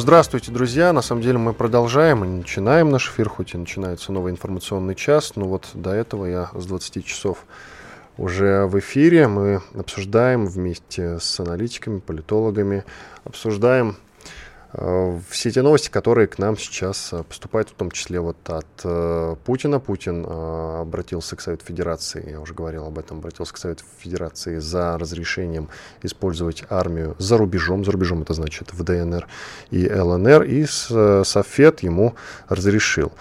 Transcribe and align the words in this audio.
Здравствуйте, 0.00 0.52
друзья. 0.52 0.92
На 0.92 1.02
самом 1.02 1.22
деле 1.22 1.38
мы 1.38 1.52
продолжаем 1.52 2.24
и 2.24 2.28
начинаем 2.28 2.88
наш 2.88 3.08
эфир, 3.08 3.28
хоть 3.28 3.54
и 3.54 3.58
начинается 3.58 4.12
новый 4.12 4.30
информационный 4.30 4.94
час, 4.94 5.32
но 5.34 5.46
вот 5.46 5.70
до 5.74 5.90
этого 5.90 6.24
я 6.26 6.50
с 6.54 6.66
20 6.66 7.04
часов 7.04 7.38
уже 8.16 8.66
в 8.66 8.78
эфире. 8.78 9.26
Мы 9.26 9.60
обсуждаем 9.74 10.46
вместе 10.46 11.18
с 11.18 11.40
аналитиками, 11.40 11.98
политологами, 11.98 12.84
обсуждаем 13.24 13.96
все 14.72 15.50
те 15.50 15.62
новости, 15.62 15.88
которые 15.88 16.26
к 16.26 16.38
нам 16.38 16.58
сейчас 16.58 17.10
э, 17.12 17.22
поступают, 17.22 17.70
в 17.70 17.72
том 17.72 17.90
числе 17.90 18.20
вот 18.20 18.36
от 18.48 18.66
э, 18.84 19.36
Путина. 19.44 19.80
Путин 19.80 20.26
обратился 20.28 21.36
к 21.36 21.40
Совету 21.40 21.64
Федерации, 21.64 22.32
я 22.32 22.40
уже 22.40 22.52
говорил 22.52 22.84
об 22.84 22.98
этом, 22.98 23.18
обратился 23.18 23.54
к 23.54 23.56
Совету 23.56 23.84
Федерации 23.98 24.58
за 24.58 24.98
разрешением 24.98 25.68
использовать 26.02 26.64
армию 26.68 27.16
за 27.18 27.38
рубежом. 27.38 27.84
За 27.84 27.92
рубежом 27.92 28.22
это 28.22 28.34
значит 28.34 28.72
в 28.74 28.82
ДНР 28.82 29.26
и 29.70 29.90
ЛНР. 29.90 30.42
И 30.42 30.66
Софет 30.66 31.80
ему 31.80 32.14
разрешил. 32.48 33.12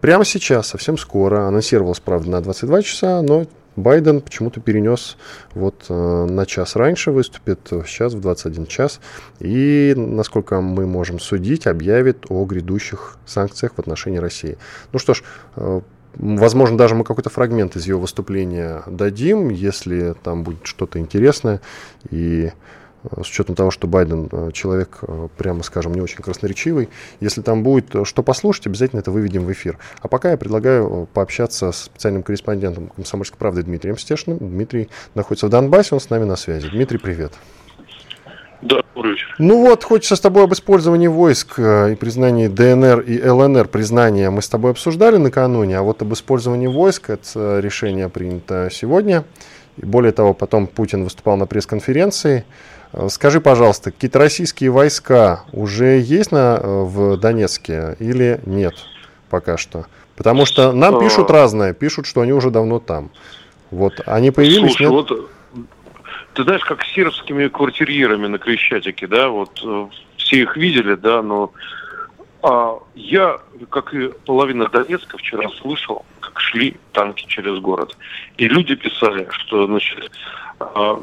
Прямо 0.00 0.24
сейчас, 0.24 0.68
совсем 0.68 0.98
скоро, 0.98 1.48
анонсировалось, 1.48 2.00
правда, 2.00 2.30
на 2.30 2.40
22 2.42 2.82
часа, 2.82 3.22
но 3.22 3.46
Байден 3.76 4.20
почему-то 4.20 4.60
перенес 4.60 5.16
вот 5.54 5.86
э, 5.88 6.26
на 6.30 6.46
час 6.46 6.76
раньше, 6.76 7.10
выступит 7.10 7.60
сейчас 7.86 8.14
в 8.14 8.20
21 8.20 8.66
час. 8.66 9.00
И, 9.40 9.94
насколько 9.96 10.60
мы 10.60 10.86
можем 10.86 11.18
судить, 11.18 11.66
объявит 11.66 12.26
о 12.28 12.44
грядущих 12.44 13.18
санкциях 13.26 13.74
в 13.74 13.78
отношении 13.78 14.18
России. 14.18 14.58
Ну 14.92 14.98
что 14.98 15.14
ж, 15.14 15.22
э, 15.56 15.80
Возможно, 16.16 16.78
даже 16.78 16.94
мы 16.94 17.02
какой-то 17.04 17.28
фрагмент 17.28 17.74
из 17.76 17.86
его 17.86 18.00
выступления 18.00 18.84
дадим, 18.86 19.48
если 19.48 20.14
там 20.22 20.44
будет 20.44 20.64
что-то 20.64 20.98
интересное. 21.00 21.60
И 22.10 22.52
с 23.22 23.28
учетом 23.28 23.54
того, 23.54 23.70
что 23.70 23.86
Байден 23.86 24.28
э, 24.30 24.50
человек, 24.52 24.98
э, 25.02 25.28
прямо 25.36 25.62
скажем, 25.62 25.94
не 25.94 26.00
очень 26.00 26.22
красноречивый. 26.22 26.88
Если 27.20 27.42
там 27.42 27.62
будет 27.62 27.94
э, 27.94 28.04
что 28.04 28.22
послушать, 28.22 28.66
обязательно 28.66 29.00
это 29.00 29.10
выведем 29.10 29.44
в 29.44 29.52
эфир. 29.52 29.78
А 30.00 30.08
пока 30.08 30.30
я 30.30 30.36
предлагаю 30.36 31.06
пообщаться 31.12 31.72
с 31.72 31.84
специальным 31.84 32.22
корреспондентом 32.22 32.88
«Комсомольской 32.88 33.38
правды» 33.38 33.62
Дмитрием 33.62 33.98
Стешиным. 33.98 34.38
Дмитрий 34.38 34.88
находится 35.14 35.46
в 35.46 35.50
Донбассе, 35.50 35.94
он 35.94 36.00
с 36.00 36.10
нами 36.10 36.24
на 36.24 36.36
связи. 36.36 36.68
Дмитрий, 36.68 36.98
привет. 36.98 37.32
Да, 38.62 38.80
добрый 38.94 39.12
вечер. 39.12 39.34
Ну 39.38 39.60
вот, 39.66 39.84
хочется 39.84 40.16
с 40.16 40.20
тобой 40.20 40.44
об 40.44 40.52
использовании 40.54 41.08
войск 41.08 41.58
и 41.58 41.96
признании 42.00 42.48
ДНР 42.48 43.00
и 43.00 43.28
ЛНР 43.28 43.68
признания 43.68 44.30
мы 44.30 44.40
с 44.40 44.48
тобой 44.48 44.70
обсуждали 44.70 45.18
накануне, 45.18 45.78
а 45.78 45.82
вот 45.82 46.00
об 46.00 46.14
использовании 46.14 46.68
войск 46.68 47.10
это 47.10 47.60
решение 47.60 48.08
принято 48.08 48.70
сегодня. 48.72 49.24
И 49.76 49.84
более 49.84 50.12
того, 50.12 50.34
потом 50.34 50.66
Путин 50.66 51.04
выступал 51.04 51.36
на 51.36 51.46
пресс-конференции. 51.46 52.44
Э, 52.94 53.08
скажи, 53.10 53.40
пожалуйста, 53.40 53.90
какие-то 53.90 54.18
российские 54.18 54.70
войска 54.70 55.44
уже 55.52 56.00
есть 56.00 56.32
на, 56.32 56.58
э, 56.62 56.82
в 56.84 57.16
Донецке 57.18 57.96
или 57.98 58.40
нет 58.46 58.74
пока 59.34 59.56
что? 59.56 59.86
Потому 60.14 60.46
что 60.46 60.70
нам 60.70 61.00
пишут 61.00 61.28
разное, 61.28 61.74
пишут, 61.74 62.06
что 62.06 62.20
они 62.20 62.32
уже 62.32 62.50
давно 62.50 62.78
там. 62.78 63.10
Вот, 63.72 63.94
они 64.06 64.30
появились, 64.30 64.76
Слушай, 64.76 64.82
нет? 64.82 64.90
вот 64.92 65.30
ты 66.34 66.42
знаешь, 66.44 66.64
как 66.64 66.84
с 66.84 66.92
сербскими 66.92 67.48
квартирьерами 67.48 68.28
на 68.28 68.38
Крещатике, 68.38 69.08
да, 69.08 69.28
вот 69.28 69.60
э, 69.64 69.86
все 70.18 70.42
их 70.42 70.56
видели, 70.56 70.94
да, 70.94 71.20
но 71.20 71.50
а, 72.42 72.78
я, 72.94 73.38
как 73.70 73.92
и 73.92 74.10
половина 74.24 74.68
Донецка, 74.68 75.18
вчера 75.18 75.48
слышал, 75.60 76.04
как 76.20 76.38
шли 76.38 76.76
танки 76.92 77.24
через 77.26 77.58
город. 77.58 77.96
И 78.36 78.46
люди 78.46 78.76
писали, 78.76 79.26
что, 79.30 79.66
значит, 79.66 80.12
а, 80.60 81.02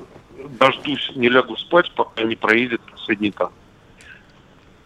дождусь, 0.60 1.12
не 1.16 1.30
лягу 1.30 1.58
спать, 1.58 1.92
пока 1.96 2.24
не 2.24 2.36
проедет 2.36 2.82
последний 2.92 3.32
танк. 3.32 3.52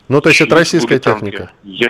Ну, 0.07 0.21
то 0.21 0.29
есть 0.29 0.41
это 0.41 0.55
российская 0.55 0.99
техника? 0.99 1.51
Я 1.63 1.89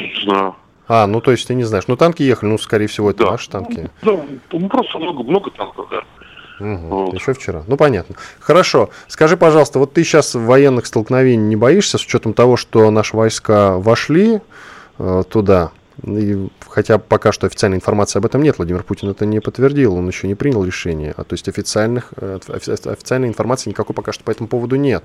не 0.00 0.22
знаю. 0.22 0.56
А, 0.88 1.06
ну 1.06 1.20
то 1.20 1.30
есть 1.30 1.46
ты 1.46 1.54
не 1.54 1.64
знаешь. 1.64 1.84
Ну 1.86 1.96
танки 1.96 2.22
ехали, 2.22 2.50
ну 2.50 2.58
скорее 2.58 2.86
всего 2.86 3.10
это 3.10 3.24
да. 3.24 3.30
наши 3.32 3.48
танки. 3.48 3.90
Ну, 4.02 4.26
ну 4.50 4.68
просто 4.68 4.98
много, 4.98 5.22
много 5.22 5.50
танков, 5.50 5.88
да. 5.90 6.02
Угу, 6.60 6.86
вот. 6.88 7.14
Еще 7.14 7.32
вчера. 7.32 7.64
Ну 7.66 7.76
понятно. 7.76 8.16
Хорошо. 8.40 8.90
Скажи, 9.08 9.36
пожалуйста, 9.36 9.78
вот 9.78 9.94
ты 9.94 10.04
сейчас 10.04 10.34
военных 10.34 10.86
столкновений 10.86 11.44
не 11.44 11.56
боишься 11.56 11.98
с 11.98 12.04
учетом 12.04 12.34
того, 12.34 12.56
что 12.56 12.90
наши 12.90 13.16
войска 13.16 13.78
вошли 13.78 14.40
э, 14.98 15.22
туда? 15.28 15.70
И, 16.04 16.48
хотя 16.68 16.98
пока 16.98 17.30
что 17.32 17.46
официальной 17.46 17.76
информации 17.76 18.18
об 18.18 18.26
этом 18.26 18.42
нет, 18.42 18.58
Владимир 18.58 18.82
Путин 18.82 19.08
это 19.08 19.24
не 19.24 19.40
подтвердил, 19.40 19.94
он 19.94 20.08
еще 20.08 20.26
не 20.26 20.34
принял 20.34 20.64
решение. 20.64 21.14
А, 21.16 21.22
то 21.22 21.34
есть 21.34 21.48
официальных, 21.48 22.12
э, 22.16 22.38
официальной 22.48 23.28
информации 23.28 23.70
никакой 23.70 23.94
пока 23.94 24.12
что 24.12 24.24
по 24.24 24.30
этому 24.30 24.48
поводу 24.48 24.76
нет. 24.76 25.04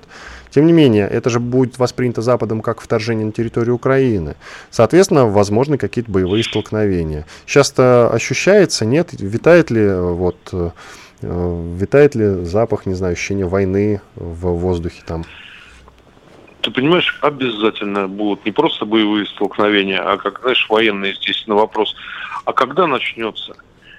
Тем 0.50 0.66
не 0.66 0.72
менее, 0.72 1.08
это 1.08 1.30
же 1.30 1.38
будет 1.38 1.78
воспринято 1.78 2.20
Западом 2.20 2.62
как 2.62 2.80
вторжение 2.80 3.26
на 3.26 3.32
территорию 3.32 3.76
Украины. 3.76 4.34
Соответственно, 4.70 5.26
возможны 5.26 5.78
какие-то 5.78 6.10
боевые 6.10 6.42
столкновения. 6.42 7.26
Сейчас-то 7.46 8.10
ощущается, 8.12 8.84
нет? 8.84 9.10
Витает 9.12 9.70
ли 9.70 9.82
э, 9.82 10.00
вот 10.00 10.36
э, 10.52 10.70
витает 11.22 12.14
ли 12.16 12.44
запах, 12.44 12.86
не 12.86 12.94
знаю, 12.94 13.12
ощущение 13.12 13.46
войны 13.46 14.00
в 14.16 14.48
воздухе 14.48 15.02
там? 15.06 15.24
Ты 16.60 16.70
понимаешь, 16.70 17.18
обязательно 17.20 18.08
будут 18.08 18.44
не 18.44 18.52
просто 18.52 18.84
боевые 18.84 19.26
столкновения, 19.26 20.00
а 20.00 20.16
как, 20.16 20.40
знаешь, 20.40 20.66
военные 20.68 21.14
здесь 21.14 21.44
на 21.46 21.54
вопрос, 21.54 21.94
а 22.44 22.52
когда 22.52 22.86
начнется? 22.86 23.54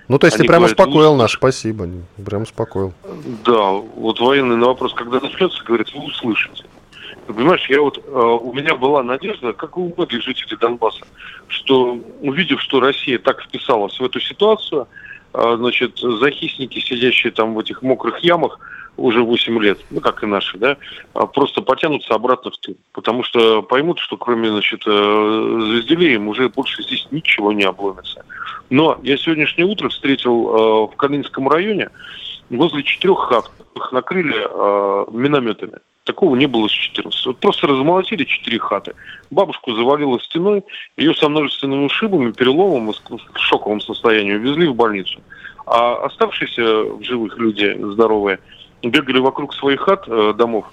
Ну, 0.08 0.18
то 0.18 0.26
есть 0.26 0.38
Они 0.38 0.44
ты 0.44 0.48
прям 0.48 0.62
говорят, 0.62 0.80
успокоил 0.80 1.16
нас, 1.16 1.32
спасибо, 1.32 1.88
прям 2.26 2.42
успокоил. 2.42 2.94
Да, 3.46 3.72
вот 3.72 4.20
военный 4.20 4.58
на 4.58 4.68
вопрос, 4.68 4.94
когда 4.94 5.20
начнется, 5.20 5.64
говорит, 5.64 5.94
вы 5.94 6.06
услышите. 6.06 6.66
Ты 7.28 7.34
понимаешь, 7.34 7.70
я 7.70 7.80
вот, 7.80 8.00
э, 8.00 8.02
у 8.12 8.52
меня 8.54 8.76
была 8.76 9.04
надежда, 9.04 9.54
как 9.54 9.78
у 9.78 9.94
многих 9.96 10.24
жителей 10.24 10.58
Донбасса, 10.58 11.06
что 11.48 12.00
увидев, 12.22 12.60
что 12.60 12.80
Россия 12.80 13.20
так 13.20 13.44
вписалась 13.44 14.00
в 14.00 14.04
эту 14.04 14.20
ситуацию, 14.20 14.88
э, 15.36 15.56
значит, 15.60 16.00
захисники, 16.00 16.80
сидящие 16.80 17.32
там 17.32 17.54
в 17.54 17.60
этих 17.60 17.84
мокрых 17.84 18.18
ямах, 18.24 18.60
уже 19.00 19.24
8 19.24 19.60
лет, 19.60 19.80
ну, 19.90 20.02
как 20.02 20.24
и 20.24 20.28
наши, 20.28 20.58
да, 20.58 20.78
а 21.14 21.26
просто 21.26 21.62
потянутся 21.62 22.14
обратно 22.14 22.52
в 22.52 22.58
тыл. 22.58 22.76
Потому 22.92 23.24
что 23.24 23.62
поймут, 23.62 24.00
что 24.00 24.18
кроме, 24.18 24.50
значит, 24.50 24.84
э, 24.86 25.60
звезделей 25.72 26.16
им 26.16 26.28
уже 26.28 26.50
больше 26.50 26.84
здесь 26.84 27.08
ничего 27.12 27.52
не 27.52 27.64
обломится. 27.64 28.26
Но 28.70 29.00
я 29.04 29.18
сегодняшнее 29.18 29.66
утро 29.66 29.90
встретил 29.90 30.34
э, 30.34 30.94
в 30.94 30.96
Калининском 30.96 31.48
районе 31.48 31.90
возле 32.50 32.84
четырех 32.84 33.20
хат, 33.20 33.50
их 33.76 33.92
накрыли 33.92 34.36
э, 34.36 35.06
минометами. 35.12 35.80
Такого 36.04 36.36
не 36.36 36.48
было 36.48 36.68
с 36.68 36.72
14. 36.72 37.26
Вот 37.28 37.38
просто 37.38 37.68
размолотили 37.68 38.24
четыре 38.24 38.60
хаты. 38.60 38.96
Бабушку 39.30 39.74
завалило 39.74 40.20
стеной, 40.20 40.64
ее 40.98 41.14
со 41.14 41.30
множественными 41.30 41.86
ушибами, 41.86 42.32
переломом 42.32 42.92
в 42.92 43.40
шоковом 43.40 43.80
состоянии 43.80 44.34
увезли 44.34 44.68
в 44.68 44.76
больницу. 44.76 45.22
А 45.68 46.06
оставшиеся 46.06 46.84
в 46.84 47.04
живых 47.04 47.38
люди 47.38 47.78
здоровые– 47.80 48.40
бегали 48.84 49.20
вокруг 49.20 49.54
своих 49.54 49.82
хат, 49.82 50.06
э, 50.08 50.34
домов, 50.38 50.66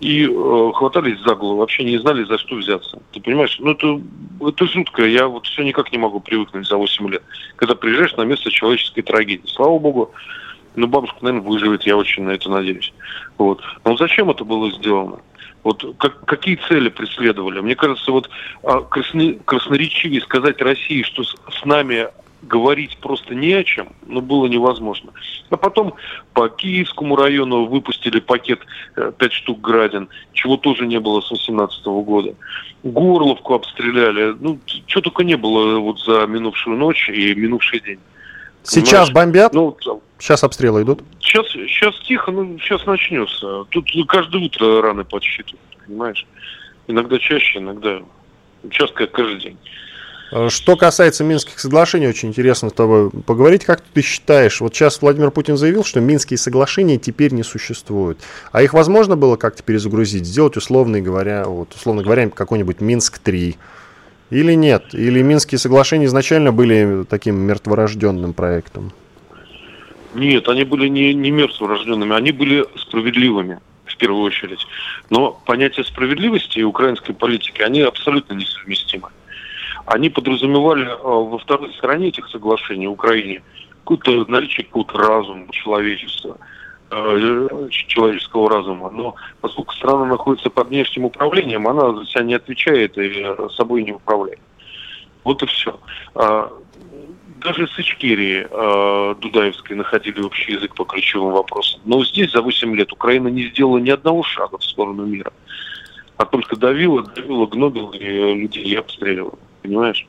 и 0.00 0.24
э, 0.24 0.72
хватались 0.74 1.20
за 1.20 1.34
голову, 1.34 1.58
вообще 1.58 1.84
не 1.84 1.98
знали, 1.98 2.24
за 2.24 2.38
что 2.38 2.56
взяться. 2.56 3.00
Ты 3.12 3.20
понимаешь? 3.20 3.56
Ну, 3.58 3.72
это, 3.72 4.00
это 4.40 4.66
жутко. 4.66 5.04
Я 5.04 5.28
вот 5.28 5.46
все 5.46 5.62
никак 5.62 5.92
не 5.92 5.98
могу 5.98 6.20
привыкнуть 6.20 6.66
за 6.66 6.76
8 6.76 7.08
лет. 7.10 7.22
Когда 7.56 7.74
приезжаешь 7.74 8.16
на 8.16 8.22
место 8.22 8.50
человеческой 8.50 9.02
трагедии. 9.02 9.46
Слава 9.46 9.78
богу, 9.78 10.12
ну, 10.74 10.86
бабушка, 10.86 11.18
наверное, 11.20 11.46
выживет, 11.46 11.82
я 11.82 11.96
очень 11.96 12.22
на 12.22 12.30
это 12.30 12.48
надеюсь. 12.48 12.92
Вот. 13.36 13.62
Но 13.84 13.96
зачем 13.96 14.30
это 14.30 14.44
было 14.44 14.70
сделано? 14.70 15.20
Вот 15.62 15.84
как, 15.98 16.24
какие 16.24 16.56
цели 16.68 16.88
преследовали? 16.88 17.60
Мне 17.60 17.74
кажется, 17.74 18.10
вот 18.12 18.30
а, 18.62 18.80
красно, 18.80 19.34
красноречивее 19.44 20.22
сказать 20.22 20.62
России, 20.62 21.02
что 21.02 21.22
с, 21.22 21.36
с 21.50 21.64
нами 21.66 22.08
говорить 22.42 22.96
просто 22.98 23.34
не 23.34 23.52
о 23.52 23.64
чем, 23.64 23.88
но 24.06 24.20
было 24.20 24.46
невозможно. 24.46 25.12
А 25.50 25.56
потом 25.56 25.94
по 26.32 26.48
Киевскому 26.48 27.16
району 27.16 27.66
выпустили 27.66 28.20
пакет 28.20 28.60
5 28.94 29.14
э, 29.18 29.30
штук 29.30 29.60
градин, 29.60 30.08
чего 30.32 30.56
тоже 30.56 30.86
не 30.86 31.00
было 31.00 31.20
с 31.20 31.28
2018 31.28 31.84
года. 31.86 32.34
Горловку 32.82 33.54
обстреляли. 33.54 34.36
Ну, 34.40 34.58
что 34.86 35.00
только 35.00 35.24
не 35.24 35.36
было 35.36 35.78
вот 35.78 36.00
за 36.00 36.26
минувшую 36.26 36.76
ночь 36.76 37.08
и 37.08 37.34
минувший 37.34 37.80
день. 37.80 37.98
Сейчас 38.62 39.08
Понимаешь? 39.08 39.12
бомбят? 39.12 39.54
Ну, 39.54 39.76
сейчас 40.18 40.44
обстрелы 40.44 40.82
идут? 40.82 41.02
Сейчас, 41.20 41.46
сейчас 41.48 41.98
тихо, 42.00 42.30
ну, 42.30 42.58
сейчас 42.58 42.84
начнется. 42.86 43.64
Тут 43.70 43.90
каждое 44.06 44.42
утро 44.42 44.82
раны 44.82 45.04
подсчитывают, 45.04 45.60
понимаешь? 45.86 46.26
Иногда 46.86 47.18
чаще, 47.18 47.58
иногда. 47.58 48.00
Сейчас 48.64 48.90
как 48.92 49.12
каждый 49.12 49.40
день. 49.40 49.58
Э, 50.30 50.48
что 50.48 50.76
касается 50.76 51.24
Минских 51.24 51.58
соглашений, 51.58 52.06
очень 52.08 52.28
интересно 52.28 52.70
с 52.70 52.72
тобой 52.72 53.10
поговорить. 53.10 53.64
Как 53.64 53.80
ты 53.80 54.02
считаешь, 54.02 54.60
вот 54.60 54.74
сейчас 54.74 55.02
Владимир 55.02 55.30
Путин 55.30 55.56
заявил, 55.56 55.84
что 55.84 56.00
Минские 56.00 56.38
соглашения 56.38 56.98
теперь 56.98 57.32
не 57.32 57.42
существуют. 57.42 58.18
А 58.52 58.62
их 58.62 58.72
возможно 58.72 59.16
было 59.16 59.36
как-то 59.36 59.62
перезагрузить, 59.62 60.26
сделать 60.26 60.56
условно 60.56 61.00
говоря, 61.00 61.44
вот, 61.44 61.74
условно 61.74 62.02
говоря, 62.02 62.28
какой-нибудь 62.28 62.80
Минск-3? 62.80 63.56
Или 64.30 64.54
нет? 64.54 64.94
Или 64.94 65.22
Минские 65.22 65.58
соглашения 65.58 66.06
изначально 66.06 66.52
были 66.52 67.04
таким 67.08 67.36
мертворожденным 67.40 68.32
проектом? 68.32 68.92
Нет, 70.14 70.48
они 70.48 70.64
были 70.64 70.88
не, 70.88 71.14
не 71.14 71.30
мертворожденными, 71.30 72.14
они 72.14 72.32
были 72.32 72.64
справедливыми 72.76 73.60
в 73.84 73.96
первую 73.96 74.22
очередь. 74.22 74.66
Но 75.08 75.40
понятие 75.46 75.84
справедливости 75.84 76.58
и 76.60 76.62
украинской 76.62 77.12
политики, 77.12 77.62
они 77.62 77.80
абсолютно 77.82 78.34
несовместимы 78.34 79.08
они 79.90 80.08
подразумевали 80.08 80.86
э, 80.86 80.96
во 81.02 81.36
второй 81.38 81.72
стороне 81.74 82.08
этих 82.08 82.28
соглашений 82.28 82.86
Украине 82.86 83.42
какое-то 83.84 84.30
наличие 84.30 84.64
какого-то 84.64 84.98
разума 84.98 85.48
человечества, 85.50 86.38
э, 86.90 87.48
человеческого 87.70 88.48
разума. 88.48 88.90
Но 88.90 89.16
поскольку 89.40 89.74
страна 89.74 90.04
находится 90.04 90.48
под 90.48 90.68
внешним 90.68 91.06
управлением, 91.06 91.66
она 91.66 91.92
за 91.92 92.06
себя 92.06 92.22
не 92.22 92.34
отвечает 92.34 92.96
и 92.98 93.26
собой 93.56 93.82
не 93.82 93.92
управляет. 93.92 94.38
Вот 95.24 95.42
и 95.42 95.46
все. 95.46 95.80
А, 96.14 96.52
даже 97.40 97.66
с 97.66 97.76
Ичкерии 97.76 98.46
э, 98.48 99.14
Дудаевской 99.20 99.74
находили 99.74 100.20
общий 100.20 100.52
язык 100.52 100.72
по 100.76 100.84
ключевым 100.84 101.32
вопросам. 101.32 101.80
Но 101.84 102.04
здесь 102.04 102.30
за 102.30 102.42
8 102.42 102.76
лет 102.76 102.92
Украина 102.92 103.26
не 103.26 103.48
сделала 103.48 103.78
ни 103.78 103.90
одного 103.90 104.22
шага 104.22 104.56
в 104.58 104.64
сторону 104.64 105.04
мира. 105.04 105.32
А 106.16 106.26
только 106.26 106.54
давила, 106.54 107.02
давила, 107.02 107.46
гнобила 107.46 107.92
и 107.92 108.34
людей 108.34 108.64
и 108.64 108.76
обстреливала 108.76 109.36
понимаешь? 109.62 110.06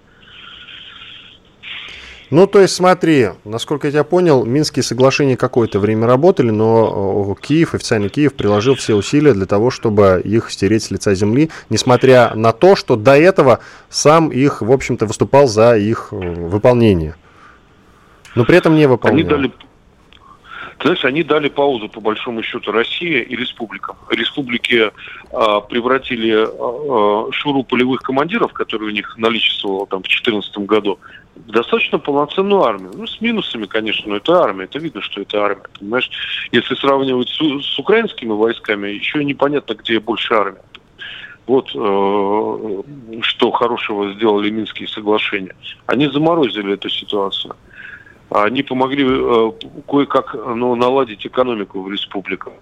Ну, 2.31 2.47
то 2.47 2.61
есть, 2.61 2.73
смотри, 2.73 3.31
насколько 3.43 3.87
я 3.87 3.91
тебя 3.91 4.03
понял, 4.05 4.45
Минские 4.45 4.83
соглашения 4.83 5.35
какое-то 5.35 5.79
время 5.79 6.07
работали, 6.07 6.49
но 6.49 7.35
Киев, 7.41 7.73
официальный 7.75 8.07
Киев, 8.07 8.35
приложил 8.35 8.75
все 8.75 8.95
усилия 8.95 9.33
для 9.33 9.45
того, 9.45 9.69
чтобы 9.69 10.21
их 10.23 10.49
стереть 10.49 10.83
с 10.83 10.91
лица 10.91 11.13
земли, 11.13 11.49
несмотря 11.69 12.33
на 12.33 12.53
то, 12.53 12.77
что 12.77 12.95
до 12.95 13.17
этого 13.17 13.59
сам 13.89 14.29
их, 14.29 14.61
в 14.61 14.71
общем-то, 14.71 15.07
выступал 15.07 15.47
за 15.47 15.75
их 15.75 16.07
э, 16.11 16.15
выполнение. 16.15 17.15
Но 18.35 18.45
при 18.45 18.55
этом 18.55 18.75
не 18.75 18.87
выполнял. 18.87 19.19
Они 19.19 19.27
дали, 19.27 19.51
знаешь, 20.83 21.05
они 21.05 21.23
дали 21.23 21.49
паузу, 21.49 21.89
по 21.89 22.01
большому 22.01 22.43
счету, 22.43 22.71
России 22.71 23.21
и 23.21 23.35
республикам. 23.35 23.97
Республики 24.09 24.91
а, 25.31 25.61
превратили 25.61 26.31
а 26.33 27.31
шуру 27.31 27.63
полевых 27.63 28.01
командиров, 28.01 28.53
которые 28.53 28.89
у 28.89 28.93
них 28.93 29.17
наличествовало 29.17 29.85
там 29.87 29.99
в 29.99 30.03
2014 30.03 30.57
году, 30.59 30.99
в 31.35 31.51
достаточно 31.51 31.99
полноценную 31.99 32.63
армию. 32.63 32.91
Ну, 32.95 33.05
с 33.05 33.21
минусами, 33.21 33.65
конечно, 33.65 34.09
но 34.09 34.17
это 34.17 34.41
армия. 34.41 34.65
Это 34.65 34.79
видно, 34.79 35.01
что 35.01 35.21
это 35.21 35.43
армия, 35.43 35.65
понимаешь? 35.79 36.09
Если 36.51 36.75
сравнивать 36.75 37.29
с, 37.29 37.37
с 37.37 37.79
украинскими 37.79 38.31
войсками, 38.31 38.89
еще 38.89 39.23
непонятно, 39.23 39.73
где 39.73 39.99
больше 39.99 40.33
армия. 40.33 40.61
Вот 41.47 41.69
э, 41.75 43.21
что 43.21 43.51
хорошего 43.51 44.13
сделали 44.13 44.49
Минские 44.49 44.87
соглашения. 44.87 45.55
Они 45.85 46.07
заморозили 46.07 46.73
эту 46.73 46.89
ситуацию. 46.89 47.55
Они 48.31 48.63
помогли 48.63 49.05
э, 49.05 49.51
кое-как 49.89 50.33
ну, 50.33 50.73
наладить 50.75 51.27
экономику 51.27 51.81
в 51.81 51.91
республиках, 51.91 52.53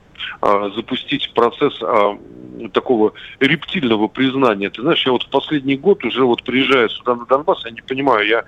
э, 0.41 0.71
запустить 0.75 1.31
процесс 1.35 1.79
э, 1.79 2.69
такого 2.73 3.13
рептильного 3.39 4.07
признания. 4.07 4.71
Ты 4.71 4.81
знаешь, 4.81 5.05
я 5.05 5.11
вот 5.11 5.23
в 5.23 5.29
последний 5.29 5.77
год 5.77 6.03
уже 6.03 6.25
вот 6.25 6.41
приезжая 6.43 6.89
сюда 6.89 7.13
на 7.13 7.25
Донбасс, 7.27 7.65
я 7.65 7.71
не 7.71 7.81
понимаю, 7.81 8.27
я 8.27 8.45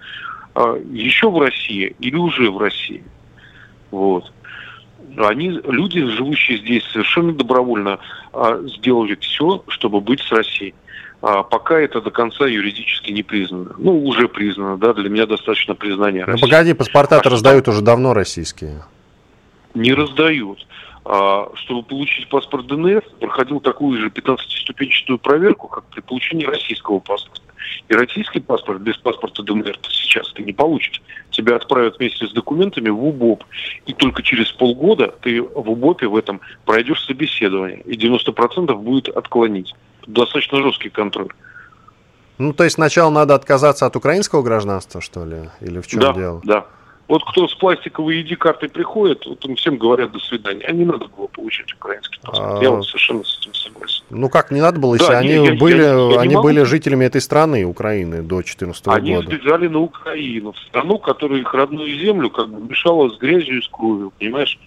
э, 0.55 0.81
еще 0.91 1.29
в 1.29 1.39
России 1.39 1.95
или 1.99 2.15
уже 2.15 2.49
в 2.49 2.57
России. 2.57 3.03
Вот. 3.91 4.33
Они, 5.17 5.49
люди, 5.49 6.03
живущие 6.03 6.57
здесь, 6.57 6.83
совершенно 6.85 7.33
добровольно 7.33 7.99
сделали 8.77 9.15
все, 9.19 9.63
чтобы 9.67 9.99
быть 9.99 10.21
с 10.21 10.31
Россией. 10.31 10.73
А 11.21 11.43
пока 11.43 11.79
это 11.79 12.01
до 12.01 12.09
конца 12.09 12.47
юридически 12.47 13.11
не 13.11 13.21
признано. 13.21 13.75
Ну, 13.77 14.03
уже 14.05 14.27
признано, 14.27 14.77
да, 14.77 14.93
для 14.93 15.07
меня 15.07 15.27
достаточно 15.27 15.75
признания 15.75 16.25
Ну, 16.27 16.37
погоди, 16.39 16.73
паспорта-то 16.73 17.29
а 17.29 17.31
раздают 17.31 17.65
что? 17.65 17.71
уже 17.71 17.81
давно 17.81 18.13
российские. 18.13 18.83
Не 19.75 19.93
раздают. 19.93 20.65
А, 21.05 21.49
чтобы 21.55 21.83
получить 21.83 22.27
паспорт 22.27 22.65
ДНР, 22.67 23.03
проходил 23.19 23.59
такую 23.59 23.99
же 23.99 24.09
15-ступенчатую 24.09 25.19
проверку, 25.19 25.67
как 25.67 25.83
при 25.85 26.01
получении 26.01 26.45
российского 26.45 26.99
паспорта. 26.99 27.41
И 27.87 27.93
российский 27.93 28.39
паспорт 28.39 28.81
без 28.81 28.97
паспорта 28.97 29.43
ДНР 29.43 29.77
сейчас 29.89 30.31
ты 30.33 30.41
не 30.43 30.53
получишь. 30.53 31.01
Тебя 31.29 31.55
отправят 31.55 31.99
вместе 31.99 32.27
с 32.27 32.31
документами 32.31 32.89
в 32.89 33.03
УБОП. 33.03 33.43
И 33.85 33.93
только 33.93 34.23
через 34.23 34.51
полгода 34.51 35.13
ты 35.21 35.41
в 35.41 35.69
УБОПе 35.69 36.07
в 36.07 36.15
этом 36.15 36.41
пройдешь 36.65 37.05
собеседование. 37.05 37.81
И 37.81 37.95
90% 37.95 38.73
будет 38.75 39.09
отклонить 39.09 39.73
достаточно 40.07 40.61
жесткий 40.61 40.89
контроль. 40.89 41.29
Ну, 42.37 42.53
то 42.53 42.63
есть 42.63 42.75
сначала 42.75 43.11
надо 43.11 43.35
отказаться 43.35 43.85
от 43.85 43.95
украинского 43.95 44.41
гражданства, 44.41 44.99
что 44.99 45.25
ли? 45.25 45.49
Или 45.61 45.79
в 45.79 45.87
чем 45.87 45.99
да, 45.99 46.13
дело? 46.13 46.41
Да. 46.43 46.65
Вот 47.07 47.23
кто 47.25 47.47
с 47.47 47.53
пластиковой 47.55 48.23
ID-картой 48.23 48.69
приходит, 48.69 49.25
вот 49.25 49.43
им 49.45 49.55
всем 49.57 49.77
говорят 49.77 50.11
до 50.11 50.19
свидания. 50.19 50.65
А 50.65 50.71
не 50.71 50.85
надо 50.85 51.07
было 51.07 51.27
получить 51.27 51.73
украинский 51.73 52.19
паспорт. 52.21 52.59
А... 52.59 52.63
Я 52.63 52.71
вот 52.71 52.85
совершенно 52.85 53.23
с 53.23 53.37
этим 53.39 53.53
согласен. 53.53 54.03
Ну 54.09 54.29
как 54.29 54.49
не 54.49 54.61
надо 54.61 54.79
было, 54.79 54.95
если 54.95 55.11
да, 55.11 55.19
они 55.19 55.33
я, 55.33 55.53
были, 55.55 55.81
я, 55.81 56.13
я 56.13 56.19
они 56.21 56.35
были 56.37 56.63
жителями 56.63 57.05
этой 57.05 57.21
страны, 57.21 57.65
Украины, 57.65 58.21
до 58.21 58.37
2014 58.37 58.85
года. 58.85 58.97
Они 58.97 59.17
сбежали 59.17 59.67
на 59.67 59.79
Украину, 59.79 60.53
в 60.53 60.59
страну, 60.59 60.99
которая 60.99 61.41
их 61.41 61.53
родную 61.53 61.93
землю 61.99 62.29
как 62.29 62.49
бы 62.49 62.61
мешала 62.69 63.09
с 63.09 63.17
грязью 63.17 63.59
и 63.59 63.61
с 63.61 63.67
кровью, 63.67 64.13
понимаешь? 64.17 64.57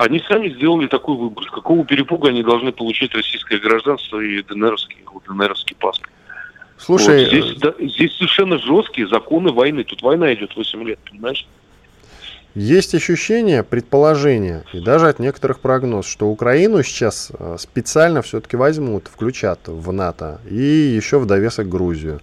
Они 0.00 0.18
сами 0.26 0.48
сделали 0.48 0.86
такой 0.86 1.14
выбор. 1.14 1.44
С 1.44 1.50
какого 1.50 1.84
перепуга 1.84 2.30
они 2.30 2.42
должны 2.42 2.72
получить 2.72 3.14
российское 3.14 3.58
гражданство 3.58 4.18
и 4.18 4.42
ДНРовский, 4.42 4.96
ДНРовский 5.28 5.76
паспорт? 5.76 6.10
Слушай, 6.78 7.24
вот. 7.24 7.28
здесь, 7.28 7.56
да, 7.58 7.74
здесь 7.78 8.16
совершенно 8.16 8.56
жесткие 8.56 9.06
законы 9.08 9.52
войны. 9.52 9.84
Тут 9.84 10.00
война 10.00 10.32
идет 10.32 10.56
8 10.56 10.82
лет, 10.84 10.98
понимаешь? 11.04 11.46
Есть 12.54 12.94
ощущение, 12.94 13.62
предположение 13.62 14.64
и 14.72 14.80
даже 14.80 15.06
от 15.06 15.18
некоторых 15.18 15.60
прогноз, 15.60 16.06
что 16.06 16.28
Украину 16.28 16.82
сейчас 16.82 17.30
э, 17.38 17.56
специально 17.58 18.22
все-таки 18.22 18.56
возьмут, 18.56 19.06
включат 19.06 19.60
в 19.66 19.92
НАТО 19.92 20.40
и 20.48 20.54
еще 20.54 21.18
в 21.18 21.26
довесок 21.26 21.68
Грузию. 21.68 22.22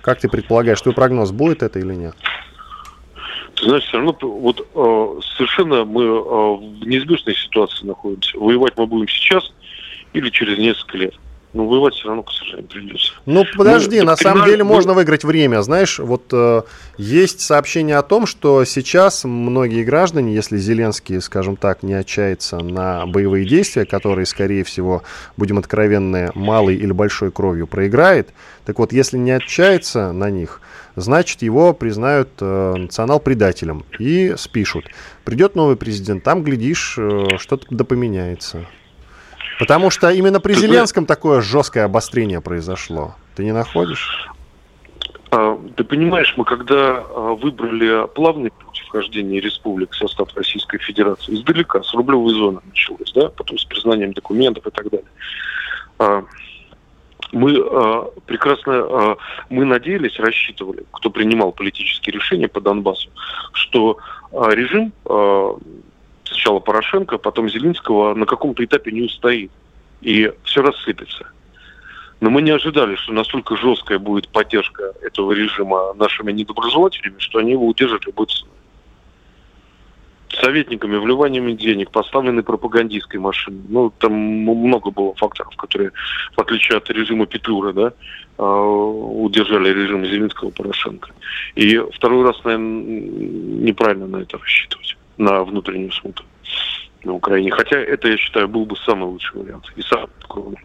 Как 0.00 0.18
ты 0.18 0.30
предполагаешь, 0.30 0.80
твой 0.80 0.94
прогноз 0.94 1.30
будет 1.30 1.62
это 1.62 1.78
или 1.78 1.92
нет? 1.92 2.14
Ты 3.58 3.64
знаешь, 3.64 3.84
все 3.84 3.96
равно 3.96 4.16
вот 4.20 4.60
э, 4.60 5.20
совершенно 5.36 5.84
мы 5.84 6.04
э, 6.04 6.08
в 6.08 6.86
неизбежной 6.86 7.34
ситуации 7.34 7.86
находимся. 7.86 8.38
Воевать 8.38 8.74
мы 8.76 8.86
будем 8.86 9.08
сейчас 9.08 9.52
или 10.12 10.30
через 10.30 10.58
несколько 10.58 10.98
лет. 10.98 11.14
Но 11.54 11.66
воевать 11.66 11.94
все 11.94 12.08
равно, 12.08 12.22
к 12.24 12.30
сожалению, 12.30 12.68
придется. 12.68 13.12
Ну, 13.24 13.44
подожди, 13.56 14.00
ну, 14.00 14.06
на 14.06 14.16
самом 14.16 14.44
деле 14.44 14.64
ну... 14.64 14.70
можно 14.70 14.92
выиграть 14.92 15.24
время. 15.24 15.62
Знаешь, 15.62 15.98
вот 15.98 16.24
э, 16.32 16.62
есть 16.98 17.40
сообщение 17.40 17.96
о 17.96 18.02
том, 18.02 18.26
что 18.26 18.64
сейчас 18.64 19.24
многие 19.24 19.82
граждане, 19.82 20.34
если 20.34 20.58
Зеленский, 20.58 21.22
скажем 21.22 21.56
так, 21.56 21.82
не 21.82 21.94
отчается 21.94 22.58
на 22.58 23.06
боевые 23.06 23.46
действия, 23.46 23.86
которые, 23.86 24.26
скорее 24.26 24.62
всего, 24.62 25.02
будем 25.38 25.56
откровенны, 25.56 26.30
малой 26.34 26.76
или 26.76 26.92
большой 26.92 27.30
кровью 27.30 27.66
проиграет, 27.66 28.28
так 28.66 28.78
вот, 28.78 28.92
если 28.92 29.16
не 29.16 29.30
отчается 29.30 30.12
на 30.12 30.28
них, 30.28 30.60
значит, 30.96 31.40
его 31.40 31.72
признают 31.72 32.28
э, 32.40 32.74
национал-предателем 32.76 33.86
и 33.98 34.34
спишут. 34.36 34.84
Придет 35.24 35.54
новый 35.54 35.76
президент, 35.76 36.24
там, 36.24 36.42
глядишь, 36.42 36.96
э, 36.98 37.38
что-то 37.38 37.66
да 37.70 37.84
поменяется. 37.84 38.66
Потому 39.58 39.90
что 39.90 40.10
именно 40.10 40.40
при 40.40 40.54
Зеленском 40.54 41.06
такое 41.06 41.40
жесткое 41.40 41.84
обострение 41.84 42.40
произошло. 42.40 43.14
Ты 43.34 43.44
не 43.44 43.52
находишь? 43.52 44.28
А, 45.30 45.58
ты 45.76 45.84
понимаешь, 45.84 46.34
мы 46.36 46.44
когда 46.44 47.04
а, 47.04 47.34
выбрали 47.34 48.06
плавный 48.14 48.50
путь 48.50 48.82
вхождения 48.86 49.40
республик 49.40 49.90
в 49.92 49.96
состав 49.96 50.28
Российской 50.34 50.78
Федерации, 50.78 51.34
издалека, 51.34 51.82
с 51.82 51.92
рублевой 51.92 52.32
зоны 52.32 52.60
началось, 52.66 53.12
да, 53.12 53.28
потом 53.28 53.58
с 53.58 53.64
признанием 53.64 54.12
документов 54.12 54.66
и 54.66 54.70
так 54.70 54.88
далее. 54.90 55.08
А, 55.98 56.24
мы 57.32 57.52
прекрасно, 58.24 59.18
мы 59.50 59.66
надеялись, 59.66 60.18
рассчитывали, 60.18 60.86
кто 60.92 61.10
принимал 61.10 61.52
политические 61.52 62.14
решения 62.14 62.48
по 62.48 62.62
Донбассу, 62.62 63.10
что 63.52 63.98
режим 64.32 64.94
сначала 66.28 66.60
Порошенко, 66.60 67.18
потом 67.18 67.48
Зеленского 67.48 68.14
на 68.14 68.26
каком-то 68.26 68.64
этапе 68.64 68.92
не 68.92 69.02
устоит. 69.02 69.50
И 70.00 70.30
все 70.44 70.62
рассыпется. 70.62 71.26
Но 72.20 72.30
мы 72.30 72.42
не 72.42 72.50
ожидали, 72.50 72.96
что 72.96 73.12
настолько 73.12 73.56
жесткая 73.56 73.98
будет 73.98 74.28
поддержка 74.28 74.92
этого 75.02 75.32
режима 75.32 75.94
нашими 75.94 76.32
недоброжелателями, 76.32 77.18
что 77.18 77.38
они 77.38 77.52
его 77.52 77.66
удержат 77.66 78.06
любой 78.06 78.26
ценой. 78.26 78.50
советниками, 80.40 80.98
вливаниями 80.98 81.52
денег, 81.52 81.90
поставленной 81.90 82.42
пропагандистской 82.42 83.18
машиной. 83.18 83.62
Ну, 83.68 83.90
там 83.98 84.12
много 84.12 84.90
было 84.90 85.14
факторов, 85.14 85.56
которые, 85.56 85.92
в 86.36 86.40
отличие 86.40 86.78
от 86.78 86.90
режима 86.90 87.26
Петлюра, 87.26 87.72
да, 87.72 87.92
а, 88.36 88.62
удержали 88.62 89.70
режим 89.70 90.04
Зеленского 90.04 90.50
Порошенко. 90.50 91.10
И 91.54 91.78
второй 91.92 92.24
раз, 92.24 92.44
наверное, 92.44 92.82
неправильно 93.62 94.06
на 94.06 94.18
это 94.18 94.38
рассчитывать, 94.38 94.97
на 95.18 95.44
внутреннюю 95.44 95.92
смуту 95.92 96.24
на 97.04 97.12
Украине. 97.14 97.50
Хотя 97.50 97.76
это, 97.78 98.08
я 98.08 98.16
считаю, 98.16 98.48
был 98.48 98.64
бы 98.64 98.76
самый 98.76 99.04
лучший 99.04 99.40
вариант 99.40 99.64
и 99.76 99.82
самый 99.82 100.08
скромный. 100.22 100.58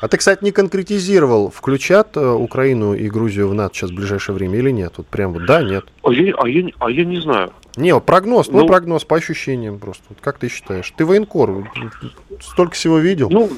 А 0.00 0.08
ты, 0.08 0.18
кстати, 0.18 0.44
не 0.44 0.52
конкретизировал, 0.52 1.50
включат 1.50 2.16
э, 2.16 2.28
Украину 2.30 2.94
и 2.94 3.08
Грузию 3.08 3.48
в 3.48 3.54
НАТО 3.54 3.74
сейчас 3.74 3.90
в 3.90 3.94
ближайшее 3.94 4.34
время 4.34 4.58
или 4.58 4.70
нет? 4.70 4.92
Вот 4.98 5.06
прям 5.06 5.32
вот 5.32 5.46
да, 5.46 5.62
нет. 5.62 5.86
А 6.02 6.12
я, 6.12 6.34
а 6.36 6.48
я, 6.48 6.68
а 6.78 6.90
я 6.90 7.04
не 7.04 7.18
знаю. 7.20 7.50
Не, 7.76 7.94
вот 7.94 8.04
прогноз, 8.04 8.48
твой 8.48 8.62
ну, 8.62 8.68
прогноз 8.68 9.04
по 9.04 9.16
ощущениям 9.16 9.78
просто. 9.78 10.04
Вот 10.10 10.18
как 10.20 10.38
ты 10.38 10.48
считаешь? 10.48 10.92
Ты 10.96 11.06
военкор, 11.06 11.70
столько 12.40 12.74
всего 12.74 12.98
видел. 12.98 13.30
Ну, 13.30 13.50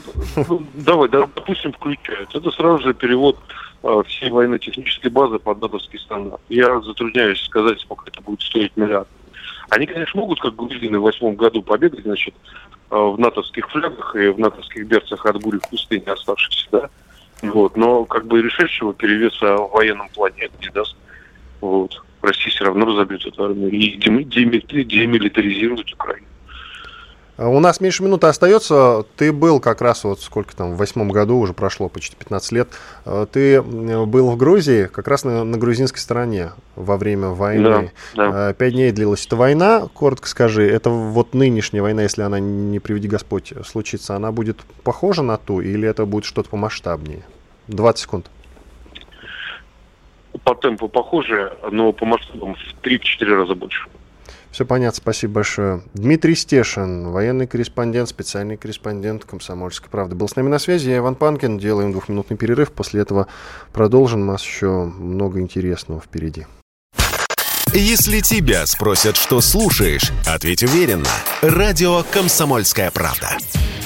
ну 0.48 0.62
давай, 0.74 1.08
да, 1.08 1.28
допустим, 1.34 1.72
включают. 1.72 2.32
Это 2.34 2.50
сразу 2.52 2.84
же 2.84 2.94
перевод 2.94 3.36
э, 3.82 4.02
всей 4.06 4.30
военно-технической 4.30 5.10
базы 5.10 5.40
под 5.40 5.60
натовский 5.60 5.98
стандарт. 5.98 6.40
Я 6.48 6.80
затрудняюсь 6.80 7.40
сказать, 7.42 7.80
сколько 7.80 8.04
это 8.06 8.20
будет 8.20 8.42
стоить 8.42 8.76
миллиард. 8.76 9.08
Они, 9.70 9.86
конечно, 9.86 10.20
могут, 10.20 10.40
как 10.40 10.56
грузины 10.56 10.98
в 10.98 11.02
восьмом 11.02 11.34
году 11.36 11.62
побегать, 11.62 12.02
значит, 12.02 12.34
э, 12.90 12.96
в 12.96 13.18
натовских 13.18 13.68
флягах 13.70 14.16
и 14.16 14.28
в 14.28 14.38
натовских 14.38 14.86
берцах 14.86 15.26
от 15.26 15.42
бури 15.42 15.58
в 15.58 15.68
пустыне 15.68 16.06
оставшихся, 16.06 16.68
да, 16.72 16.90
вот, 17.42 17.76
но 17.76 18.04
как 18.04 18.26
бы 18.26 18.42
решающего 18.42 18.94
перевеса 18.94 19.56
в 19.56 19.70
военном 19.72 20.08
плане 20.08 20.36
это 20.42 20.54
не 20.60 20.70
даст. 20.70 20.96
Вот. 21.60 22.02
Россия 22.22 22.50
все 22.50 22.64
равно 22.64 22.86
разобьет 22.86 23.24
эту 23.26 23.44
армию 23.44 23.70
и 23.70 23.96
демилитаризирует 23.96 25.92
Украину. 25.92 26.26
А 27.38 27.48
у 27.48 27.60
нас 27.60 27.80
меньше 27.80 28.02
минуты 28.02 28.26
остается. 28.26 29.04
Ты 29.16 29.32
был 29.32 29.60
как 29.60 29.80
раз 29.80 30.02
вот 30.02 30.20
сколько 30.20 30.56
там, 30.56 30.74
в 30.74 30.76
восьмом 30.76 31.08
году, 31.10 31.38
уже 31.38 31.52
прошло 31.52 31.88
почти 31.88 32.16
15 32.16 32.52
лет. 32.52 32.68
А, 33.04 33.26
ты 33.26 33.62
был 33.62 34.30
в 34.32 34.36
Грузии, 34.36 34.86
как 34.86 35.06
раз 35.06 35.22
на, 35.22 35.44
на 35.44 35.56
грузинской 35.56 36.00
стороне 36.00 36.50
во 36.74 36.96
время 36.96 37.28
войны. 37.28 37.92
Да, 38.16 38.30
да. 38.30 38.48
А, 38.48 38.52
пять 38.54 38.72
дней 38.72 38.90
длилась 38.90 39.24
эта 39.24 39.36
война, 39.36 39.86
коротко 39.94 40.26
скажи. 40.26 40.68
Это 40.68 40.90
вот 40.90 41.32
нынешняя 41.32 41.80
война, 41.80 42.02
если 42.02 42.22
она, 42.22 42.40
не 42.40 42.80
приведи 42.80 43.06
Господь, 43.06 43.52
случится, 43.64 44.16
она 44.16 44.32
будет 44.32 44.58
похожа 44.82 45.22
на 45.22 45.36
ту 45.36 45.60
или 45.60 45.88
это 45.88 46.06
будет 46.06 46.24
что-то 46.24 46.50
помасштабнее? 46.50 47.22
20 47.68 48.02
секунд. 48.02 48.30
По 50.42 50.56
темпу 50.56 50.88
похоже, 50.88 51.56
но 51.70 51.92
по 51.92 52.04
масштабам 52.04 52.56
в 52.56 52.84
3-4 52.84 53.24
раза 53.26 53.54
больше. 53.54 53.88
Все 54.50 54.64
понятно, 54.64 54.96
спасибо 54.96 55.34
большое. 55.34 55.82
Дмитрий 55.94 56.34
Стешин, 56.34 57.10
военный 57.10 57.46
корреспондент, 57.46 58.08
специальный 58.08 58.56
корреспондент 58.56 59.24
«Комсомольской 59.24 59.88
правды». 59.90 60.14
Был 60.16 60.28
с 60.28 60.36
нами 60.36 60.48
на 60.48 60.58
связи. 60.58 60.90
Я 60.90 60.98
Иван 60.98 61.14
Панкин. 61.14 61.58
Делаем 61.58 61.92
двухминутный 61.92 62.36
перерыв. 62.36 62.72
После 62.72 63.02
этого 63.02 63.28
продолжим. 63.72 64.22
У 64.22 64.24
нас 64.24 64.42
еще 64.42 64.84
много 64.84 65.40
интересного 65.40 66.00
впереди. 66.00 66.46
Если 67.74 68.20
тебя 68.20 68.66
спросят, 68.66 69.16
что 69.16 69.42
слушаешь, 69.42 70.10
ответь 70.26 70.62
уверенно. 70.62 71.10
Радио 71.42 72.02
«Комсомольская 72.10 72.90
правда». 72.90 73.36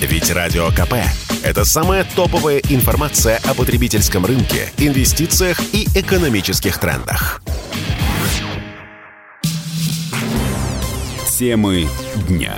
Ведь 0.00 0.30
Радио 0.32 0.68
КП– 0.68 0.94
это 1.44 1.64
самая 1.64 2.06
топовая 2.16 2.60
информация 2.70 3.40
о 3.44 3.54
потребительском 3.54 4.24
рынке, 4.24 4.72
инвестициях 4.78 5.60
и 5.72 5.86
экономических 5.96 6.78
трендах. 6.78 7.42
Темы 11.42 11.88
дня. 12.28 12.54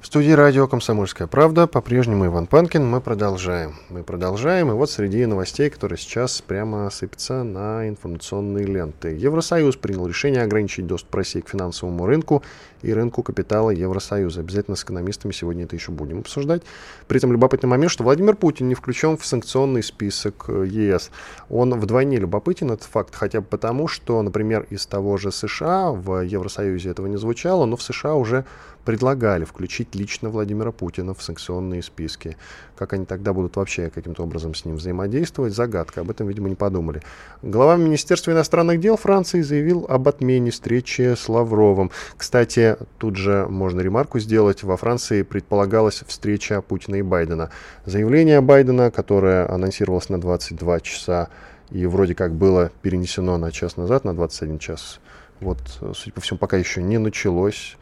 В 0.00 0.06
студии 0.06 0.32
радио 0.32 0.66
«Комсомольская 0.66 1.28
правда» 1.28 1.68
по-прежнему 1.68 2.26
Иван 2.26 2.48
Панкин. 2.48 2.84
Мы 2.84 3.00
продолжаем. 3.00 3.76
Мы 3.88 4.02
продолжаем. 4.02 4.70
И 4.70 4.74
вот 4.74 4.90
среди 4.90 5.24
новостей, 5.26 5.70
которые 5.70 5.96
сейчас 5.96 6.40
прямо 6.40 6.90
сыпятся 6.90 7.44
на 7.44 7.88
информационные 7.88 8.66
ленты. 8.66 9.10
Евросоюз 9.10 9.76
принял 9.76 10.08
решение 10.08 10.42
ограничить 10.42 10.88
доступ 10.88 11.14
России 11.14 11.40
к 11.40 11.50
финансовому 11.50 12.04
рынку 12.04 12.42
и 12.82 12.92
рынку 12.92 13.22
капитала 13.22 13.70
Евросоюза. 13.70 14.40
Обязательно 14.40 14.76
с 14.76 14.84
экономистами 14.84 15.32
сегодня 15.32 15.64
это 15.64 15.76
еще 15.76 15.92
будем 15.92 16.20
обсуждать. 16.20 16.62
При 17.06 17.18
этом 17.18 17.32
любопытный 17.32 17.68
момент, 17.68 17.90
что 17.90 18.04
Владимир 18.04 18.36
Путин 18.36 18.68
не 18.68 18.74
включен 18.74 19.16
в 19.16 19.26
санкционный 19.26 19.82
список 19.82 20.44
э, 20.48 20.66
ЕС. 20.66 21.10
Он 21.48 21.78
вдвойне 21.78 22.18
любопытен, 22.18 22.70
этот 22.70 22.84
факт, 22.84 23.14
хотя 23.14 23.40
бы 23.40 23.46
потому, 23.46 23.88
что, 23.88 24.22
например, 24.22 24.66
из 24.70 24.86
того 24.86 25.16
же 25.16 25.32
США 25.32 25.90
в 25.90 26.22
Евросоюзе 26.22 26.90
этого 26.90 27.06
не 27.06 27.16
звучало, 27.16 27.64
но 27.64 27.76
в 27.76 27.82
США 27.82 28.14
уже 28.14 28.44
предлагали 28.84 29.44
включить 29.44 29.94
лично 29.94 30.30
Владимира 30.30 30.72
Путина 30.72 31.12
в 31.12 31.22
санкционные 31.22 31.82
списки. 31.82 32.38
Как 32.74 32.94
они 32.94 33.04
тогда 33.04 33.34
будут 33.34 33.56
вообще 33.56 33.90
каким-то 33.90 34.22
образом 34.22 34.54
с 34.54 34.64
ним 34.64 34.76
взаимодействовать, 34.76 35.54
загадка. 35.54 36.00
Об 36.00 36.10
этом, 36.10 36.26
видимо, 36.26 36.48
не 36.48 36.54
подумали. 36.54 37.02
Глава 37.42 37.76
Министерства 37.76 38.30
иностранных 38.30 38.80
дел 38.80 38.96
Франции 38.96 39.42
заявил 39.42 39.84
об 39.88 40.08
отмене 40.08 40.50
встречи 40.50 41.14
с 41.14 41.28
Лавровым. 41.28 41.90
Кстати, 42.16 42.67
тут 42.98 43.16
же 43.16 43.46
можно 43.48 43.80
ремарку 43.80 44.18
сделать. 44.18 44.62
Во 44.62 44.76
Франции 44.76 45.22
предполагалась 45.22 46.02
встреча 46.06 46.60
Путина 46.62 46.96
и 46.96 47.02
Байдена. 47.02 47.50
Заявление 47.84 48.40
Байдена, 48.40 48.90
которое 48.90 49.48
анонсировалось 49.48 50.08
на 50.08 50.20
22 50.20 50.80
часа 50.80 51.28
и 51.70 51.86
вроде 51.86 52.14
как 52.14 52.34
было 52.34 52.70
перенесено 52.82 53.36
на 53.36 53.52
час 53.52 53.76
назад, 53.76 54.04
на 54.04 54.14
21 54.14 54.58
час, 54.58 55.00
вот, 55.40 55.58
судя 55.94 56.12
по 56.12 56.20
всему, 56.20 56.38
пока 56.38 56.56
еще 56.56 56.82
не 56.82 56.98
началось. 56.98 57.76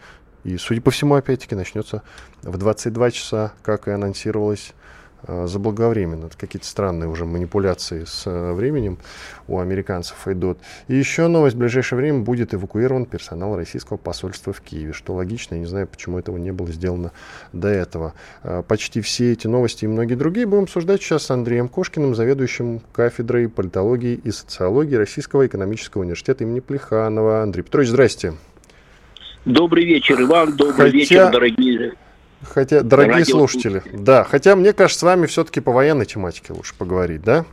И, 0.45 0.59
судя 0.59 0.81
по 0.81 0.91
всему, 0.91 1.15
опять-таки 1.15 1.55
начнется 1.55 2.03
в 2.43 2.57
22 2.57 3.11
часа, 3.11 3.53
как 3.63 3.89
и 3.89 3.91
анонсировалось 3.91 4.75
заблаговременно. 5.47 6.27
Это 6.27 6.37
какие-то 6.37 6.67
странные 6.67 7.09
уже 7.09 7.25
манипуляции 7.25 8.05
с 8.05 8.27
э, 8.27 8.53
временем 8.53 8.99
у 9.49 9.59
американцев 9.59 10.27
идут. 10.29 10.59
И 10.89 10.95
еще 10.95 11.27
новость. 11.27 11.57
В 11.57 11.59
ближайшее 11.59 11.99
время 11.99 12.21
будет 12.21 12.55
эвакуирован 12.55 13.07
персонал 13.07 13.57
российского 13.57 13.97
посольства 13.97 14.53
в 14.53 14.61
Киеве. 14.61 14.93
Что 14.93 15.15
логично. 15.15 15.55
Я 15.55 15.61
не 15.61 15.67
знаю, 15.67 15.87
почему 15.87 16.19
этого 16.19 16.37
не 16.37 16.53
было 16.53 16.69
сделано 16.71 17.13
до 17.53 17.69
этого. 17.69 18.15
Э, 18.43 18.63
почти 18.67 19.01
все 19.01 19.33
эти 19.33 19.47
новости 19.47 19.85
и 19.85 19.89
многие 19.89 20.15
другие 20.15 20.47
будем 20.47 20.65
обсуждать 20.65 21.03
сейчас 21.03 21.25
с 21.25 21.31
Андреем 21.31 21.69
Кошкиным, 21.69 22.15
заведующим 22.15 22.81
кафедрой 22.93 23.49
политологии 23.49 24.15
и 24.15 24.31
социологии 24.31 24.95
Российского 24.95 25.47
экономического 25.47 26.03
университета 26.03 26.45
имени 26.45 26.61
Плеханова. 26.61 27.43
Андрей 27.43 27.63
Петрович, 27.63 27.89
здрасте. 27.89 28.35
Добрый 29.45 29.85
вечер, 29.85 30.21
Иван. 30.21 30.57
Добрый 30.57 30.75
хотя, 30.77 30.91
вечер, 30.91 31.31
дорогие. 31.31 31.95
Хотя, 32.43 32.83
дорогие 32.83 33.25
слушатели, 33.25 33.83
да, 33.93 34.25
хотя 34.25 34.57
мне 34.57 34.73
кажется, 34.73 35.01
с 35.01 35.03
вами 35.03 35.27
все-таки 35.27 35.61
по 35.61 35.73
военной 35.73 36.07
тематике 36.07 36.53
лучше 36.53 36.75
поговорить, 36.75 37.23
да? 37.23 37.45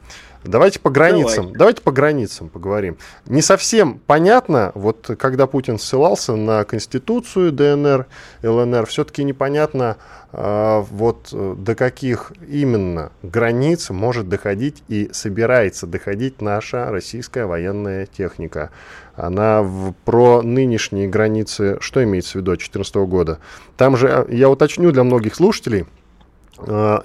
Давайте 0.44 0.80
по 0.80 0.90
границам, 0.90 1.46
Давай. 1.46 1.58
давайте 1.58 1.82
по 1.82 1.92
границам 1.92 2.50
поговорим. 2.50 2.98
Не 3.26 3.42
совсем 3.42 4.00
понятно, 4.06 4.72
вот 4.76 5.10
когда 5.18 5.48
Путин 5.48 5.80
ссылался 5.80 6.36
на 6.36 6.64
Конституцию 6.66 7.52
ДНР, 7.52 8.08
ЛНР, 8.44 8.86
все-таки 8.88 9.24
непонятно, 9.24 9.98
э, 10.34 10.84
вот 10.92 11.30
до 11.32 11.76
каких 11.76 12.34
именно 12.48 13.12
границ 13.22 13.90
может 13.90 14.28
доходить 14.28 14.84
и 14.90 15.10
собирается 15.14 15.88
доходить 15.88 16.42
наша 16.42 16.92
российская 16.92 17.46
военная 17.46 18.06
техника. 18.06 18.72
Она 19.16 19.62
в, 19.62 19.94
про 20.04 20.42
нынешние 20.42 21.08
границы, 21.08 21.78
что 21.80 22.04
имеется 22.04 22.34
в 22.34 22.36
виду 22.36 22.52
от 22.52 22.58
2014 22.58 22.96
года? 22.96 23.40
Там 23.78 23.96
же, 23.96 24.26
я 24.30 24.50
уточню 24.50 24.92
для 24.92 25.04
многих 25.04 25.36
слушателей, 25.36 25.86
Э, 25.86 26.03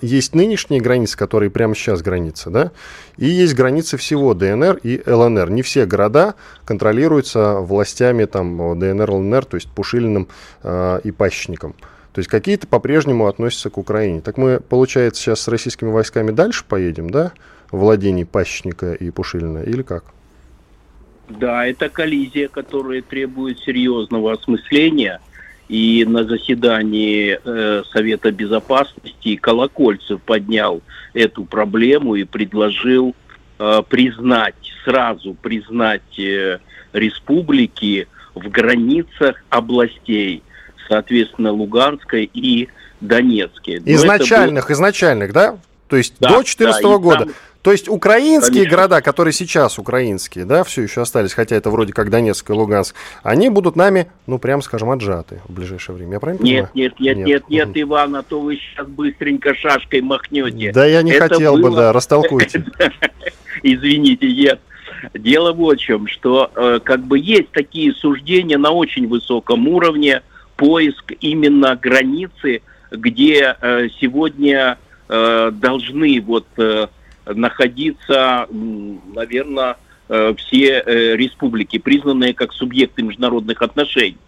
есть 0.03 0.35
нынешние 0.35 0.81
границы, 0.81 1.17
которые 1.17 1.51
прямо 1.51 1.75
сейчас 1.75 2.03
границы, 2.03 2.51
да, 2.51 2.71
и 3.17 3.27
есть 3.27 3.55
границы 3.55 3.97
всего 3.97 4.35
ДНР 4.35 4.79
и 4.83 5.03
ЛНР. 5.07 5.51
Не 5.51 5.63
все 5.63 5.87
города 5.87 6.35
контролируются 6.65 7.55
властями 7.55 8.27
там 8.27 8.79
ДНР, 8.79 9.11
ЛНР, 9.11 9.45
то 9.47 9.55
есть 9.57 9.71
Пушилиным 9.71 10.29
э, 10.63 11.01
и 11.03 11.11
Пащником. 11.13 11.75
То 12.13 12.21
есть 12.21 12.29
какие-то 12.29 12.67
по-прежнему 12.67 13.27
относятся 13.27 13.71
к 13.71 13.79
Украине. 13.79 14.21
Так 14.21 14.37
мы, 14.37 14.61
получается, 14.61 15.23
сейчас 15.23 15.41
с 15.41 15.49
российскими 15.49 15.91
войсками 15.91 16.31
дальше 16.31 16.65
поедем, 16.69 17.11
да, 17.11 17.33
владений 17.71 18.27
Пащника 18.27 18.93
и 18.93 19.11
Пушилина, 19.11 19.63
или 19.63 19.83
как? 19.83 20.05
Да, 21.29 21.67
это 21.67 21.89
коллизия, 21.89 22.49
которая 22.49 23.03
требует 23.03 23.59
серьезного 23.61 24.33
осмысления– 24.33 25.21
и 25.69 26.05
на 26.07 26.25
заседании 26.25 27.39
э, 27.45 27.83
Совета 27.93 28.33
Безопасности 28.33 29.37
Колокольцев 29.37 30.21
поднял 30.23 30.81
эту 31.13 31.45
проблему 31.45 32.15
и 32.15 32.25
предложил 32.25 33.15
э, 33.59 33.83
признать, 33.89 34.55
сразу 34.85 35.35
признать 35.35 36.19
э, 36.19 36.59
республики 36.93 38.09
в 38.35 38.49
границах 38.49 39.37
областей, 39.51 40.43
соответственно, 40.89 41.53
Луганской 41.53 42.31
и 42.33 42.69
Донецкой. 43.01 43.83
изначальных, 43.85 44.69
был... 44.69 44.75
изначальных, 44.75 45.33
да? 45.33 45.59
То 45.89 45.97
есть 45.97 46.15
да, 46.19 46.29
до 46.29 46.35
2014 46.37 46.83
да, 46.83 46.99
года. 46.99 47.25
Там... 47.25 47.35
То 47.63 47.73
есть 47.73 47.89
украинские 47.89 48.63
Конечно. 48.63 48.77
города, 48.77 49.01
которые 49.01 49.33
сейчас 49.33 49.79
украинские, 49.79 50.45
да, 50.45 50.63
все 50.63 50.83
еще 50.83 51.03
остались, 51.03 51.35
хотя 51.35 51.57
это 51.57 51.71
вроде 51.71 51.93
как 51.93 52.09
Донецк 52.09 52.49
и 52.49 52.53
Луганск, 52.53 52.95
они 53.23 53.49
будут 53.51 53.75
нами, 53.75 54.09
ну, 54.27 54.39
прям 54.39 54.63
скажем, 54.63 54.91
отжаты 54.91 55.41
в 55.49 55.53
ближайшее 55.53 55.97
время. 55.97 56.15
Я 56.15 56.21
правильно 56.21 56.45
нет, 56.45 56.71
понимаю? 56.71 56.71
Нет, 56.75 57.01
нет, 57.01 57.17
нет, 57.17 57.27
нет, 57.27 57.49
нет, 57.49 57.69
Иван, 57.83 58.17
а 58.17 58.23
то 58.23 58.41
вы 58.41 58.57
сейчас 58.57 58.87
быстренько 58.87 59.55
шашкой 59.55 60.03
махнете. 60.03 60.73
Да 60.73 60.87
я 60.87 61.03
не 61.03 61.13
это 61.13 61.29
хотел 61.29 61.57
было... 61.57 61.71
бы, 61.71 61.77
да, 61.77 61.93
растолкуйте. 61.93 62.65
Извините, 63.63 64.33
нет. 64.33 64.61
Дело 65.15 65.53
в 65.53 65.77
чем, 65.77 66.07
что 66.07 66.51
э, 66.55 66.81
как 66.83 67.05
бы 67.05 67.19
есть 67.19 67.51
такие 67.51 67.93
суждения 67.93 68.59
на 68.59 68.71
очень 68.71 69.07
высоком 69.07 69.69
уровне, 69.69 70.23
поиск 70.57 71.13
именно 71.21 71.77
границы, 71.77 72.63
где 72.91 73.57
э, 73.61 73.89
сегодня 74.01 74.79
э, 75.09 75.51
должны 75.53 76.21
вот 76.21 76.47
э, 76.57 76.89
находиться, 77.35 78.47
наверное, 78.51 79.77
э, 80.09 80.35
все 80.37 80.83
э, 80.85 81.17
республики, 81.17 81.79
признанные 81.79 82.35
как 82.35 82.53
субъекты 82.53 83.03
международных 83.03 83.63
отношений. 83.63 84.19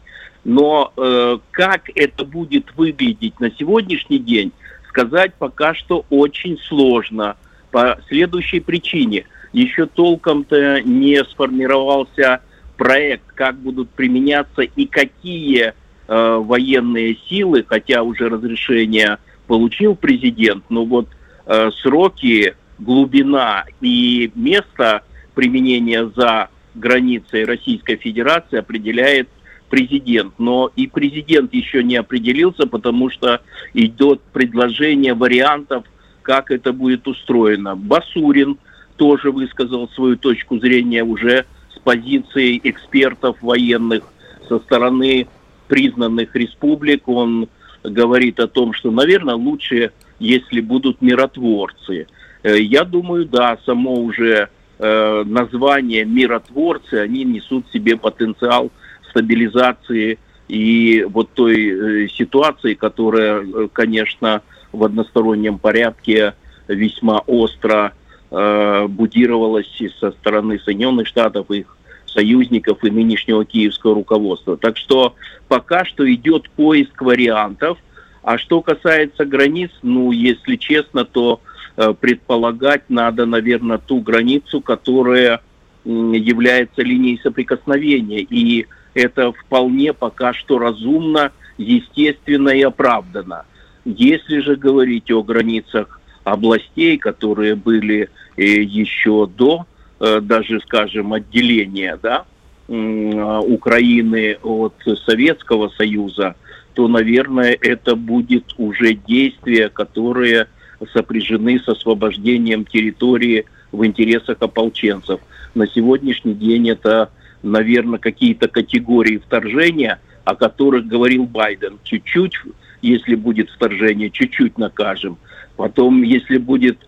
Но 0.45 0.93
э, 0.97 1.39
как 1.51 1.91
это 1.95 2.25
будет 2.25 2.75
выглядеть 2.77 3.39
на 3.41 3.51
сегодняшний 3.51 4.19
день, 4.19 4.53
сказать 4.89 5.35
пока 5.35 5.75
что 5.75 6.05
очень 6.11 6.59
сложно 6.59 7.37
по 7.71 7.99
следующей 8.09 8.61
причине– 8.61 9.27
еще 9.53 9.87
толком-то 9.87 10.81
не 10.83 11.23
сформировался 11.25 12.41
проект, 12.77 13.27
как 13.35 13.57
будут 13.57 13.91
применяться 13.91 14.63
и 14.63 14.87
какие 14.87 15.75
э, 16.09 16.37
военные 16.37 17.17
силы, 17.29 17.65
хотя 17.67 18.03
уже 18.03 18.29
разрешение 18.29 19.19
получил 19.47 19.97
президент, 19.97 20.65
но 20.69 20.85
вот 20.85 21.09
э, 21.47 21.71
сроки, 21.83 22.55
глубина 22.81 23.65
и 23.81 24.31
место 24.35 25.03
применения 25.35 26.11
за 26.17 26.49
границей 26.75 27.45
Российской 27.45 27.97
Федерации 27.97 28.59
определяет 28.59 29.29
президент. 29.69 30.35
Но 30.39 30.71
и 30.75 30.87
президент 30.87 31.55
еще 31.55 31.85
не 31.85 31.97
определился, 31.97 32.67
потому 32.67 33.11
что 33.11 33.41
идет 33.75 34.21
предложение 34.33 35.15
вариантов, 35.15 35.85
как 36.23 36.51
это 36.51 36.73
будет 36.73 37.07
устроено. 37.07 37.77
Басурин– 37.77 38.59
тоже 39.01 39.31
высказал 39.31 39.89
свою 39.89 40.19
точку 40.19 40.59
зрения 40.59 41.03
уже 41.03 41.47
с 41.75 41.79
позиции 41.79 42.61
экспертов 42.63 43.39
военных 43.41 44.05
со 44.47 44.59
стороны 44.59 45.27
признанных 45.69 46.37
республик. 46.37 47.09
Он 47.09 47.49
говорит 47.83 48.39
о 48.41 48.47
том, 48.47 48.75
что, 48.75 48.91
наверное, 48.91 49.37
лучше, 49.37 49.93
если 50.19 50.61
будут 50.61 51.01
миротворцы. 51.01 52.09
Э, 52.43 52.59
я 52.59 52.85
думаю, 52.85 53.27
да, 53.27 53.59
само 53.67 53.95
уже 53.95 54.49
э, 54.79 55.23
название 55.25 56.05
миротворцы, 56.05 56.95
они 56.95 57.25
несут 57.25 57.67
в 57.69 57.73
себе 57.73 57.97
потенциал 57.97 58.71
стабилизации 59.11 60.19
и 60.49 61.07
вот 61.09 61.31
той 61.35 62.05
э, 62.05 62.09
ситуации, 62.09 62.75
которая, 62.75 63.69
конечно, 63.73 64.43
в 64.73 64.85
одностороннем 64.85 65.59
порядке 65.59 66.35
весьма 66.69 67.19
остро 67.27 67.93
будировалось 68.31 69.83
со 69.99 70.13
стороны 70.13 70.61
Соединенных 70.61 71.09
Штатов, 71.09 71.51
их 71.51 71.77
союзников 72.07 72.85
и 72.85 72.91
нынешнего 72.93 73.45
киевского 73.45 73.97
руководства. 73.97 74.57
Так 74.57 74.77
что 74.77 75.17
пока 75.49 75.85
что 75.85 76.11
идет 76.13 76.49
поиск 76.51 77.03
вариантов. 77.03 77.77
А 78.23 78.39
что 78.39 78.61
касается 78.61 79.25
границ, 79.25 79.71
ну, 79.83 80.13
если 80.13 80.55
честно, 80.55 81.05
то 81.05 81.41
предполагать 81.77 82.89
надо, 82.89 83.27
наверное, 83.27 83.79
ту 83.79 84.01
границу, 84.01 84.61
которая 84.61 85.41
э, 85.85 85.89
является 85.89 86.83
линией 86.83 87.21
соприкосновения. 87.23 88.21
И 88.21 88.67
это 88.95 89.33
вполне 89.33 89.93
пока 89.93 90.33
что 90.33 90.59
разумно, 90.59 91.33
естественно 91.59 92.51
и 92.51 92.63
оправдано. 92.63 93.45
Если 93.85 94.41
же 94.41 94.57
говорить 94.57 95.11
о 95.11 95.23
границах 95.23 96.01
областей, 96.25 96.99
которые 96.99 97.55
были 97.55 98.11
э, 98.37 98.43
еще 98.43 99.27
до 99.27 99.67
э, 100.01 100.21
даже, 100.21 100.61
скажем, 100.61 101.13
отделения 101.13 101.99
да, 102.03 102.25
Украины 102.69 104.39
от 104.45 104.75
Советского 105.05 105.71
Союза, 105.71 106.37
то, 106.75 106.87
наверное, 106.87 107.59
это 107.61 107.97
будет 107.97 108.55
уже 108.59 108.95
действия, 108.95 109.69
которые 109.69 110.47
сопряжены 110.93 111.59
с 111.59 111.69
освобождением 111.69 112.65
территории 112.65 113.47
в 113.73 113.85
интересах 113.85 114.39
ополченцев. 114.41 115.21
На 115.55 115.67
сегодняшний 115.67 116.35
день 116.35 116.71
это, 116.71 117.11
наверное, 117.43 117.99
какие-то 117.99 118.49
категории 118.49 119.19
вторжения, 119.19 120.01
о 120.25 120.35
которых 120.35 120.87
говорил 120.87 121.27
Байден. 121.27 121.79
Чуть-чуть, 121.85 122.35
если 122.83 123.15
будет 123.15 123.51
вторжение, 123.51 124.11
чуть-чуть 124.11 124.59
накажем– 124.59 125.19
Потом, 125.61 126.03
если 126.03 126.39
будет 126.39 126.79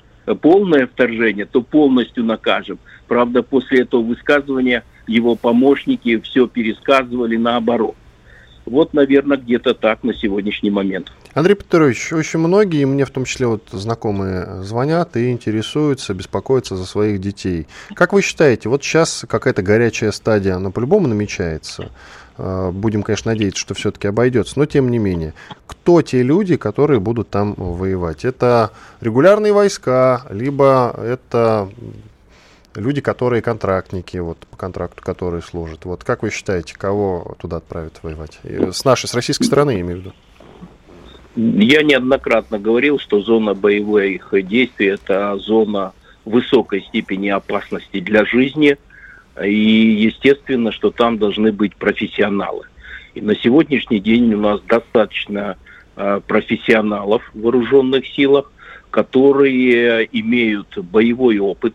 полное 0.40 0.86
вторжение, 0.86 1.44
то 1.44 1.60
полностью 1.60 2.24
накажем. 2.24 2.78
Правда, 3.06 3.42
после 3.42 3.80
этого 3.80 4.00
высказывания 4.00 4.82
его 5.06 5.36
помощники 5.36 6.18
все 6.20 6.46
пересказывали 6.46 7.36
наоборот. 7.36 7.96
Вот, 8.64 8.94
наверное, 8.94 9.36
где-то 9.36 9.74
так 9.74 10.02
на 10.04 10.14
сегодняшний 10.14 10.70
момент. 10.70 11.12
Андрей 11.34 11.54
Петрович, 11.54 12.12
очень 12.12 12.38
многие, 12.38 12.84
мне 12.84 13.04
в 13.04 13.10
том 13.10 13.24
числе 13.24 13.46
вот 13.46 13.62
знакомые, 13.72 14.62
звонят 14.62 15.16
и 15.16 15.30
интересуются, 15.30 16.14
беспокоятся 16.14 16.76
за 16.76 16.86
своих 16.86 17.20
детей. 17.20 17.66
Как 17.94 18.12
вы 18.12 18.22
считаете, 18.22 18.68
вот 18.68 18.82
сейчас 18.84 19.24
какая-то 19.28 19.62
горячая 19.62 20.12
стадия, 20.12 20.54
она 20.56 20.70
по-любому 20.70 21.08
намечается? 21.08 21.90
Э, 22.38 22.70
будем, 22.72 23.02
конечно, 23.02 23.32
надеяться, 23.32 23.60
что 23.60 23.74
все-таки 23.74 24.08
обойдется, 24.08 24.58
но 24.58 24.66
тем 24.66 24.90
не 24.90 24.98
менее. 24.98 25.34
Кто 25.66 26.02
те 26.02 26.22
люди, 26.22 26.56
которые 26.56 27.00
будут 27.00 27.30
там 27.30 27.54
воевать? 27.56 28.24
Это 28.24 28.70
регулярные 29.00 29.52
войска, 29.52 30.22
либо 30.30 30.94
это 30.98 31.68
люди, 32.74 33.00
которые 33.00 33.42
контрактники, 33.42 34.16
вот 34.18 34.38
по 34.38 34.56
контракту, 34.56 35.02
которые 35.02 35.42
служат. 35.42 35.84
Вот 35.84 36.04
как 36.04 36.22
вы 36.22 36.30
считаете, 36.30 36.74
кого 36.76 37.36
туда 37.40 37.58
отправят 37.58 38.00
воевать? 38.02 38.38
С 38.44 38.84
нашей, 38.84 39.08
с 39.08 39.14
российской 39.14 39.44
стороны, 39.44 39.72
я 39.72 39.80
имею 39.80 39.98
в 39.98 40.00
виду. 40.00 40.12
Я 41.34 41.82
неоднократно 41.82 42.58
говорил, 42.58 42.98
что 42.98 43.20
зона 43.20 43.54
боевых 43.54 44.34
действий– 44.46 44.86
это 44.88 45.36
зона 45.38 45.92
высокой 46.24 46.82
степени 46.82 47.28
опасности 47.28 48.00
для 48.00 48.24
жизни– 48.24 48.76
и 49.40 49.54
естественно, 49.54 50.72
что 50.72 50.90
там 50.90 51.18
должны 51.18 51.52
быть 51.52 51.76
профессионалы. 51.76 52.66
И 53.14 53.20
на 53.20 53.34
сегодняшний 53.36 53.98
день 53.98 54.32
у 54.34 54.40
нас 54.40 54.60
достаточно 54.62 55.56
э, 55.96 56.20
профессионалов 56.26 57.22
в 57.32 57.40
вооруженных 57.40 58.06
силах, 58.06 58.52
которые 58.90 60.08
имеют 60.12 60.76
боевой 60.78 61.38
опыт 61.38 61.74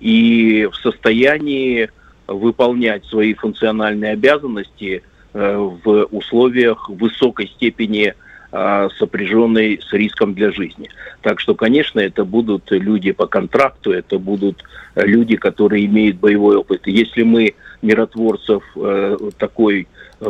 и 0.00 0.68
в 0.70 0.76
состоянии 0.76 1.90
выполнять 2.26 3.04
свои 3.06 3.34
функциональные 3.34 4.12
обязанности 4.12 5.02
э, 5.32 5.56
в 5.56 6.08
условиях 6.10 6.88
высокой 6.88 7.48
степени 7.48 8.14
а, 8.56 8.88
сопряженной 9.00 9.80
с 9.84 9.92
риском 9.92 10.32
для 10.32 10.52
жизни. 10.52 10.88
Так 11.22 11.40
что, 11.40 11.56
конечно, 11.56 11.98
это 11.98 12.24
будут 12.24 12.70
люди 12.70 13.10
по 13.10 13.26
контракту, 13.26 13.90
это 13.90 14.20
будут 14.20 14.62
люди, 14.94 15.34
которые 15.34 15.86
имеют 15.86 16.18
боевой 16.18 16.58
опыт. 16.58 16.86
Если 16.86 17.24
мы 17.24 17.54
миротворцев 17.82 18.62
э, 18.76 19.16
такой 19.38 19.88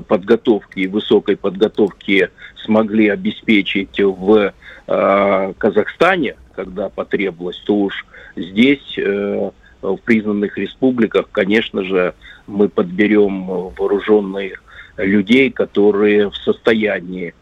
подготовки 0.09 0.87
высокой 0.87 1.37
подготовки 1.37 2.31
смогли 2.65 3.09
обеспечить 3.09 4.01
в 4.01 4.55
э, 4.87 5.53
Казахстане, 5.59 6.37
когда 6.57 6.89
потребовалось, 6.89 7.63
то 7.67 7.75
уж 7.77 8.07
здесь, 8.37 8.99
э, 8.99 9.51
в 9.83 9.97
признанных 9.99 10.57
республиках, 10.59 11.29
конечно 11.31 11.85
же, 11.85 12.15
мы 12.47 12.69
подберем 12.69 13.47
вооруженных 13.77 14.63
людей, 14.97 15.51
которые 15.51 16.31
в 16.31 16.37
состоянии 16.37 17.35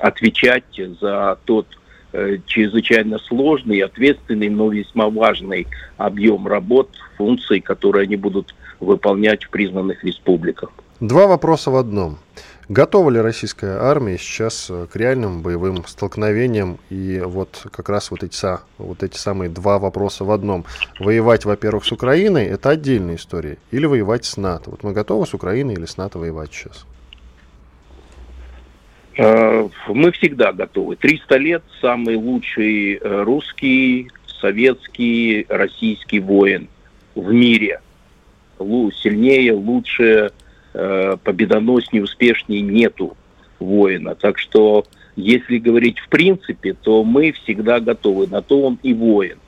отвечать 0.00 0.80
за 1.00 1.38
тот 1.44 1.66
э, 2.12 2.38
чрезвычайно 2.46 3.18
сложный, 3.18 3.80
ответственный, 3.80 4.48
но 4.48 4.68
весьма 4.68 5.10
важный 5.10 5.66
объем 5.96 6.46
работ, 6.46 6.90
функций, 7.16 7.60
которые 7.60 8.04
они 8.04 8.16
будут 8.16 8.54
выполнять 8.78 9.44
в 9.44 9.50
признанных 9.50 10.04
республиках. 10.04 10.70
Два 11.00 11.26
вопроса 11.26 11.70
в 11.70 11.76
одном. 11.76 12.18
Готова 12.70 13.10
ли 13.10 13.18
российская 13.18 13.78
армия 13.80 14.16
сейчас 14.16 14.68
э, 14.70 14.86
к 14.88 14.94
реальным 14.94 15.42
боевым 15.42 15.84
столкновениям? 15.86 16.78
И 16.88 17.20
вот 17.20 17.66
как 17.72 17.88
раз 17.88 18.12
вот 18.12 18.22
эти, 18.22 18.46
вот 18.78 19.02
эти 19.02 19.16
самые 19.16 19.50
два 19.50 19.80
вопроса 19.80 20.22
в 20.22 20.30
одном. 20.30 20.64
Воевать, 21.00 21.44
во-первых, 21.44 21.84
с 21.84 21.90
Украиной– 21.90 22.44
это 22.46 22.70
отдельная 22.70 23.16
история. 23.16 23.58
Или 23.72 23.86
воевать 23.86 24.24
с 24.24 24.36
НАТО. 24.36 24.70
Вот 24.70 24.84
мы 24.84 24.92
готовы 24.92 25.26
с 25.26 25.34
Украиной 25.34 25.74
или 25.74 25.84
с 25.84 25.96
НАТО 25.96 26.20
воевать 26.20 26.52
сейчас? 26.52 26.86
Э, 29.18 29.68
мы 29.88 30.12
всегда 30.12 30.52
готовы. 30.52 30.94
300 30.94 31.36
лет 31.38 31.64
самый 31.80 32.14
лучший 32.14 32.98
э, 32.98 33.22
русский, 33.24 34.12
советский, 34.40 35.44
российский 35.48 36.20
воин 36.20 36.68
в 37.16 37.32
мире. 37.32 37.80
Сильнее, 38.60 39.54
лучше, 39.54 40.30
э, 40.74 41.16
победоноснее, 41.22 42.04
успешнее 42.04 42.60
нету 42.60 43.16
воина. 43.58 44.14
Так 44.14 44.38
что, 44.38 44.84
если 45.16 45.58
говорить 45.58 45.98
в 45.98 46.08
принципе, 46.08 46.74
то 46.74 47.04
мы 47.04 47.32
всегда 47.32 47.80
готовы. 47.80 48.26
На 48.26 48.42
то 48.42 48.62
он 48.62 48.78
и 48.82 48.94
воин. 48.94 49.38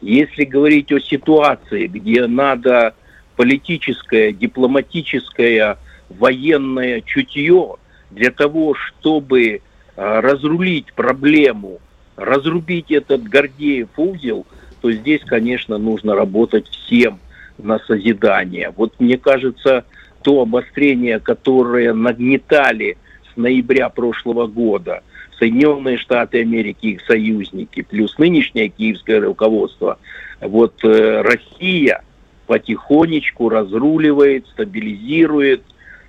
Если 0.00 0.44
говорить 0.44 0.92
о 0.92 1.00
ситуации, 1.00 1.86
где 1.86 2.26
надо 2.26 2.94
политическое, 3.36 4.32
дипломатическое, 4.32 5.78
военное 6.08 7.00
чутье 7.00 7.76
для 8.10 8.30
того, 8.30 8.74
чтобы 8.74 9.62
а, 9.96 10.20
разрулить 10.20 10.92
проблему, 10.92 11.80
разрубить 12.16 12.90
этот 12.90 13.24
Гордеев 13.24 13.88
узел, 13.96 14.46
то 14.80 14.92
здесь, 14.92 15.22
конечно, 15.24 15.78
нужно 15.78 16.14
работать 16.14 16.68
всем 16.68 17.18
на 17.58 17.78
созидание. 17.80 18.72
Вот 18.76 18.94
мне 19.00 19.18
кажется, 19.18 19.84
то 20.26 20.40
обострение, 20.40 21.20
которое 21.20 21.94
нагнетали 21.94 22.98
с 23.32 23.36
ноября 23.36 23.88
прошлого 23.90 24.48
года 24.48 25.04
Соединенные 25.38 25.98
Штаты 25.98 26.40
Америки, 26.40 26.86
их 26.86 27.02
союзники, 27.06 27.82
плюс 27.82 28.18
нынешнее 28.18 28.70
киевское 28.70 29.20
руководство, 29.20 30.00
вот 30.40 30.82
э, 30.82 31.20
Россия 31.20 32.02
потихонечку 32.48 33.48
разруливает, 33.48 34.48
стабилизирует 34.48 35.62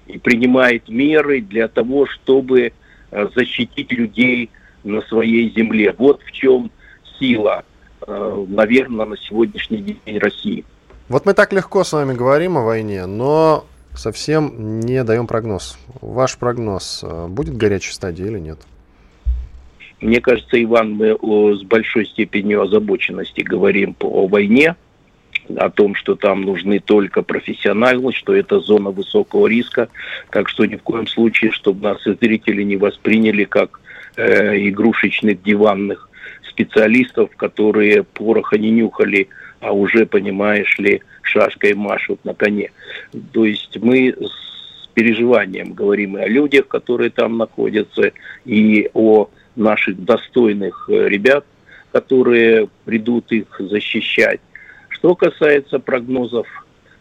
и 0.08 0.18
принимает 0.18 0.90
меры 0.90 1.42
для 1.42 1.68
того, 1.68 2.08
чтобы 2.08 2.74
э, 3.12 3.28
защитить 3.36 3.92
людей 3.92 4.50
на 4.84 5.02
своей 5.02 5.54
земле. 5.56 5.94
Вот 5.96 6.24
в 6.24 6.32
чем 6.32 6.72
сила, 7.20 7.64
э, 8.08 8.46
наверное, 8.48 9.06
на 9.06 9.18
сегодняшний 9.18 9.78
день 9.78 10.18
России. 10.18 10.66
Вот 11.08 11.28
мы 11.28 11.36
так 11.36 11.54
легко 11.54 11.84
с 11.84 11.94
вами 11.94 12.16
говорим 12.16 12.58
о 12.58 12.64
войне, 12.64 13.06
но 13.06 13.68
совсем 14.00 14.80
не 14.80 15.04
даем 15.04 15.28
прогноз. 15.28 15.78
Ваш 16.02 16.38
прогноз, 16.38 17.02
э, 17.04 17.28
будет 17.28 17.58
горячей 17.58 17.94
стадии 17.94 18.26
или 18.26 18.40
нет? 18.40 18.60
Мне 20.00 20.22
кажется, 20.22 20.62
Иван, 20.62 20.92
мы 20.92 21.18
с 21.56 21.64
большой 21.64 22.06
степенью 22.06 22.62
озабоченности 22.62 23.42
говорим 23.42 23.96
о 24.00 24.28
войне, 24.28 24.76
о 25.56 25.70
том, 25.70 25.96
что 25.96 26.16
там 26.16 26.42
нужны 26.42 26.80
только 26.80 27.24
профессионалы, 27.24 28.14
что 28.14 28.36
это 28.36 28.60
зона 28.60 28.92
высокого 28.92 29.48
риска. 29.48 29.90
Так 30.30 30.50
что 30.50 30.66
ни 30.66 30.76
в 30.76 30.84
коем 30.84 31.08
случае, 31.08 31.52
чтобы 31.52 31.84
нас 31.84 32.04
зрители 32.04 32.64
не 32.64 32.78
восприняли 32.78 33.46
как 33.46 33.80
э, 34.18 34.68
игрушечных 34.68 35.42
диванных 35.42 36.10
специалистов, 36.48 37.30
которые 37.36 38.04
пороха 38.04 38.58
не 38.58 38.70
нюхали, 38.70 39.30
а 39.60 39.72
уже, 39.72 40.06
понимаешь 40.06 40.78
ли, 40.78 41.02
шашкой 41.22 41.74
машут 41.74 42.24
на 42.26 42.34
коне. 42.34 42.72
То 43.32 43.46
есть 43.46 43.78
мы 43.82 44.16
с 44.20 44.88
переживанием 44.94 45.74
говорим 45.74 46.18
и 46.18 46.22
о 46.22 46.28
людях, 46.28 46.68
которые 46.68 47.10
там 47.10 47.38
находятся, 47.38 48.12
и 48.46 48.90
о 48.94 49.30
наших 49.56 50.04
достойных 50.04 50.90
э, 50.90 51.10
ребят, 51.10 51.46
которые 51.92 52.68
придут 52.86 53.32
их 53.32 53.48
защищать. 53.60 54.40
Что 54.90 55.16
касается 55.16 55.80
прогнозов 55.80 56.48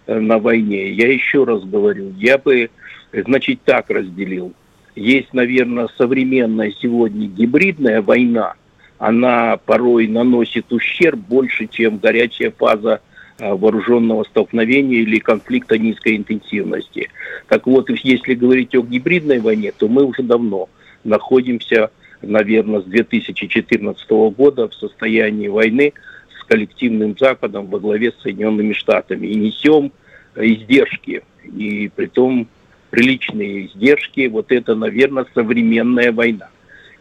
э, 0.07 0.19
на 0.19 0.39
войне, 0.39 0.91
я 0.91 1.11
еще 1.11 1.45
раз 1.45 1.65
говорю, 1.65 2.13
я 2.19 2.39
бы, 2.39 2.71
значит, 3.13 3.61
так 3.65 3.91
разделил. 3.91 4.53
Есть, 4.95 5.33
наверное, 5.35 5.89
современная 5.97 6.73
сегодня 6.81 7.29
гибридная 7.29 8.03
война, 8.03 8.55
она 8.99 9.59
порой 9.59 10.07
наносит 10.09 10.73
ущерб 10.73 11.19
больше, 11.19 11.67
чем 11.67 11.99
горячая 11.99 12.51
фаза 12.51 13.01
э, 13.39 13.53
вооруженного 13.53 14.25
столкновения 14.25 14.99
или 14.99 15.19
конфликта 15.19 15.79
низкой 15.79 16.17
интенсивности. 16.17 17.11
Так 17.49 17.67
вот, 17.67 17.91
если 17.91 18.35
говорить 18.35 18.75
о 18.75 18.83
гибридной 18.83 19.41
войне, 19.41 19.73
то 19.77 19.89
мы 19.89 20.05
уже 20.05 20.23
давно 20.23 20.69
находимся, 21.05 21.91
наверное, 22.23 22.81
с 22.81 22.85
2014 22.85 24.11
года 24.37 24.69
в 24.69 24.75
состоянии 24.75 25.49
войны 25.49 25.93
коллективным 26.47 27.17
Западом 27.19 27.67
во 27.67 27.79
главе 27.79 28.13
с 28.13 28.23
Соединенными 28.23 28.73
Штатами 28.73 29.27
и 29.27 29.35
несем 29.35 29.93
издержки, 30.37 31.23
и 31.45 31.91
при 31.95 32.07
том 32.07 32.49
приличные 32.91 33.67
издержки. 33.67 34.27
Вот 34.29 34.53
это, 34.53 34.75
наверное, 34.75 35.27
современная 35.35 36.13
война. 36.13 36.49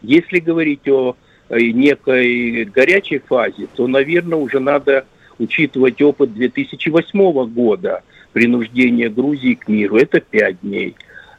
Если 0.02 0.40
говорить 0.40 0.86
о 0.88 1.16
некой 1.50 2.64
горячей 2.64 3.18
фазе, 3.18 3.68
то, 3.74 3.86
наверное, 3.86 4.38
уже 4.38 4.60
надо 4.60 5.06
учитывать 5.38 6.00
опыт 6.02 6.34
2008 6.34 7.46
года 7.52 8.02
принуждения 8.32 9.08
Грузии 9.08 9.54
к 9.54 9.68
миру. 9.68 9.96
Это 9.96 10.20
пять 10.20 10.60
дней. 10.60 10.94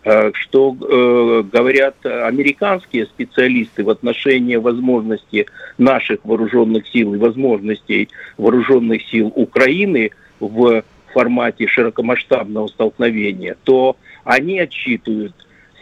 Э, 0.10 0.32
что 0.34 0.74
э, 0.80 1.44
говорят 1.52 1.98
американские 2.06 3.08
специалисты 3.08 3.84
в 3.84 3.90
отношении 3.90 4.56
возможности 4.56 5.48
наших 5.78 6.24
вооруженных 6.24 6.88
сил 6.88 7.14
и 7.14 7.18
возможностей 7.18 8.08
вооруженных 8.38 9.02
сил 9.10 9.34
Украины 9.36 10.12
в 10.40 10.84
формате 11.14 11.68
широкомасштабного 11.68 12.68
столкновения, 12.68 13.58
то 13.66 13.98
они 14.24 14.60
отсчитывают 14.60 15.34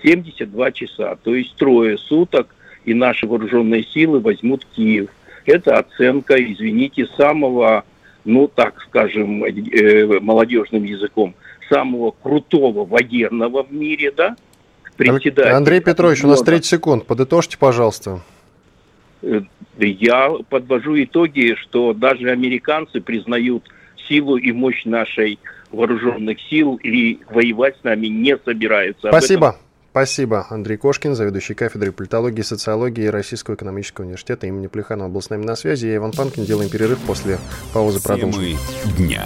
72 0.02 0.72
часа, 0.72 1.18
то 1.24 1.36
есть 1.36 1.56
трое 1.56 2.00
суток, 2.00 2.55
и 2.86 2.94
наши 2.94 3.28
вооруженные 3.28 3.84
силы 3.84 4.20
возьмут 4.20 4.66
Киев. 4.76 5.10
Это 5.46 5.78
оценка, 5.78 6.36
извините, 6.36 7.08
самого, 7.18 7.84
ну 8.24 8.48
так 8.48 8.82
скажем, 8.82 9.44
э, 9.44 10.20
молодежным 10.20 10.84
языком, 10.84 11.36
самого 11.70 12.12
крутого 12.12 12.86
военного 12.86 13.64
в 13.64 13.72
мире, 13.72 14.12
да, 14.12 14.36
председатель. 14.98 15.52
Андрей 15.52 15.82
Петрович, 15.82 16.24
у 16.24 16.28
нас 16.28 16.42
30 16.42 16.66
секунд, 16.66 17.06
подытожьте, 17.06 17.58
пожалуйста. 17.58 18.22
Э, 19.22 19.42
я 19.78 20.30
подвожу 20.50 21.02
итоги, 21.04 21.56
что 21.60 21.94
даже 21.94 22.30
американцы 22.30 23.02
признают 23.02 23.70
силу 24.08 24.38
и 24.38 24.52
мощь 24.52 24.86
нашей 24.86 25.40
вооруженных 25.72 26.40
сил 26.42 26.80
и 26.82 27.20
воевать 27.30 27.76
с 27.82 27.84
нами 27.84 28.08
не 28.08 28.38
собираются. 28.38 29.10
Спасибо. 29.10 29.58
Спасибо. 29.96 30.46
Андрей 30.50 30.76
Кошкин, 30.76 31.16
заведующий 31.16 31.54
кафедрой 31.54 31.94
политологии 31.94 32.42
и 32.42 32.44
социологии 32.44 33.06
Российского 33.06 33.56
экономического 33.56 34.04
университета 34.04 34.46
имени 34.46 34.68
Плеханова 34.68 35.08
был 35.08 35.22
с 35.22 35.30
нами 35.30 35.46
на 35.46 35.56
связи. 35.56 35.86
Я 35.86 35.96
Иван 35.96 36.12
Панкин. 36.12 36.44
Делаем 36.44 36.70
перерыв 36.70 37.00
после 37.00 37.40
паузы. 37.74 38.02
Продолжим. 38.02 38.58
дня. 38.98 39.24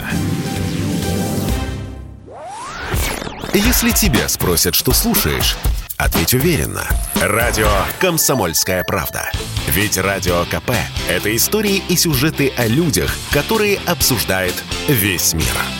Если 3.51 3.89
тебя 3.89 4.29
спросят, 4.29 4.75
что 4.75 4.91
слушаешь, 4.91 5.57
ответь 5.97 6.35
уверенно. 6.35 6.83
Радио 7.19 7.71
«Комсомольская 7.99 8.83
правда». 8.83 9.23
Ведь 9.69 9.97
Радио 9.97 10.43
КП– 10.51 10.69
это 11.09 11.35
истории 11.35 11.81
и 11.89 11.95
сюжеты 11.95 12.53
о 12.55 12.67
людях, 12.67 13.09
которые 13.33 13.79
обсуждает 13.87 14.53
весь 14.87 15.33
мир. 15.33 15.78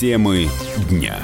Темы 0.00 0.48
дня. 0.88 1.18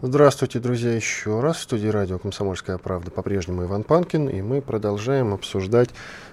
Здравствуйте, 0.00 0.58
друзья, 0.58 0.90
еще 0.94 1.40
раз. 1.40 1.58
В 1.58 1.62
студии 1.64 1.88
радио 1.88 2.18
«Комсомольская 2.18 2.78
правда» 2.78 3.10
по-прежнему 3.10 3.64
Иван 3.64 3.82
Панкин, 3.82 4.30
и 4.30 4.40
мы 4.40 4.62
продолжаем 4.62 5.34
обсуждать 5.34 5.90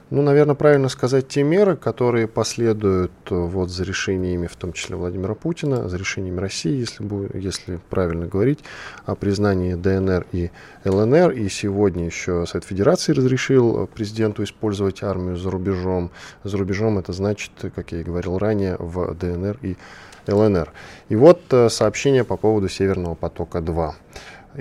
ну, 0.10 0.22
наверное, 0.22 0.56
правильно 0.56 0.88
сказать, 0.88 1.28
те 1.28 1.44
меры, 1.44 1.76
которые 1.76 2.28
последуют 2.28 3.12
э, 3.30 3.36
вот 3.36 3.70
за 3.70 3.84
решениями, 3.84 4.48
в 4.48 4.56
том 4.56 4.72
числе 4.72 4.96
Владимира 4.96 5.34
Путина, 5.34 5.90
за 5.90 5.98
решениями 5.98 6.40
России, 6.40 6.80
если, 6.80 7.04
будет, 7.04 7.36
если 7.36 7.80
правильно 7.90 8.26
говорить, 8.26 8.60
о 9.06 9.16
признании 9.16 9.74
ДНР 9.74 10.26
и 10.32 10.52
ЛНР. 10.86 11.32
И 11.32 11.50
сегодня 11.50 12.06
еще 12.06 12.46
Совет 12.46 12.64
Федерации 12.64 13.12
разрешил 13.12 13.88
президенту 13.88 14.44
использовать 14.44 15.04
армию 15.04 15.36
за 15.36 15.52
рубежом. 15.52 16.12
За 16.44 16.58
рубежом 16.58 16.98
это 16.98 17.12
значит, 17.12 17.52
как 17.76 17.92
я 17.92 18.00
и 18.00 18.04
говорил 18.04 18.38
ранее, 18.38 18.78
в 18.80 19.14
ДНР 19.14 19.60
и 19.62 19.76
ЛНР. 20.28 20.72
И 21.10 21.16
вот 21.16 21.42
э, 21.52 21.70
сообщение 21.70 22.24
по 22.24 22.38
поводу 22.38 22.70
Северного 22.70 23.16
потока-2. 23.16 23.94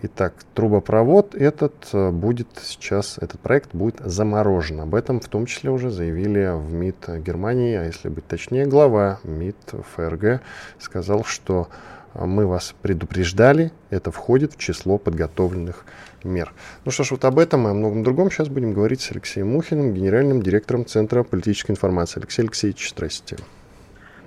Итак, 0.03 0.35
трубопровод 0.53 1.35
этот 1.35 1.89
э, 1.95 2.11
будет 2.11 2.49
сейчас, 2.63 3.17
этот 3.17 3.41
проект 3.41 3.75
будет 3.75 3.99
заморожен. 4.01 4.81
Об 4.81 4.95
этом 4.95 5.21
в 5.21 5.29
том 5.29 5.47
числе 5.47 5.71
уже 5.71 5.89
заявили 5.89 6.51
в 6.55 6.75
МИД 6.75 7.23
Германии, 7.25 7.77
а 7.77 7.85
если 7.85 8.11
быть 8.11 8.27
точнее, 8.27 8.67
глава 8.67 9.21
МИД 9.25 9.57
ФРГ 9.95 10.43
сказал, 10.79 11.25
что 11.25 11.69
э, 12.13 12.27
мы 12.27 12.47
вас 12.47 12.75
предупреждали, 12.83 13.73
это 13.89 14.11
входит 14.11 14.53
в 14.53 14.59
число 14.59 14.99
подготовленных 14.99 15.87
мер. 16.25 16.53
Ну 16.85 16.91
что 16.91 17.03
ж, 17.03 17.13
вот 17.13 17.25
об 17.25 17.39
этом 17.39 17.67
и 17.67 17.71
о 17.71 17.75
многом 17.75 18.05
другом 18.05 18.31
сейчас 18.31 18.49
будем 18.49 18.75
говорить 18.75 19.01
с 19.01 19.11
Алексеем 19.13 19.49
Мухиным, 19.49 19.95
генеральным 19.95 20.43
директором 20.43 20.85
Центра 20.85 21.23
политической 21.23 21.71
информации. 21.71 22.21
Алексей 22.21 22.43
Алексеевич, 22.43 22.91
здрасте. 22.91 23.39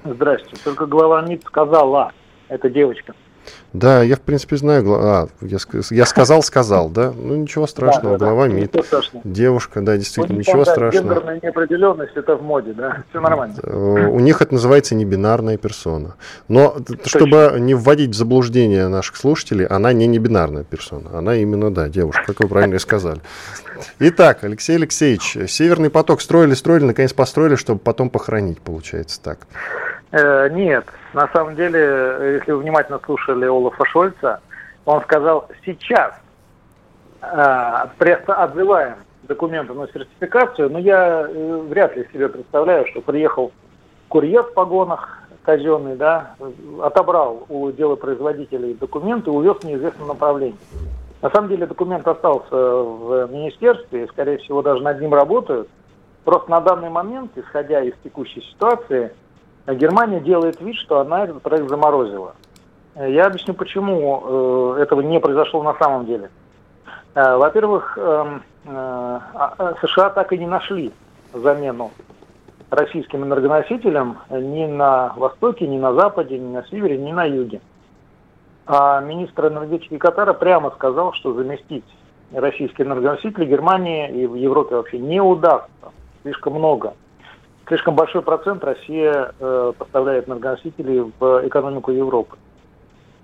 Здрасте. 0.03 0.55
Только 0.63 0.87
глава 0.87 1.21
МИД 1.21 1.43
сказала, 1.43 2.11
это 2.47 2.71
девочка. 2.71 3.13
Да, 3.73 4.01
я 4.01 4.15
в 4.15 4.21
принципе 4.21 4.57
знаю, 4.57 4.83
а, 4.87 5.27
я, 5.41 5.57
я 5.91 6.05
сказал, 6.05 6.41
сказал, 6.41 6.89
да? 6.89 7.13
Ну 7.15 7.35
ничего 7.35 7.67
страшного, 7.67 8.17
да, 8.17 8.25
глава 8.25 8.47
да, 8.47 8.53
МИД. 8.53 8.75
Девушка, 9.23 9.81
да, 9.81 9.95
действительно, 9.95 10.35
ну, 10.35 10.39
ничего 10.39 10.65
страшного. 10.65 11.13
Гендерная 11.13 11.39
неопределенность 11.41 12.15
это 12.15 12.35
в 12.35 12.41
моде, 12.41 12.73
да, 12.73 13.03
все 13.09 13.19
нормально. 13.21 13.55
У 14.09 14.19
них 14.19 14.41
это 14.41 14.53
называется 14.53 14.95
небинарная 14.95 15.57
персона. 15.57 16.15
Но 16.47 16.77
чтобы 17.05 17.57
не 17.59 17.75
вводить 17.75 18.11
в 18.11 18.15
заблуждение 18.15 18.87
наших 18.87 19.15
слушателей, 19.17 19.65
она 19.65 19.93
не 19.93 20.07
небинарная 20.07 20.63
персона, 20.63 21.17
она 21.17 21.35
именно, 21.35 21.71
да, 21.71 21.89
девушка, 21.89 22.23
как 22.25 22.39
вы 22.39 22.47
правильно 22.47 22.75
и 22.75 22.79
сказали. 22.79 23.21
Итак, 23.99 24.43
Алексей 24.43 24.75
Алексеевич, 24.75 25.37
Северный 25.47 25.89
поток 25.89 26.21
строили, 26.21 26.53
строили, 26.53 26.85
наконец 26.85 27.13
построили, 27.13 27.55
чтобы 27.55 27.79
потом 27.79 28.09
похоронить, 28.09 28.59
получается 28.59 29.21
так. 29.21 29.47
Э, 30.11 30.49
нет, 30.49 30.85
на 31.13 31.27
самом 31.27 31.55
деле, 31.55 32.35
если 32.37 32.51
вы 32.51 32.59
внимательно 32.59 32.99
слушали 33.05 33.45
Олафа 33.45 33.85
Шольца, 33.85 34.39
он 34.85 35.01
сказал, 35.01 35.47
сейчас 35.63 36.13
э, 37.21 37.87
отзываем 38.27 38.95
документы 39.23 39.73
на 39.73 39.87
сертификацию, 39.87 40.71
но 40.71 40.79
я 40.79 41.27
э, 41.29 41.61
вряд 41.69 41.95
ли 41.95 42.07
себе 42.11 42.27
представляю, 42.27 42.87
что 42.87 43.01
приехал 43.01 43.51
курьер 44.07 44.43
в 44.43 44.53
погонах 44.53 45.19
казенный, 45.43 45.95
да, 45.95 46.35
отобрал 46.81 47.45
у 47.49 47.71
делопроизводителей 47.71 48.73
документы 48.73 49.31
увез 49.31 49.57
в 49.57 49.63
неизвестном 49.63 50.09
направлении. 50.09 50.59
На 51.21 51.29
самом 51.31 51.49
деле 51.49 51.65
документ 51.65 52.07
остался 52.07 52.55
в 52.55 53.27
министерстве, 53.31 54.03
и, 54.03 54.07
скорее 54.07 54.37
всего, 54.37 54.61
даже 54.61 54.81
над 54.83 55.01
ним 55.01 55.13
работают. 55.13 55.67
Просто 56.23 56.49
на 56.51 56.61
данный 56.61 56.89
момент, 56.89 57.31
исходя 57.35 57.81
из 57.81 57.93
текущей 58.03 58.41
ситуации, 58.41 59.11
Германия 59.75 60.19
делает 60.19 60.59
вид, 60.61 60.75
что 60.77 60.99
она 60.99 61.23
этот 61.23 61.41
проект 61.41 61.69
заморозила. 61.69 62.35
Я 62.95 63.27
объясню, 63.27 63.53
почему 63.53 64.75
э, 64.77 64.81
этого 64.81 65.01
не 65.01 65.19
произошло 65.19 65.63
на 65.63 65.75
самом 65.75 66.05
деле. 66.05 66.29
Э, 67.13 67.37
во-первых, 67.37 67.97
эм, 67.97 68.43
э, 68.65 68.69
а, 68.73 69.75
США 69.81 70.09
так 70.09 70.33
и 70.33 70.37
не 70.37 70.47
нашли 70.47 70.91
замену 71.33 71.91
российским 72.71 73.23
энергоносителям 73.23 74.17
ни 74.29 74.65
на 74.65 75.13
Востоке, 75.15 75.67
ни 75.67 75.77
на 75.77 75.93
Западе, 75.93 76.37
ни 76.37 76.53
на 76.53 76.63
Севере, 76.67 76.97
ни 76.97 77.11
на 77.11 77.25
Юге. 77.25 77.61
А 78.65 79.01
министр 79.01 79.47
энергетики 79.47 79.97
Катара 79.97 80.33
прямо 80.33 80.71
сказал, 80.71 81.13
что 81.13 81.33
заместить 81.33 81.85
российские 82.31 82.85
энергоносители 82.87 83.45
Германии 83.45 84.11
и 84.11 84.27
в 84.27 84.35
Европе 84.35 84.75
вообще 84.75 84.99
не 84.99 85.21
удастся. 85.21 85.69
Слишком 86.23 86.53
много 86.53 86.93
слишком 87.69 87.95
большой 87.95 88.21
процент 88.21 88.63
Россия 88.63 89.31
э, 89.39 89.73
поставляет 89.77 90.27
энергоносителей 90.27 91.11
в 91.19 91.47
экономику 91.47 91.91
Европы. 91.91 92.35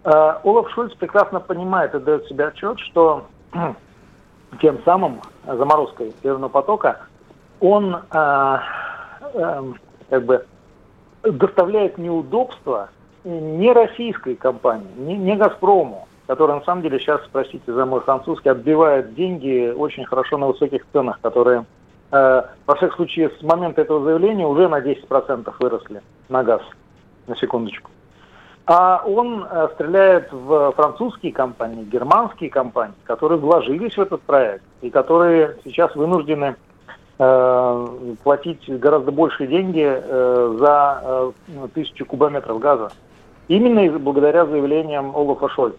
Э, 0.05 0.35
Олаф 0.43 0.69
Шульц 0.71 0.93
прекрасно 0.93 1.39
понимает 1.39 1.93
и 1.95 1.99
дает 1.99 2.25
себе 2.27 2.45
отчет, 2.45 2.79
что 2.79 3.25
тем 4.61 4.79
самым 4.85 5.19
заморозкой 5.45 6.13
Северного 6.21 6.49
потока 6.49 6.99
он 7.59 7.95
э, 7.95 8.57
э, 9.33 9.63
как 10.09 10.25
бы 10.25 10.45
доставляет 11.23 11.97
неудобства 11.97 12.89
не 13.23 13.73
российской 13.73 14.35
компании, 14.35 14.91
не, 14.97 15.17
не 15.17 15.35
«Газпрому», 15.35 16.07
которая 16.27 16.59
на 16.59 16.65
самом 16.65 16.83
деле 16.83 16.99
сейчас, 16.99 17.21
простите 17.31 17.73
за 17.73 17.85
мой 17.87 18.01
французский, 18.01 18.49
отбивает 18.49 19.15
деньги 19.15 19.73
очень 19.75 20.05
хорошо 20.05 20.37
на 20.37 20.47
высоких 20.47 20.85
ценах, 20.93 21.19
которые 21.21 21.65
во 22.11 22.75
всяком 22.75 22.95
случае, 22.95 23.29
с 23.29 23.41
момента 23.41 23.81
этого 23.81 24.03
заявления 24.03 24.45
уже 24.45 24.67
на 24.67 24.79
10% 24.79 25.53
выросли 25.59 26.01
на 26.29 26.43
газ, 26.43 26.61
на 27.27 27.35
секундочку. 27.35 27.89
А 28.67 29.03
он 29.05 29.45
э, 29.49 29.67
стреляет 29.75 30.31
в 30.31 30.71
французские 30.71 31.31
компании, 31.31 31.83
германские 31.83 32.49
компании, 32.49 32.95
которые 33.03 33.37
вложились 33.37 33.95
в 33.95 34.01
этот 34.01 34.21
проект 34.21 34.63
и 34.81 34.89
которые 34.89 35.57
сейчас 35.63 35.95
вынуждены 35.95 36.55
э, 37.19 38.15
платить 38.23 38.67
гораздо 38.79 39.11
большие 39.11 39.47
деньги 39.47 39.85
э, 39.85 40.55
за 40.59 41.01
э, 41.03 41.31
тысячу 41.75 42.07
кубометров 42.07 42.59
газа. 42.59 42.91
Именно 43.49 43.99
благодаря 43.99 44.47
заявлениям 44.47 45.15
Олафа 45.15 45.47
Шольца. 45.49 45.77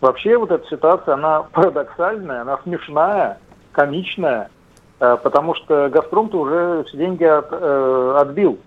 Вообще 0.00 0.38
вот 0.38 0.50
эта 0.50 0.66
ситуация, 0.68 1.12
она 1.12 1.42
парадоксальная, 1.42 2.40
она 2.40 2.58
смешная, 2.64 3.38
комичная, 3.72 4.48
Э, 4.48 4.55
потому 4.98 5.54
что 5.54 5.88
«Газпром»-то 5.88 6.40
уже 6.40 6.84
все 6.84 6.96
деньги 6.96 7.24
от, 7.24 7.48
э, 7.50 8.14
отбил 8.18 8.58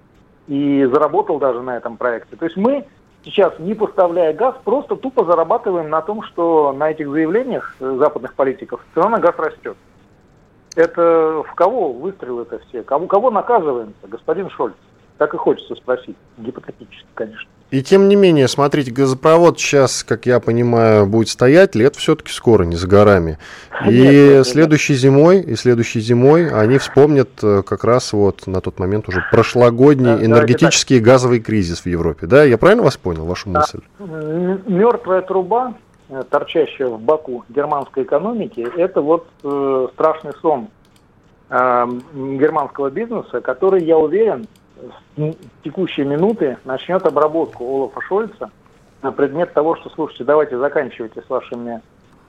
и 0.48 0.86
заработал 0.86 1.40
даже 1.40 1.62
на 1.62 1.78
этом 1.78 1.98
проекте. 1.98 2.36
То 2.36 2.46
есть 2.46 2.58
мы 2.58 2.86
сейчас, 3.24 3.58
не 3.60 3.74
поставляя 3.74 4.34
газ, 4.34 4.56
просто 4.64 4.96
тупо 4.96 5.26
зарабатываем 5.26 5.90
на 5.90 6.02
том, 6.02 6.24
что 6.24 6.74
на 6.74 6.92
этих 6.92 7.10
заявлениях 7.10 7.76
западных 7.80 8.34
политиков 8.36 8.84
цена 8.94 9.10
на 9.10 9.20
газ 9.20 9.36
растет. 9.38 9.78
Это 10.76 11.44
в 11.46 11.56
кого 11.56 11.92
выстрелы 11.92 12.44
это 12.44 12.60
все? 12.68 12.84
Кого, 12.84 13.08
кого 13.08 13.32
наказываем-то, 13.32 14.08
господин 14.08 14.50
Шольц? 14.50 14.76
Так 15.18 15.34
и 15.34 15.38
хочется 15.38 15.76
спросить, 15.76 16.16
гипотетически, 16.38 17.08
конечно. 17.14 17.50
И 17.72 17.84
тем 17.84 18.10
не 18.10 18.16
менее, 18.16 18.48
смотрите, 18.48 18.92
газопровод 18.92 19.60
сейчас, 19.60 20.04
как 20.04 20.26
я 20.26 20.40
понимаю, 20.40 21.06
будет 21.06 21.30
стоять, 21.30 21.76
лет 21.76 21.96
все-таки 21.96 22.32
скоро, 22.32 22.64
не 22.64 22.76
за 22.76 22.88
горами. 22.88 23.38
И 23.88 23.92
нет, 23.92 24.48
следующей 24.48 24.94
нет. 24.94 25.02
зимой, 25.02 25.42
и 25.42 25.56
следующей 25.56 26.00
зимой 26.00 26.50
они 26.50 26.80
вспомнят 26.80 27.30
э, 27.44 27.62
как 27.62 27.84
раз 27.84 28.12
вот 28.12 28.48
на 28.48 28.62
тот 28.62 28.80
момент 28.80 29.08
уже 29.08 29.24
прошлогодний 29.32 30.18
да, 30.18 30.26
энергетический 30.26 30.98
и 30.98 31.00
газовый 31.00 31.42
кризис 31.42 31.82
в 31.82 31.86
Европе. 31.86 32.26
Да, 32.26 32.44
я 32.44 32.58
правильно 32.58 32.82
вас 32.82 32.98
понял, 32.98 33.26
вашу 33.26 33.50
мысль? 33.50 33.82
Мертвая 34.00 35.22
труба, 35.22 35.76
э, 36.10 36.24
торчащая 36.28 36.88
в 36.88 37.00
боку 37.00 37.46
германской 37.50 38.02
экономики, 38.02 38.68
это 38.78 39.02
вот 39.02 39.28
э, 39.44 39.88
страшный 39.94 40.34
сон 40.42 40.70
э, 41.52 41.88
германского 42.16 42.90
бизнеса, 42.90 43.42
который, 43.42 43.84
я 43.84 44.00
уверен, 44.00 44.48
с 45.18 45.36
текущей 45.64 46.04
минуты 46.04 46.58
начнет 46.66 47.06
обработку 47.06 47.64
Олафа 47.64 48.02
Шольца 48.02 48.50
на 49.02 49.12
предмет 49.12 49.54
того, 49.54 49.76
что, 49.76 49.90
слушайте, 49.90 50.24
давайте 50.24 50.58
заканчивайте 50.58 51.22
с 51.22 51.30
вашими 51.30 51.82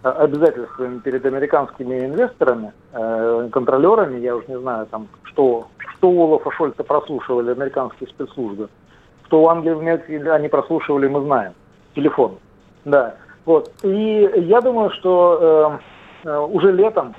э, 0.02 0.08
обязательствами 0.08 0.98
перед 0.98 1.24
американскими 1.26 2.06
инвесторами, 2.06 2.72
э, 2.92 3.48
контролерами, 3.52 4.20
я 4.20 4.36
уже 4.36 4.46
не 4.48 4.58
знаю, 4.58 4.86
там, 4.86 5.08
что, 5.24 5.68
что 5.78 6.10
у 6.10 6.22
Олафа 6.24 6.50
Шольца 6.52 6.84
прослушивали 6.84 7.50
американские 7.50 8.08
спецслужбы, 8.08 8.68
что 9.26 9.42
у 9.42 9.48
Ангелы 9.48 9.82
Меркель 9.82 10.28
они 10.30 10.48
прослушивали, 10.48 11.08
мы 11.08 11.22
знаем, 11.22 11.54
телефон. 11.94 12.38
Да, 12.84 13.16
вот. 13.44 13.72
И 13.82 14.30
я 14.36 14.60
думаю, 14.60 14.90
что 14.90 15.80
э, 16.24 16.28
э 16.28 16.38
уже 16.38 16.72
летом, 16.72 17.14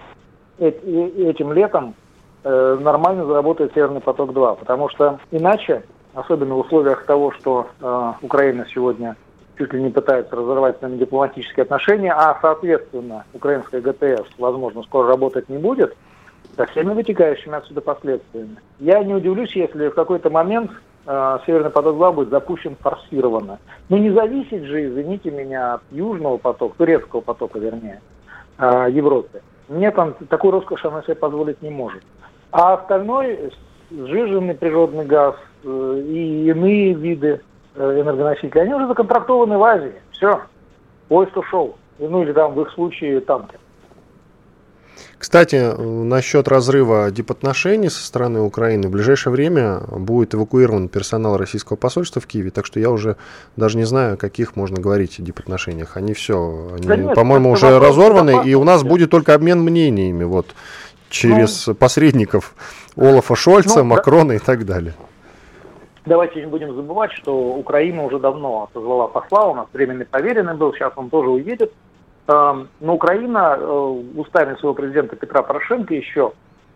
э, 0.60 0.70
этим 0.70 1.52
летом 1.54 1.96
э, 2.44 2.78
нормально 2.80 3.26
заработает 3.26 3.74
Северный 3.74 4.02
поток-2, 4.02 4.60
потому 4.60 4.90
что 4.90 5.20
иначе, 5.32 5.84
особенно 6.14 6.56
в 6.56 6.60
условиях 6.60 7.06
того, 7.06 7.32
что 7.32 7.68
э, 7.80 8.14
Украина 8.22 8.66
сегодня 8.74 9.16
чуть 9.58 9.74
ли 9.74 9.84
не 9.84 9.90
пытается 9.90 10.36
разорвать 10.36 10.78
с 10.80 10.82
нами 10.82 10.98
дипломатические 10.98 11.64
отношения, 11.64 12.14
а, 12.14 12.38
соответственно, 12.42 13.26
украинская 13.34 13.82
ГТС, 13.82 14.28
возможно, 14.40 14.82
скоро 14.84 15.08
работать 15.08 15.50
не 15.50 15.58
будет, 15.58 15.96
со 16.56 16.66
всеми 16.66 16.94
вытекающими 16.94 17.56
отсюда 17.56 17.82
последствиями. 17.82 18.58
Я 18.80 19.04
не 19.04 19.14
удивлюсь, 19.14 19.56
если 19.56 19.90
в 19.90 19.94
какой-то 19.94 20.30
момент 20.30 20.72
э, 21.06 21.38
Северный 21.46 21.70
поток-2 21.70 22.14
будет 22.14 22.30
запущен 22.30 22.76
форсированно. 22.80 23.60
Но 23.90 23.98
не 23.98 24.10
зависит 24.12 24.64
же, 24.64 24.88
извините 24.88 25.32
меня, 25.32 25.76
от 25.76 25.82
Южного 25.92 26.38
потока, 26.38 26.76
турецкого 26.78 27.22
потока, 27.22 27.60
вернее, 27.60 28.02
э, 28.58 28.88
Европы. 28.90 29.42
Мне 29.70 29.92
там 29.92 30.14
такой 30.28 30.52
роскошь 30.52 30.84
она 30.86 31.02
себе 31.04 31.16
позволить 31.16 31.62
не 31.62 31.70
может. 31.70 32.04
А 32.52 32.74
остальной 32.74 33.52
сжиженный 33.90 34.56
природный 34.56 35.06
газ 35.06 35.36
э, 35.64 36.02
и 36.06 36.50
иные 36.50 36.94
виды 36.94 37.42
э, 37.76 38.02
энергоносителей, 38.02 38.64
они 38.64 38.74
уже 38.74 38.88
законтрактованы 38.88 39.58
в 39.58 39.64
Азии. 39.64 39.94
Все, 40.12 40.42
поезд 41.08 41.36
ушел. 41.38 41.76
Ну 42.00 42.24
или 42.24 42.34
там 42.34 42.54
в 42.54 42.62
их 42.62 42.72
случае 42.72 43.22
танки. 43.22 43.58
Кстати, 45.18 45.72
насчет 45.80 46.48
разрыва 46.48 47.12
дипотношений 47.12 47.90
со 47.90 48.04
стороны 48.04 48.42
Украины, 48.42 48.88
в 48.88 48.92
ближайшее 48.92 49.32
время 49.32 49.80
будет 49.92 50.34
эвакуирован 50.34 50.90
персонал 50.90 51.38
российского 51.38 51.78
посольства 51.78 52.20
в 52.22 52.26
Киеве, 52.26 52.50
так 52.50 52.66
что 52.66 52.80
я 52.80 52.90
уже 52.90 53.18
даже 53.56 53.78
не 53.78 53.84
знаю, 53.84 54.16
о 54.16 54.18
каких 54.18 54.56
можно 54.56 54.82
говорить 54.82 55.24
дипотношениях. 55.24 55.96
Они 55.96 56.14
все, 56.14 56.72
они, 56.76 57.14
по-моему, 57.14 57.52
уже 57.52 57.80
разорваны, 57.80 58.42
и 58.46 58.56
у 58.56 58.64
нас 58.64 58.84
будет 58.84 59.12
только 59.12 59.36
обмен 59.36 59.62
мнениями. 59.62 60.24
Вот 60.24 60.48
через 61.12 61.68
ну, 61.68 61.76
посредников 61.76 62.56
Олафа 62.98 63.36
Шольца, 63.36 63.80
ну, 63.80 63.86
Макрона 63.86 64.30
да. 64.30 64.36
и 64.36 64.40
так 64.40 64.66
далее. 64.66 64.94
Давайте 66.06 66.40
не 66.40 66.48
будем 66.48 66.74
забывать, 66.74 67.12
что 67.12 67.36
Украина 67.54 68.04
уже 68.04 68.18
давно 68.18 68.64
отозвала 68.64 69.08
посла, 69.08 69.46
у 69.46 69.54
нас 69.54 69.68
временный 69.72 70.06
поверенный 70.06 70.56
был, 70.56 70.74
сейчас 70.74 70.94
он 70.96 71.12
тоже 71.12 71.30
уедет. 71.30 71.72
Эм, 72.28 72.70
но 72.80 72.96
Украина 72.96 73.56
э, 73.60 74.04
устами 74.16 74.56
своего 74.56 74.74
президента 74.74 75.16
Петра 75.16 75.44
Порошенко 75.44 75.94
еще 75.94 76.30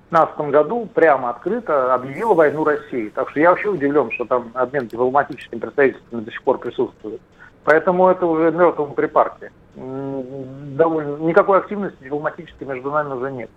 в 0.10 0.14
2015 0.14 0.52
году 0.52 0.88
прямо 0.94 1.32
открыто 1.32 1.94
объявила 1.94 2.36
войну 2.36 2.64
России. 2.64 3.10
Так 3.10 3.32
что 3.32 3.40
я 3.40 3.50
вообще 3.50 3.70
удивлен, 3.70 4.12
что 4.12 4.26
там 4.26 4.52
обмен 4.54 4.88
дипломатическими 4.88 5.60
представительствами 5.60 6.22
до 6.22 6.32
сих 6.32 6.44
пор 6.44 6.60
присутствует. 6.60 7.22
Поэтому 7.64 8.08
это 8.10 8.28
уже 8.28 8.52
мертвому 8.52 8.94
припарке. 8.94 9.52
Довольно, 9.76 11.18
никакой 11.18 11.58
активности 11.58 12.04
дипломатической 12.04 12.66
между 12.66 12.92
нами 12.92 13.14
уже 13.14 13.32
нет. 13.32 13.50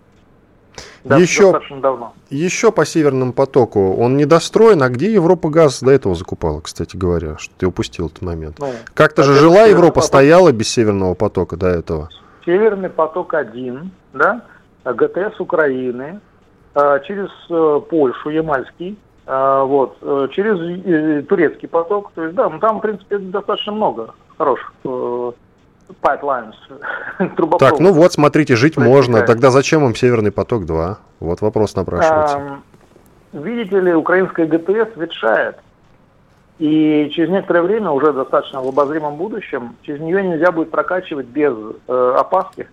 Да, 1.03 1.17
еще, 1.17 1.59
давно. 1.81 2.13
еще 2.29 2.71
по 2.71 2.85
Северному 2.85 3.33
потоку. 3.33 3.95
Он 3.95 4.17
недостроен, 4.17 4.81
а 4.83 4.89
где 4.89 5.13
Европа 5.13 5.49
газ 5.49 5.81
до 5.81 5.91
этого 5.91 6.15
закупала, 6.15 6.61
кстати 6.61 6.97
говоря, 6.97 7.37
что 7.37 7.53
ты 7.57 7.67
упустил 7.67 8.07
этот 8.07 8.21
момент? 8.21 8.57
Ну, 8.59 8.71
Как-то 8.93 9.23
же 9.23 9.33
жила 9.33 9.63
Европа, 9.65 9.95
поток... 9.95 10.03
стояла 10.03 10.51
без 10.51 10.69
Северного 10.69 11.13
потока 11.13 11.57
до 11.57 11.67
этого. 11.67 12.09
Северный 12.45 12.89
поток-1, 12.89 13.87
да, 14.13 14.41
ГТС 14.85 15.39
Украины, 15.39 16.19
а, 16.73 16.99
через 16.99 17.29
э, 17.49 17.81
Польшу, 17.89 18.29
Ямальский, 18.29 18.97
а, 19.25 19.63
вот, 19.63 19.97
э, 20.01 20.27
через 20.31 20.59
э, 20.59 21.23
турецкий 21.23 21.67
поток. 21.67 22.11
То 22.15 22.23
есть, 22.23 22.35
да, 22.35 22.49
ну 22.49 22.59
там, 22.59 22.77
в 22.77 22.81
принципе, 22.81 23.17
достаточно 23.17 23.73
много 23.73 24.13
хороших 24.37 24.73
pipelines, 26.01 26.55
Так, 27.59 27.79
ну 27.79 27.91
вот, 27.93 28.13
смотрите, 28.13 28.55
жить 28.55 28.77
можно. 28.77 29.21
Тогда 29.25 29.51
зачем 29.51 29.85
им 29.85 29.95
Северный 29.95 30.31
поток-2? 30.31 30.95
Вот 31.19 31.41
вопрос 31.41 31.75
напрашивается. 31.75 32.59
видите 33.33 33.79
ли, 33.79 33.93
украинская 33.93 34.47
ГТС 34.47 34.95
ветшает. 34.95 35.57
И 36.59 37.09
через 37.13 37.29
некоторое 37.29 37.61
время, 37.61 37.91
уже 37.91 38.11
достаточно 38.11 38.61
в 38.61 38.67
обозримом 38.67 39.15
будущем, 39.15 39.77
через 39.83 40.01
нее 40.01 40.21
нельзя 40.23 40.51
будет 40.51 40.71
прокачивать 40.71 41.27
без 41.27 41.53
э, 41.87 42.13
опаски 42.17 42.67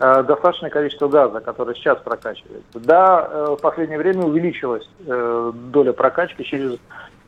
э, 0.00 0.24
достаточное 0.24 0.70
количество 0.70 1.06
газа, 1.06 1.38
которое 1.38 1.74
сейчас 1.74 1.98
прокачивается. 1.98 2.80
Да, 2.80 3.28
э, 3.30 3.56
в 3.56 3.62
последнее 3.62 3.98
время 3.98 4.24
увеличилась 4.24 4.88
э, 5.06 5.52
доля 5.54 5.92
прокачки 5.92 6.42
через 6.42 6.78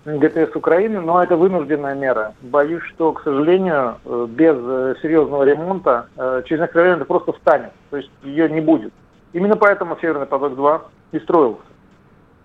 ГТС 0.05 0.55
Украины, 0.55 1.01
но 1.01 1.23
это 1.23 1.37
вынужденная 1.37 1.95
мера. 1.95 2.35
Боюсь, 2.43 2.83
что, 2.83 3.13
к 3.13 3.23
сожалению, 3.23 3.97
э, 4.05 4.27
без 4.29 4.55
э, 4.57 4.95
серьезного 5.01 5.45
ремонта 5.45 6.09
э, 6.17 6.43
через 6.45 6.71
время 6.73 6.97
это 6.97 7.07
просто 7.07 7.33
встанет, 7.33 7.73
то 7.91 7.97
есть 7.97 8.11
ее 8.23 8.51
не 8.51 8.61
будет. 8.61 8.93
Именно 9.33 9.57
поэтому 9.57 9.97
Северный 10.01 10.27
поток-2 10.27 10.83
и 11.13 11.19
строился. 11.21 11.63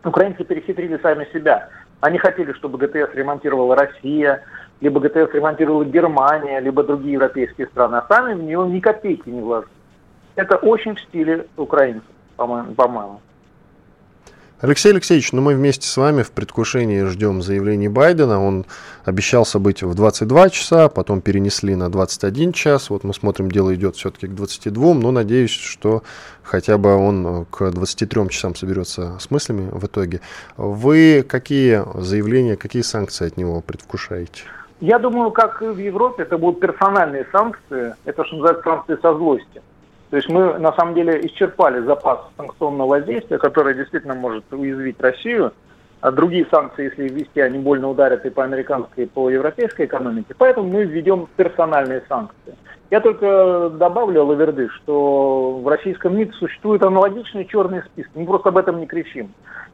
Украинцы 0.06 0.46
перехитрили 0.46 0.98
сами 1.02 1.28
себя. 1.34 1.70
Они 2.00 2.18
хотели, 2.18 2.54
чтобы 2.54 2.78
ГТС 2.78 3.14
ремонтировала 3.14 3.76
Россия, 3.76 4.42
либо 4.80 5.02
ГТС 5.02 5.34
ремонтировала 5.34 5.84
Германия, 5.84 6.62
либо 6.62 6.84
другие 6.84 7.14
европейские 7.14 7.68
страны, 7.68 7.98
а 7.98 8.06
сами 8.08 8.36
в 8.36 8.44
нее 8.44 8.66
ни 8.70 8.80
копейки 8.80 9.28
не 9.28 9.42
вложили. 9.42 9.74
Это 10.36 10.56
очень 10.56 10.96
в 10.96 11.02
стиле 11.02 11.48
украинцев, 11.58 12.08
по-моему. 12.38 13.20
Алексей 14.62 14.92
Алексеевич, 14.92 15.32
ну 15.32 15.42
мы 15.42 15.56
вместе 15.56 15.88
с 15.88 15.96
вами 15.96 16.22
в 16.22 16.32
предвкушении 16.32 17.06
ждем 17.06 17.42
заявлений 17.42 17.88
Байдена. 17.88 18.44
Он 18.44 18.66
обещался 19.06 19.58
быть 19.58 19.84
в 19.84 19.96
22 19.96 20.50
часа, 20.50 20.90
потом 20.90 21.22
перенесли 21.22 21.76
на 21.76 21.90
21 21.90 22.52
час. 22.52 22.90
Вот 22.90 23.06
мы 23.06 23.14
смотрим, 23.14 23.50
дело 23.50 23.74
идет 23.74 23.96
все-таки 23.96 24.28
к 24.28 24.36
22, 24.36 24.96
но 24.96 25.12
надеюсь, 25.12 25.52
что 25.52 26.04
хотя 26.44 26.78
бы 26.78 26.94
он 26.94 27.46
к 27.46 27.72
23 27.72 28.28
часам 28.28 28.54
соберется 28.54 29.18
с 29.22 29.32
мыслями 29.32 29.70
в 29.72 29.86
итоге. 29.86 30.20
Вы 30.58 31.24
какие 31.26 31.82
заявления, 31.96 32.58
какие 32.58 32.82
санкции 32.82 33.28
от 33.28 33.38
него 33.38 33.62
предвкушаете? 33.62 34.42
Я 34.82 35.00
думаю, 35.00 35.32
как 35.32 35.62
и 35.62 35.68
в 35.68 35.78
Европе, 35.78 36.24
это 36.24 36.38
будут 36.38 36.60
персональные 36.60 37.26
санкции. 37.32 37.96
Это, 38.04 38.26
что 38.26 38.36
называется, 38.36 38.64
санкции 38.66 38.98
со 39.02 39.14
злости. 39.14 39.62
То 40.10 40.18
есть 40.18 40.28
мы 40.28 40.58
на 40.58 40.74
самом 40.74 40.96
деле 40.96 41.26
исчерпали 41.28 41.82
запас 41.86 42.20
санкционного 42.36 42.90
воздействия, 42.90 43.38
которое 43.38 43.76
действительно 43.76 44.16
может 44.16 44.44
уязвить 44.52 45.00
Россию. 45.00 45.54
А 46.02 46.12
другие 46.12 46.48
санкции, 46.50 46.86
если 46.86 47.10
ввести, 47.10 47.42
они 47.42 47.60
больно 47.60 47.90
ударят 47.90 48.26
и 48.26 48.30
по 48.30 48.44
американской, 48.44 49.04
и 49.04 49.08
по 49.08 49.30
европейской 49.30 49.86
экономике. 49.86 50.34
Поэтому 50.38 50.70
мы 50.70 50.86
введем 50.86 51.28
персональные 51.36 52.04
санкции. 52.08 52.56
Я 52.90 53.02
только 53.02 53.70
добавлю, 53.70 54.24
Лаверды, 54.24 54.68
что 54.70 55.60
в 55.62 55.68
российском 55.68 56.18
МИД 56.18 56.34
существуют 56.36 56.84
аналогичные 56.84 57.46
черные 57.46 57.84
списки. 57.84 58.12
Мы 58.16 58.26
просто 58.26 58.50
об 58.50 58.58
этом 58.58 58.80
не 58.80 58.88
кричим. 58.88 59.32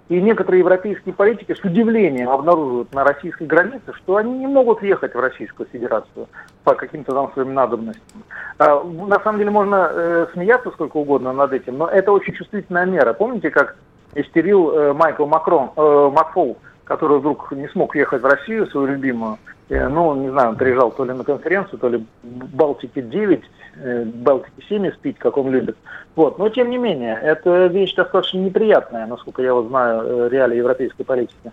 И 0.09 0.21
некоторые 0.21 0.59
европейские 0.59 1.13
политики 1.15 1.53
с 1.53 1.63
удивлением 1.63 2.29
обнаруживают 2.29 2.93
на 2.93 3.03
российской 3.03 3.47
границе, 3.47 3.93
что 3.93 4.17
они 4.17 4.37
не 4.37 4.47
могут 4.47 4.81
въехать 4.81 5.15
в 5.15 5.19
Российскую 5.19 5.67
Федерацию 5.71 6.27
по 6.63 6.75
каким-то 6.75 7.11
там 7.13 7.31
своим 7.33 7.53
надобностям. 7.53 8.23
А, 8.59 8.83
на 8.83 9.19
самом 9.21 9.39
деле 9.39 9.49
можно 9.49 9.89
э, 9.91 10.27
смеяться 10.33 10.69
сколько 10.71 10.97
угодно 10.97 11.33
над 11.33 11.53
этим, 11.53 11.77
но 11.77 11.87
это 11.87 12.11
очень 12.11 12.33
чувствительная 12.33 12.85
мера. 12.85 13.13
Помните, 13.13 13.49
как 13.49 13.77
истерил 14.15 14.71
э, 14.71 14.93
Майкл 14.93 15.25
Макрон, 15.25 15.71
э, 15.75 16.09
Макфол, 16.13 16.57
который 16.85 17.19
вдруг 17.19 17.51
не 17.51 17.67
смог 17.69 17.95
ехать 17.95 18.21
в 18.21 18.25
Россию, 18.25 18.67
свою 18.67 18.87
любимую, 18.87 19.37
э, 19.69 19.87
ну, 19.87 20.15
не 20.15 20.29
знаю, 20.29 20.49
он 20.49 20.55
приезжал 20.55 20.91
то 20.91 21.05
ли 21.05 21.13
на 21.13 21.23
конференцию, 21.23 21.79
то 21.79 21.89
ли 21.89 22.05
Балтики 22.23 23.01
9, 23.01 23.41
э, 23.75 24.05
Балтики 24.05 24.65
7 24.69 24.91
спить, 24.93 25.17
как 25.19 25.37
он 25.37 25.51
любит. 25.51 25.77
Вот. 26.15 26.39
Но, 26.39 26.49
тем 26.49 26.69
не 26.69 26.77
менее, 26.77 27.19
это 27.21 27.67
вещь 27.67 27.93
достаточно 27.93 28.39
неприятная, 28.39 29.05
насколько 29.05 29.41
я 29.41 29.53
вот 29.53 29.67
знаю, 29.67 30.29
реалии 30.29 30.57
европейской 30.57 31.03
политики. 31.03 31.51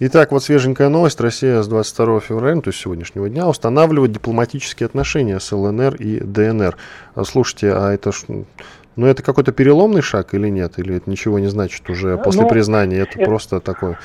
Итак, 0.00 0.32
вот 0.32 0.42
свеженькая 0.42 0.88
новость. 0.88 1.20
Россия 1.20 1.62
с 1.62 1.68
22 1.68 2.18
февраля, 2.20 2.60
то 2.60 2.70
есть 2.70 2.80
сегодняшнего 2.80 3.28
дня, 3.28 3.46
устанавливает 3.48 4.10
дипломатические 4.10 4.86
отношения 4.86 5.38
с 5.38 5.52
ЛНР 5.52 5.94
и 5.94 6.18
ДНР. 6.18 6.76
Слушайте, 7.24 7.72
а 7.72 7.92
это 7.92 8.10
ж, 8.10 8.24
ну 8.96 9.06
это 9.06 9.22
какой-то 9.22 9.52
переломный 9.52 10.02
шаг 10.02 10.34
или 10.34 10.48
нет? 10.48 10.78
Или 10.78 10.96
это 10.96 11.10
ничего 11.10 11.38
не 11.38 11.48
значит 11.48 11.88
уже 11.90 12.18
после 12.18 12.42
ну, 12.42 12.48
признания? 12.48 12.98
Это, 12.98 13.18
это 13.18 13.24
просто 13.24 13.60
такой 13.60 13.96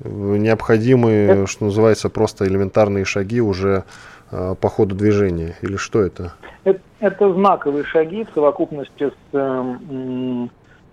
э, 0.00 0.08
необходимые, 0.08 1.28
это, 1.28 1.46
что 1.46 1.66
называется, 1.66 2.08
просто 2.08 2.46
элементарные 2.46 3.04
шаги 3.04 3.40
уже 3.40 3.84
э, 4.30 4.54
по 4.60 4.68
ходу 4.68 4.94
движения? 4.94 5.56
Или 5.62 5.76
что 5.76 6.02
это? 6.02 6.34
Это, 6.64 6.80
это 7.00 7.32
знаковые 7.32 7.84
шаги 7.84 8.24
в 8.24 8.34
совокупности 8.34 9.10
с 9.10 9.12
э, 9.32 10.46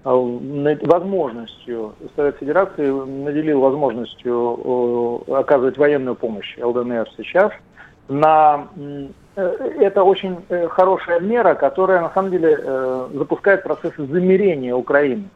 э, 0.06 0.78
возможностью, 0.86 1.96
Совет 2.16 2.38
Федерации 2.38 2.90
наделил 2.90 3.60
возможностью 3.60 5.24
э, 5.28 5.34
оказывать 5.34 5.78
военную 5.78 6.16
помощь 6.16 6.58
ЛДНР 6.58 7.10
сейчас. 7.18 7.52
На, 8.08 8.68
э, 8.76 9.08
это 9.80 10.04
очень 10.04 10.38
э, 10.50 10.68
хорошая 10.68 11.20
мера, 11.20 11.56
которая 11.56 12.02
на 12.02 12.12
самом 12.12 12.32
деле 12.32 12.58
э, 12.60 13.10
запускает 13.14 13.64
процесс 13.64 13.94
замерения 13.98 14.76
Украины. 14.76 15.30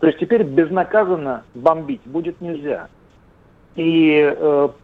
То 0.00 0.06
есть 0.06 0.18
теперь 0.18 0.42
безнаказанно 0.42 1.44
бомбить 1.54 2.02
будет 2.04 2.40
нельзя. 2.40 2.88
И 3.76 4.36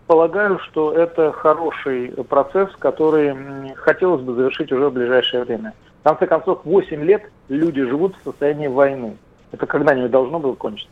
полагаю, 0.06 0.60
что 0.60 0.92
это 0.92 1.32
хороший 1.32 2.08
процесс, 2.28 2.70
который 2.78 3.34
хотелось 3.74 4.22
бы 4.22 4.34
завершить 4.34 4.70
уже 4.70 4.88
в 4.88 4.92
ближайшее 4.92 5.42
время. 5.42 5.74
В 6.00 6.08
конце 6.08 6.26
концов, 6.26 6.60
8 6.64 7.02
лет 7.02 7.22
люди 7.48 7.82
живут 7.82 8.14
в 8.16 8.22
состоянии 8.22 8.68
войны. 8.68 9.16
Это 9.50 9.66
когда-нибудь 9.66 10.10
должно 10.10 10.38
было 10.38 10.54
кончиться. 10.54 10.88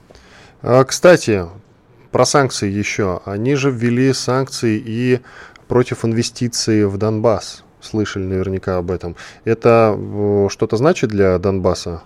А, 0.62 0.82
кстати, 0.84 1.44
про 2.14 2.24
санкции 2.24 2.70
еще. 2.70 3.20
Они 3.24 3.56
же 3.56 3.70
ввели 3.70 4.12
санкции 4.12 4.82
и 4.84 5.20
против 5.68 6.04
инвестиций 6.04 6.86
в 6.86 6.96
Донбасс. 6.98 7.64
Слышали 7.80 8.24
наверняка 8.24 8.78
об 8.78 8.90
этом. 8.90 9.16
Это 9.44 9.94
э, 9.96 10.48
что-то 10.50 10.76
значит 10.76 11.10
для 11.10 11.38
Донбасса? 11.38 12.02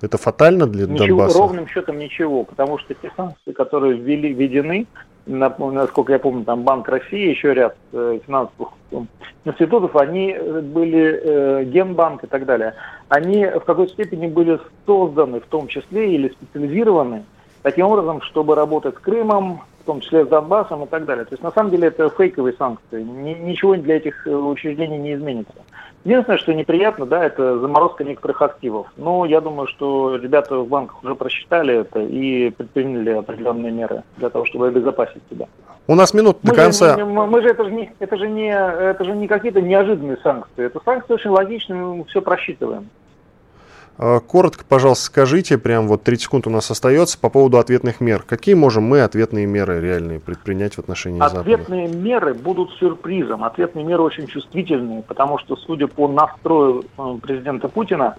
Это 0.00 0.18
фатально 0.18 0.66
для 0.66 0.86
ничего, 0.86 1.06
Донбасса? 1.06 1.38
Ровным 1.38 1.66
счетом 1.66 1.98
ничего, 1.98 2.44
потому 2.44 2.78
что 2.78 2.94
те 2.94 3.10
санкции, 3.16 3.52
которые 3.52 3.98
ввели, 3.98 4.32
введены, 4.32 4.86
насколько 5.26 6.12
я 6.12 6.18
помню, 6.18 6.44
там 6.44 6.62
Банк 6.62 6.88
России, 6.88 7.30
еще 7.30 7.54
ряд 7.54 7.76
э, 7.92 8.20
финансовых 8.26 8.70
институтов, 9.44 9.96
они 9.96 10.32
э, 10.32 10.60
были, 10.60 11.20
э, 11.22 11.64
Генбанк 11.64 12.24
и 12.24 12.26
так 12.26 12.46
далее, 12.46 12.74
они 13.08 13.46
в 13.46 13.60
какой-то 13.60 13.92
степени 13.92 14.26
были 14.26 14.58
созданы 14.86 15.40
в 15.40 15.46
том 15.46 15.68
числе 15.68 16.14
или 16.14 16.28
специализированы 16.28 17.24
таким 17.62 17.86
образом, 17.86 18.22
чтобы 18.22 18.54
работать 18.54 18.96
с 18.96 18.98
Крымом, 18.98 19.62
в 19.82 19.84
том 19.84 20.00
числе 20.00 20.24
с 20.24 20.28
Донбассом 20.28 20.84
и 20.84 20.86
так 20.86 21.04
далее. 21.04 21.24
То 21.24 21.32
есть 21.32 21.42
на 21.42 21.50
самом 21.50 21.70
деле 21.70 21.88
это 21.88 22.08
фейковые 22.10 22.54
санкции. 22.56 23.02
Ни, 23.02 23.34
ничего 23.34 23.76
для 23.76 23.96
этих 23.96 24.26
э, 24.26 24.30
учреждений 24.30 24.98
не 24.98 25.14
изменится. 25.14 25.54
Единственное, 26.04 26.38
что 26.38 26.54
неприятно, 26.54 27.04
да, 27.04 27.24
это 27.24 27.58
заморозка 27.58 28.04
некоторых 28.04 28.40
активов. 28.40 28.86
Но 28.96 29.26
я 29.26 29.40
думаю, 29.40 29.66
что 29.68 30.16
ребята 30.16 30.58
в 30.58 30.68
банках 30.68 31.02
уже 31.04 31.14
просчитали 31.14 31.80
это 31.80 32.00
и 32.00 32.50
предприняли 32.50 33.10
определенные 33.10 33.70
меры 33.70 34.02
для 34.16 34.30
того, 34.30 34.46
чтобы 34.46 34.68
обезопасить 34.68 35.22
себя. 35.30 35.46
У 35.86 35.94
нас 35.94 36.14
минут 36.14 36.38
до 36.42 36.54
конца. 36.54 36.96
Же, 36.96 37.04
мы, 37.04 37.26
мы 37.26 37.42
же 37.42 37.48
это 37.48 37.64
же 37.64 37.70
не 37.70 37.92
это 37.98 38.16
же 38.16 38.28
не 38.28 38.48
это 38.48 39.04
же 39.04 39.12
не 39.12 39.26
какие-то 39.28 39.60
неожиданные 39.60 40.18
санкции. 40.22 40.66
Это 40.66 40.80
санкции 40.84 41.14
очень 41.14 41.30
логичные, 41.30 41.82
мы 41.82 42.04
все 42.04 42.22
просчитываем. 42.22 42.88
А, 44.02 44.18
коротко, 44.20 44.64
пожалуйста, 44.66 45.04
скажите, 45.04 45.58
прям 45.58 45.86
вот 45.86 46.02
30 46.04 46.24
секунд 46.24 46.46
у 46.46 46.50
нас 46.50 46.70
остается 46.70 47.18
по 47.18 47.28
поводу 47.28 47.58
ответных 47.58 48.00
мер. 48.00 48.22
Какие 48.26 48.54
можем 48.54 48.84
мы 48.84 49.02
ответные 49.02 49.44
меры 49.44 49.78
реальные 49.82 50.20
предпринять 50.20 50.76
в 50.76 50.78
отношении 50.78 51.18
Запада? 51.18 51.40
Ответные 51.40 51.86
меры 51.86 52.32
будут 52.32 52.70
сюрпризом. 52.78 53.44
Ответные 53.44 53.84
меры 53.84 54.02
очень 54.02 54.26
чувствительные, 54.26 55.02
потому 55.02 55.36
что, 55.36 55.54
судя 55.54 55.86
по 55.86 56.08
настрою 56.08 56.86
э, 56.96 57.18
президента 57.20 57.68
Путина, 57.68 58.16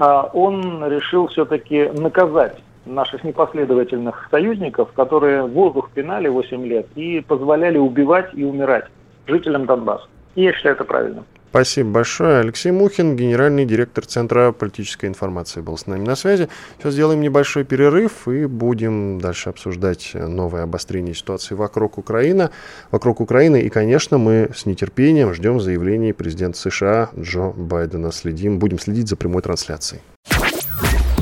э, 0.00 0.22
он 0.32 0.84
решил 0.90 1.28
все-таки 1.28 1.90
наказать 1.94 2.56
наших 2.84 3.22
непоследовательных 3.22 4.26
союзников, 4.32 4.90
которые 4.94 5.44
воздух 5.44 5.90
пинали 5.94 6.26
8 6.26 6.66
лет 6.66 6.88
и 6.96 7.20
позволяли 7.20 7.78
убивать 7.78 8.30
и 8.34 8.42
умирать 8.42 8.86
жителям 9.28 9.66
Донбасса. 9.66 10.08
И 10.34 10.42
я 10.42 10.52
считаю 10.52 10.74
это 10.74 10.82
правильным. 10.82 11.24
Спасибо 11.50 11.90
большое. 11.90 12.38
Алексей 12.38 12.70
Мухин, 12.70 13.16
генеральный 13.16 13.64
директор 13.64 14.06
Центра 14.06 14.52
политической 14.52 15.06
информации, 15.06 15.60
был 15.60 15.76
с 15.76 15.88
нами 15.88 16.04
на 16.04 16.14
связи. 16.14 16.48
Сейчас 16.78 16.94
сделаем 16.94 17.20
небольшой 17.20 17.64
перерыв 17.64 18.28
и 18.28 18.46
будем 18.46 19.20
дальше 19.20 19.50
обсуждать 19.50 20.12
новое 20.14 20.62
обострение 20.62 21.12
ситуации 21.12 21.56
вокруг 21.56 21.98
Украины. 21.98 22.50
Вокруг 22.92 23.20
Украины. 23.20 23.62
И, 23.62 23.68
конечно, 23.68 24.16
мы 24.16 24.50
с 24.56 24.64
нетерпением 24.64 25.34
ждем 25.34 25.60
заявлений 25.60 26.12
президента 26.12 26.56
США 26.56 27.10
Джо 27.18 27.50
Байдена. 27.50 28.12
Следим, 28.12 28.60
будем 28.60 28.78
следить 28.78 29.08
за 29.08 29.16
прямой 29.16 29.42
трансляцией. 29.42 30.02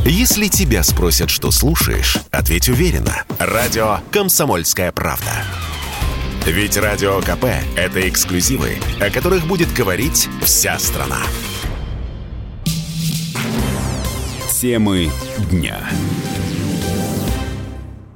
Если 0.04 0.48
тебя 0.48 0.82
спросят, 0.82 1.30
что 1.30 1.50
слушаешь, 1.50 2.18
ответь 2.30 2.68
уверенно. 2.68 3.24
Радио 3.38 3.98
«Комсомольская 4.10 4.92
правда». 4.92 5.44
Ведь 6.50 6.78
Радио 6.78 7.20
КП– 7.20 7.44
это 7.76 8.08
эксклюзивы, 8.08 8.70
о 9.02 9.10
которых 9.10 9.46
будет 9.46 9.68
говорить 9.74 10.30
вся 10.40 10.78
страна. 10.78 11.18
Темы 14.58 15.10
дня. 15.50 15.78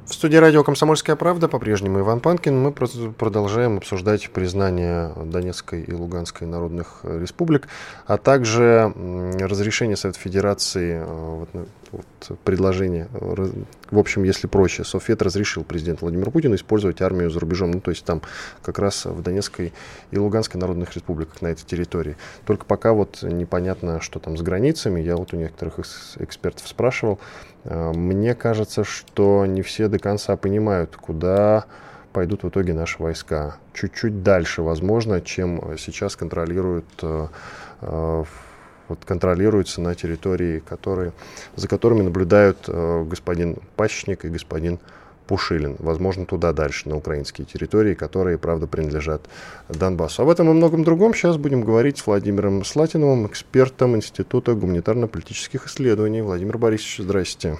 В 0.07 0.15
студии 0.15 0.37
радио 0.39 0.65
«Комсомольская 0.65 1.15
правда» 1.15 1.47
по-прежнему 1.47 2.01
Иван 2.01 2.21
Панкин. 2.21 2.59
Мы 2.59 2.73
продолжаем 2.73 3.77
обсуждать 3.77 4.31
признание 4.31 5.13
Донецкой 5.27 5.83
и 5.83 5.93
Луганской 5.93 6.47
народных 6.47 7.01
республик, 7.03 7.69
а 8.07 8.17
также 8.17 8.95
разрешение 9.41 9.97
Совета 9.99 10.19
Федерации 10.19 11.05
вот, 11.93 12.39
предложение. 12.45 13.09
В 13.13 13.99
общем, 13.99 14.25
если 14.25 14.47
проще, 14.47 14.83
Совет 14.85 15.21
разрешил 15.23 15.63
президенту 15.63 16.07
Владимиру 16.07 16.31
Путину 16.31 16.55
использовать 16.55 17.03
армию 17.03 17.31
за 17.31 17.39
рубежом. 17.39 17.71
Ну, 17.71 17.81
то 17.81 17.91
есть 17.91 18.05
там 18.05 18.23
как 18.63 18.79
раз 18.79 19.05
в 19.05 19.23
Донецкой 19.23 19.73
и 20.11 20.19
Луганской 20.19 20.61
народных 20.61 20.95
республиках 20.95 21.43
на 21.43 21.49
этой 21.49 21.65
территории. 21.65 22.17
Только 22.47 22.65
пока 22.65 22.95
вот 22.95 23.23
непонятно, 23.23 24.01
что 24.01 24.19
там 24.19 24.37
с 24.37 24.43
границами. 24.43 25.01
Я 25.01 25.17
вот 25.17 25.35
у 25.35 25.37
некоторых 25.37 25.79
экспертов 26.19 26.67
спрашивал. 26.67 27.21
А, 27.65 27.93
мне 27.93 28.35
кажется, 28.35 28.85
что 28.85 29.45
не 29.45 29.61
все 29.63 29.89
до 29.89 29.99
конца 29.99 30.37
понимают, 30.37 30.97
куда 30.97 31.67
пойдут 32.13 32.43
в 32.43 32.49
итоге 32.49 32.75
наши 32.75 33.03
войска. 33.03 33.57
Чуть-чуть 33.73 34.23
дальше, 34.23 34.63
возможно, 34.63 35.21
чем 35.21 35.77
сейчас 35.79 36.17
контролируют 36.17 36.87
э, 37.03 37.29
э, 37.81 38.25
вот, 38.93 39.05
контролируются 39.05 39.81
на 39.81 39.95
территории, 39.95 40.59
которые, 40.61 41.13
за 41.57 41.67
которыми 41.67 42.03
наблюдают 42.03 42.59
э, 42.69 43.05
господин 43.09 43.57
Пащник 43.77 44.25
и 44.27 44.29
господин 44.29 44.79
Пушилин. 45.27 45.77
Возможно, 45.79 46.27
туда 46.27 46.53
дальше, 46.53 46.91
на 46.91 46.97
украинские 46.97 47.47
территории, 47.47 47.95
которые, 47.95 48.37
правда, 48.37 48.67
принадлежат 48.67 49.23
Донбассу. 49.71 50.23
Об 50.23 50.29
этом 50.29 50.51
и 50.51 50.53
многом 50.53 50.85
другом 50.85 51.15
сейчас 51.15 51.39
будем 51.39 51.63
говорить 51.63 51.97
с 51.99 52.07
Владимиром 52.07 52.65
Слатиновым, 52.65 53.27
экспертом 53.27 53.97
Института 53.97 54.53
гуманитарно-политических 54.53 55.67
исследований. 55.67 56.21
Владимир 56.21 56.59
Борисович, 56.59 56.99
здрасте. 56.99 57.57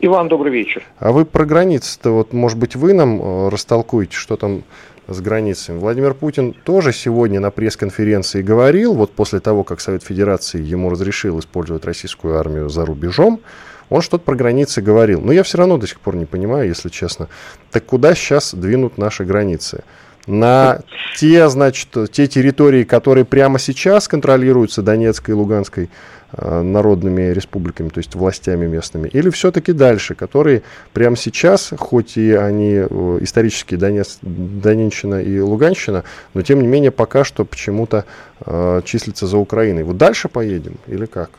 Иван, 0.00 0.28
добрый 0.28 0.52
вечер. 0.52 0.82
А 0.98 1.12
вы 1.12 1.24
про 1.24 1.46
границы-то, 1.46 2.10
вот, 2.10 2.34
может 2.34 2.58
быть, 2.58 2.76
вы 2.76 2.92
нам 2.92 3.22
э, 3.22 3.48
растолкуете, 3.48 4.14
что 4.14 4.36
там 4.36 4.62
с 5.08 5.20
границами. 5.20 5.78
Владимир 5.78 6.14
Путин 6.14 6.52
тоже 6.52 6.92
сегодня 6.92 7.40
на 7.40 7.50
пресс-конференции 7.50 8.42
говорил, 8.42 8.94
вот 8.94 9.12
после 9.12 9.40
того, 9.40 9.64
как 9.64 9.80
Совет 9.80 10.02
Федерации 10.02 10.62
ему 10.62 10.90
разрешил 10.90 11.38
использовать 11.40 11.84
российскую 11.84 12.38
армию 12.38 12.68
за 12.68 12.84
рубежом, 12.84 13.40
он 13.88 14.02
что-то 14.02 14.24
про 14.24 14.36
границы 14.36 14.82
говорил. 14.82 15.20
Но 15.22 15.32
я 15.32 15.42
все 15.42 15.58
равно 15.58 15.78
до 15.78 15.86
сих 15.86 16.00
пор 16.00 16.16
не 16.16 16.26
понимаю, 16.26 16.68
если 16.68 16.90
честно. 16.90 17.28
Так 17.70 17.86
куда 17.86 18.14
сейчас 18.14 18.54
двинут 18.54 18.98
наши 18.98 19.24
границы? 19.24 19.82
На 20.28 20.80
те, 21.16 21.48
значит, 21.48 21.88
те 22.12 22.26
территории, 22.28 22.84
которые 22.84 23.24
прямо 23.24 23.58
сейчас 23.58 24.06
контролируются 24.06 24.82
Донецкой 24.82 25.34
и 25.34 25.36
Луганской 25.36 25.90
Э, 26.30 26.60
народными 26.60 27.32
республиками, 27.32 27.88
то 27.88 28.00
есть 28.00 28.14
властями 28.14 28.66
местными, 28.66 29.08
или 29.08 29.30
все-таки 29.30 29.72
дальше, 29.72 30.14
которые 30.14 30.62
прямо 30.92 31.16
сейчас, 31.16 31.72
хоть 31.78 32.18
и 32.18 32.34
они 32.34 32.74
э, 32.74 33.18
исторически 33.22 33.76
Донец, 33.76 34.18
Донеччина 34.20 35.22
и 35.22 35.40
Луганщина, 35.40 36.04
но 36.34 36.42
тем 36.42 36.60
не 36.60 36.66
менее 36.66 36.90
пока 36.90 37.24
что 37.24 37.46
почему-то 37.46 38.04
э, 38.44 38.82
числятся 38.84 39.26
за 39.26 39.38
Украиной. 39.38 39.84
Вот 39.84 39.96
дальше 39.96 40.28
поедем 40.28 40.74
или 40.86 41.06
как? 41.06 41.30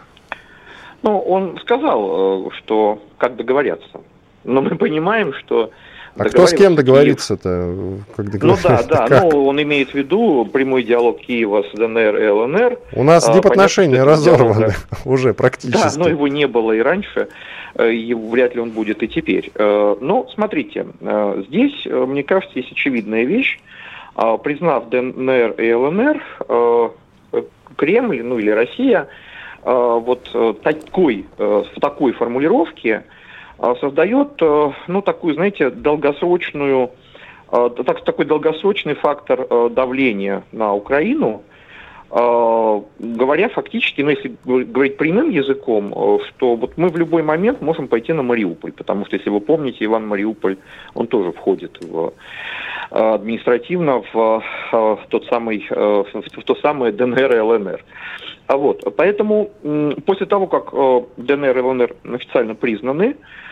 Ну, 1.03 1.19
он 1.19 1.59
сказал, 1.59 2.47
э, 2.47 2.49
что 2.57 2.99
как 3.19 3.35
договорятся. 3.35 4.01
Но 4.43 4.63
мы 4.63 4.75
понимаем, 4.75 5.33
что 5.33 5.69
а 6.17 6.25
кто 6.25 6.47
с 6.47 6.53
кем 6.53 6.75
договорится-то? 6.75 7.49
Ну 8.17 8.55
да, 8.63 8.83
да, 8.83 9.07
как? 9.07 9.23
ну 9.23 9.45
он 9.45 9.61
имеет 9.61 9.91
в 9.91 9.93
виду 9.95 10.45
прямой 10.51 10.83
диалог 10.83 11.19
Киева 11.19 11.63
с 11.63 11.75
ДНР 11.75 12.17
и 12.17 12.27
ЛНР. 12.27 12.79
У 12.93 13.03
нас 13.03 13.27
а, 13.27 13.33
дипотношения 13.33 14.03
разорваны 14.03 14.73
уже 15.05 15.33
практически. 15.33 15.97
Да, 15.97 16.03
но 16.03 16.09
его 16.09 16.27
не 16.27 16.47
было 16.47 16.73
и 16.73 16.79
раньше, 16.79 17.29
э, 17.75 17.91
и 17.91 18.13
вряд 18.13 18.55
ли 18.55 18.61
он 18.61 18.71
будет 18.71 19.03
и 19.03 19.07
теперь. 19.07 19.51
Э, 19.55 19.95
но 19.99 20.27
смотрите, 20.33 20.87
э, 20.99 21.43
здесь, 21.47 21.85
мне 21.85 22.23
кажется, 22.23 22.57
есть 22.59 22.71
очевидная 22.71 23.23
вещь. 23.23 23.59
Признав 24.43 24.89
ДНР 24.89 25.51
и 25.51 25.73
ЛНР, 25.73 26.21
Кремль, 27.77 28.21
ну 28.21 28.37
или 28.37 28.49
Россия, 28.49 29.07
вот 29.63 30.29
такой, 30.61 31.25
в 31.37 31.79
такой 31.79 32.11
формулировке 32.11 32.95
а, 32.95 33.18
создает, 33.79 34.41
э, 34.41 34.71
ну, 34.87 35.01
такую, 35.01 35.33
знаете, 35.35 35.69
долгосрочную, 35.69 36.91
э, 37.51 37.69
так, 37.85 38.03
такой 38.03 38.25
долгосрочный 38.25 38.95
фактор 38.95 39.45
э, 39.49 39.69
давления 39.71 40.43
на 40.51 40.73
Украину, 40.73 41.43
говоря 42.11 43.49
фактически, 43.49 44.01
ну, 44.01 44.09
если 44.09 44.35
говорить 44.43 44.97
прямым 44.97 45.29
языком, 45.29 45.93
что 46.27 46.55
вот 46.55 46.75
мы 46.75 46.89
в 46.89 46.97
любой 46.97 47.21
момент 47.21 47.61
можем 47.61 47.87
пойти 47.87 48.13
на 48.13 48.23
Мариуполь, 48.23 48.71
потому 48.71 49.05
что, 49.05 49.15
если 49.15 49.29
вы 49.29 49.39
помните, 49.39 49.85
Иван 49.85 50.07
Мариуполь, 50.07 50.57
он 50.95 51.05
тоже 51.05 51.31
входит 51.31 51.77
в 51.83 52.13
административно 52.89 54.01
в, 54.11 54.43
тот 55.09 55.25
самый, 55.25 55.67
в 55.69 56.43
то 56.45 56.55
самое 56.55 56.91
ДНР 56.91 57.35
и 57.35 57.39
ЛНР. 57.41 57.85
А 58.47 58.57
вот, 58.57 58.91
поэтому 58.97 59.51
после 60.07 60.25
того, 60.25 60.47
как 60.47 60.73
ДНР 61.17 61.57
и 61.59 61.61
ЛНР 61.61 61.95
официально 62.11 62.55
признаны, 62.55 63.17
а, 63.17 63.48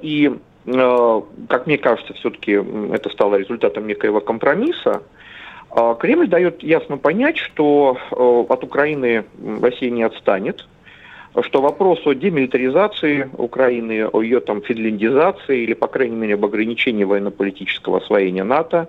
и, 0.00 0.30
а, 0.66 1.22
как 1.48 1.66
мне 1.66 1.78
кажется, 1.78 2.14
все-таки 2.14 2.52
это 2.92 3.10
стало 3.10 3.36
результатом 3.36 3.86
некоего 3.86 4.20
компромисса. 4.20 5.02
А, 5.70 5.94
Кремль 5.94 6.28
дает 6.28 6.62
ясно 6.62 6.96
понять, 6.96 7.36
что 7.36 7.98
от 8.10 8.64
Украины 8.64 9.24
Россия 9.60 9.90
не 9.90 10.02
отстанет, 10.02 10.66
что 11.42 11.60
вопрос 11.60 12.00
о 12.06 12.14
демилитаризации 12.14 13.30
Украины, 13.36 14.06
о 14.06 14.22
ее 14.22 14.40
там 14.40 14.62
финляндизации 14.62 15.62
или, 15.62 15.74
по 15.74 15.86
крайней 15.86 16.16
мере, 16.16 16.34
об 16.34 16.44
ограничении 16.44 17.04
военно-политического 17.04 17.98
освоения 17.98 18.44
НАТО 18.44 18.88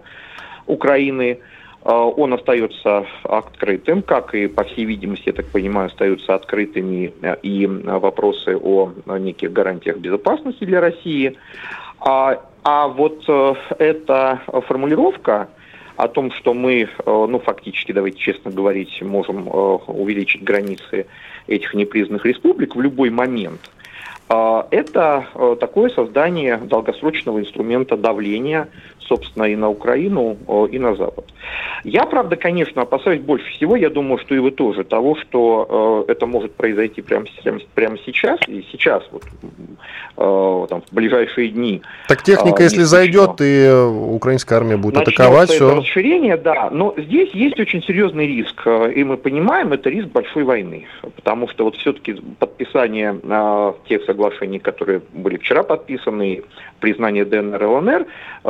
Украины– 0.66 1.40
а, 1.50 1.60
он 1.84 2.34
остается 2.34 3.08
открытым, 3.24 4.04
как 4.04 4.36
и, 4.36 4.48
по 4.48 4.64
всей 4.64 4.86
видимости, 4.86 5.24
я 5.28 5.34
так 5.34 5.48
понимаю, 5.48 5.88
остаются 5.88 6.36
открытыми 6.36 7.12
э, 7.22 7.36
и 7.42 7.66
вопросы 7.66 8.56
о 8.56 8.92
неких 9.18 9.52
гарантиях 9.52 9.98
безопасности 9.98 10.64
для 10.64 10.80
России. 10.80 11.38
А, 12.00 12.40
а 12.64 12.88
вот 12.88 13.24
э, 13.28 13.54
эта 13.80 14.42
формулировка 14.68 15.50
о 15.98 16.08
том, 16.08 16.32
что 16.32 16.54
мы, 16.54 16.82
э, 16.84 16.88
ну, 17.06 17.40
фактически, 17.40 17.94
давайте 17.94 18.20
честно 18.20 18.52
говорить, 18.52 19.02
можем 19.02 19.48
увеличить 19.48 20.44
границы 20.44 21.08
этих 21.48 21.74
непризнанных 21.74 22.26
республик 22.26 22.76
в 22.76 22.82
любой 22.82 23.10
момент– 23.10 23.72
это 24.30 25.58
такое 25.60 25.90
создание 25.90 26.56
долгосрочного 26.56 27.42
инструмента 27.42 27.98
давления 27.98 28.70
собственно, 29.08 29.46
и 29.46 29.56
на 29.56 29.70
Украину, 29.70 30.38
и 30.72 30.80
на 30.80 30.96
Запад. 30.96 31.26
Я, 31.84 32.06
правда, 32.06 32.36
конечно, 32.36 32.84
опасаюсь 32.84 33.22
больше 33.22 33.50
всего, 33.52 33.76
я 33.76 33.90
думаю, 33.90 34.20
что 34.20 34.36
и 34.36 34.40
вы 34.40 34.52
тоже, 34.52 34.84
того, 34.84 35.16
что 35.16 36.06
э, 36.08 36.12
это 36.12 36.26
может 36.28 36.54
произойти 36.54 37.02
прямо, 37.02 37.26
прямо, 37.44 37.60
прямо 37.74 37.98
сейчас, 38.06 38.40
и 38.48 38.66
сейчас, 38.72 39.04
вот, 39.12 39.24
э, 39.24 40.68
там, 40.70 40.82
в 40.82 40.94
ближайшие 40.94 41.50
дни. 41.50 41.82
Так 42.08 42.22
техника, 42.22 42.62
э, 42.62 42.66
если 42.66 42.84
зайдет, 42.84 43.42
и 43.42 43.70
украинская 43.72 44.60
армия 44.60 44.78
будет 44.78 44.96
Начнется 44.96 45.24
атаковать, 45.24 45.50
все... 45.50 45.76
расширение, 45.76 46.38
да, 46.38 46.70
но 46.70 46.94
здесь 46.98 47.32
есть 47.32 47.60
очень 47.60 47.82
серьезный 47.82 48.28
риск, 48.28 48.62
э, 48.66 48.94
и 48.94 49.04
мы 49.04 49.18
понимаем, 49.18 49.74
это 49.74 49.90
риск 49.90 50.10
большой 50.10 50.44
войны, 50.44 50.86
потому 51.16 51.48
что 51.48 51.64
вот 51.64 51.76
все-таки 51.78 52.14
подписание 52.38 53.20
э, 53.24 53.74
тех 53.90 54.04
соглашений, 54.06 54.60
которые 54.60 55.02
были 55.14 55.38
вчера 55.38 55.64
подписаны, 55.64 56.44
признание 56.82 57.24
ДНР 57.24 57.64
и 57.64 57.66
ЛНР, 57.66 58.06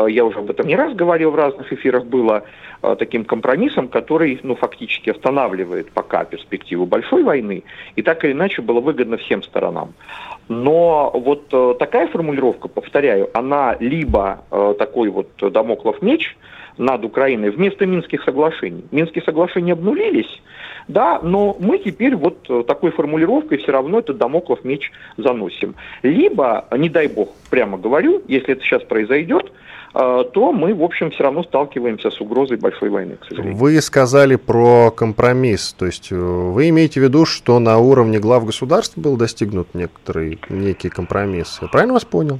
я 0.07 0.25
уже 0.25 0.39
об 0.39 0.49
этом 0.49 0.65
не 0.67 0.75
раз 0.75 0.93
говорил 0.95 1.31
в 1.31 1.35
разных 1.35 1.71
эфирах, 1.71 2.05
было 2.05 2.43
э, 2.81 2.95
таким 2.97 3.25
компромиссом, 3.25 3.87
который 3.87 4.39
ну, 4.41 4.55
фактически 4.55 5.11
останавливает 5.11 5.91
пока 5.91 6.23
перспективу 6.23 6.85
большой 6.85 7.23
войны, 7.23 7.63
и 7.95 8.01
так 8.01 8.23
или 8.25 8.31
иначе 8.31 8.61
было 8.61 8.79
выгодно 8.79 9.17
всем 9.17 9.43
сторонам. 9.43 9.93
Но 10.47 11.11
вот 11.13 11.47
э, 11.51 11.75
такая 11.77 12.07
формулировка, 12.07 12.67
повторяю, 12.67 13.29
она 13.33 13.75
либо 13.79 14.43
э, 14.49 14.75
такой 14.79 15.09
вот 15.09 15.29
домоклов 15.39 16.01
меч 16.01 16.35
над 16.77 17.05
Украиной 17.05 17.51
вместо 17.51 17.85
Минских 17.85 18.23
соглашений. 18.23 18.83
Минские 18.91 19.23
соглашения 19.23 19.73
обнулились, 19.73 20.41
да, 20.91 21.19
но 21.21 21.55
мы 21.59 21.79
теперь 21.79 22.15
вот 22.15 22.45
э, 22.49 22.63
такой 22.67 22.91
формулировкой 22.91 23.57
все 23.57 23.71
равно 23.71 23.99
этот 23.99 24.17
домоклов 24.17 24.63
меч 24.63 24.91
заносим. 25.17 25.75
Либо, 26.03 26.65
не 26.77 26.89
дай 26.89 27.07
бог, 27.07 27.29
прямо 27.49 27.77
говорю, 27.77 28.21
если 28.27 28.53
это 28.53 28.61
сейчас 28.63 28.83
произойдет, 28.83 29.51
э, 29.93 30.23
то 30.33 30.51
мы, 30.51 30.73
в 30.73 30.83
общем, 30.83 31.11
все 31.11 31.23
равно 31.23 31.43
сталкиваемся 31.43 32.11
с 32.11 32.19
угрозой 32.21 32.57
большой 32.57 32.89
войны, 32.89 33.17
к 33.19 33.25
сожалению. 33.25 33.55
Вы 33.57 33.81
сказали 33.81 34.35
про 34.35 34.91
компромисс, 34.91 35.73
то 35.73 35.85
есть 35.85 36.11
э, 36.11 36.15
вы 36.15 36.69
имеете 36.69 36.99
в 36.99 37.03
виду, 37.03 37.25
что 37.25 37.59
на 37.59 37.77
уровне 37.77 38.19
глав 38.19 38.45
государств 38.45 38.97
был 38.97 39.17
достигнут 39.17 39.73
некоторый 39.73 40.39
некий 40.49 40.89
компромисс. 40.89 41.59
Я 41.61 41.67
правильно 41.67 41.93
вас 41.93 42.05
понял? 42.05 42.39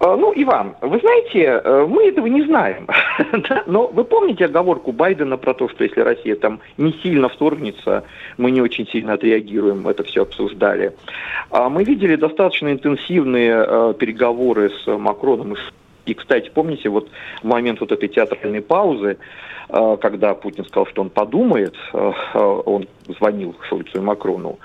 А, 0.00 0.16
ну, 0.16 0.32
Иван, 0.34 0.76
вы 0.80 0.98
знаете, 0.98 1.60
э, 1.62 1.86
мы 1.86 2.08
этого 2.08 2.26
не 2.26 2.42
знаем. 2.42 2.88
Но 3.66 3.86
вы 3.88 4.04
помните 4.04 4.46
оговорку 4.46 4.92
Байдена 4.92 5.36
про 5.36 5.52
то, 5.52 5.68
что 5.68 5.84
если 5.84 6.00
Россия 6.00 6.36
там 6.36 6.60
не 6.78 6.92
сильно 7.02 7.28
вторгнется, 7.28 8.04
мы 8.38 8.50
не 8.50 8.62
очень 8.62 8.88
сильно 8.88 9.12
отреагируем, 9.12 9.86
это 9.86 10.02
все 10.04 10.22
обсуждали. 10.22 10.94
А 11.50 11.68
мы 11.68 11.84
видели 11.84 12.16
достаточно 12.16 12.72
интенсивные 12.72 13.62
э, 13.66 13.94
переговоры 13.98 14.70
с 14.70 14.86
Макроном 14.86 15.52
и 15.52 15.56
и, 16.10 16.14
кстати, 16.14 16.50
помните, 16.52 16.88
вот 16.88 17.08
в 17.42 17.46
момент 17.46 17.80
вот 17.80 17.92
этой 17.92 18.08
театральной 18.08 18.60
паузы, 18.60 19.16
э, 19.68 19.96
когда 20.00 20.34
Путин 20.34 20.64
сказал, 20.64 20.86
что 20.86 21.02
он 21.02 21.10
подумает, 21.10 21.74
он 22.34 22.88
звонил 23.18 23.54
Шольцу 23.68 23.98
и 23.98 24.00
Макрону. 24.00 24.58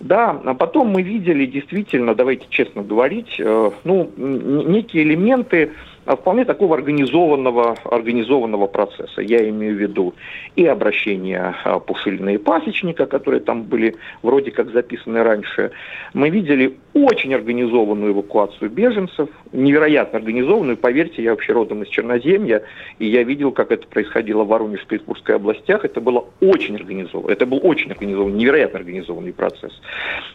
Да, 0.00 0.40
а 0.44 0.54
потом 0.54 0.88
мы 0.88 1.02
видели 1.02 1.46
действительно, 1.46 2.14
давайте 2.14 2.46
честно 2.48 2.82
говорить, 2.82 3.36
э, 3.38 3.70
ну, 3.84 4.10
некие 4.16 5.02
элементы 5.02 5.72
вполне 6.06 6.44
такого 6.44 6.76
организованного, 6.76 7.76
организованного 7.84 8.66
процесса. 8.66 9.20
Я 9.20 9.48
имею 9.48 9.74
в 9.74 9.78
виду 9.78 10.14
и 10.54 10.64
обращение 10.64 11.54
Пушилина 11.86 12.30
и 12.30 12.38
Пасечника, 12.38 13.06
которые 13.06 13.40
там 13.40 13.64
были 13.64 13.96
вроде 14.22 14.52
как 14.52 14.70
записаны 14.70 15.22
раньше. 15.22 15.72
Мы 16.14 16.30
видели 16.30 16.76
очень 16.96 17.34
организованную 17.34 18.12
эвакуацию 18.12 18.70
беженцев, 18.70 19.28
невероятно 19.52 20.18
организованную. 20.18 20.78
Поверьте, 20.78 21.22
я 21.22 21.32
вообще 21.32 21.52
родом 21.52 21.82
из 21.82 21.88
Черноземья, 21.88 22.62
и 22.98 23.06
я 23.06 23.22
видел, 23.22 23.52
как 23.52 23.70
это 23.70 23.86
происходило 23.86 24.44
в 24.44 24.48
Воронежской 24.48 24.96
и 24.96 25.00
Иркутской 25.00 25.36
областях. 25.36 25.84
Это 25.84 26.00
было 26.00 26.24
очень 26.40 26.76
организовано. 26.76 27.30
Это 27.30 27.44
был 27.44 27.60
очень 27.62 27.90
организованный, 27.90 28.38
невероятно 28.38 28.78
организованный 28.78 29.34
процесс. 29.34 29.72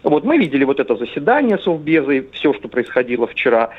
Вот 0.03 0.23
мы 0.23 0.37
видели 0.37 0.63
вот 0.63 0.79
это 0.79 0.95
заседание 0.95 1.57
Совбеза 1.57 2.23
все, 2.33 2.53
что 2.53 2.67
происходило 2.67 3.25
вчера. 3.25 3.71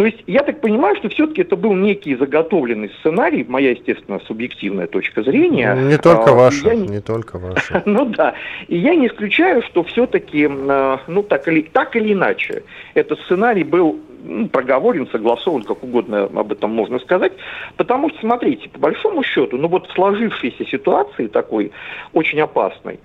То 0.00 0.06
есть 0.06 0.24
я 0.26 0.42
так 0.42 0.62
понимаю, 0.62 0.96
что 0.96 1.10
все-таки 1.10 1.42
это 1.42 1.56
был 1.56 1.74
некий 1.74 2.14
заготовленный 2.14 2.90
сценарий, 3.00 3.44
моя, 3.46 3.72
естественно, 3.72 4.18
субъективная 4.20 4.86
точка 4.86 5.22
зрения. 5.22 5.74
Не 5.74 5.98
только 5.98 6.30
а, 6.30 6.34
ваша, 6.34 6.74
не... 6.74 6.88
не 6.88 7.00
только 7.02 7.38
ваша. 7.38 7.82
ну 7.86 8.06
да, 8.06 8.32
и 8.68 8.78
я 8.78 8.94
не 8.94 9.08
исключаю, 9.08 9.60
что 9.60 9.84
все-таки, 9.84 10.48
а, 10.48 11.00
ну 11.06 11.22
так 11.22 11.46
или, 11.48 11.60
так 11.60 11.96
или 11.96 12.14
иначе, 12.20 12.62
этот 12.94 13.18
сценарий 13.20 13.64
был 13.64 13.98
ну, 14.22 14.48
проговорен, 14.48 15.08
согласован, 15.08 15.62
как 15.62 15.82
угодно 15.82 16.24
об 16.24 16.52
этом 16.52 16.70
можно 16.70 16.98
сказать. 16.98 17.32
Потому 17.76 18.10
что, 18.10 18.20
смотрите, 18.20 18.68
по 18.68 18.78
большому 18.78 19.22
счету, 19.22 19.56
ну 19.56 19.68
вот 19.68 19.88
в 19.88 19.92
сложившейся 19.94 20.64
ситуации 20.66 21.26
такой 21.26 21.72
очень 22.12 22.40
опасной, 22.40 23.00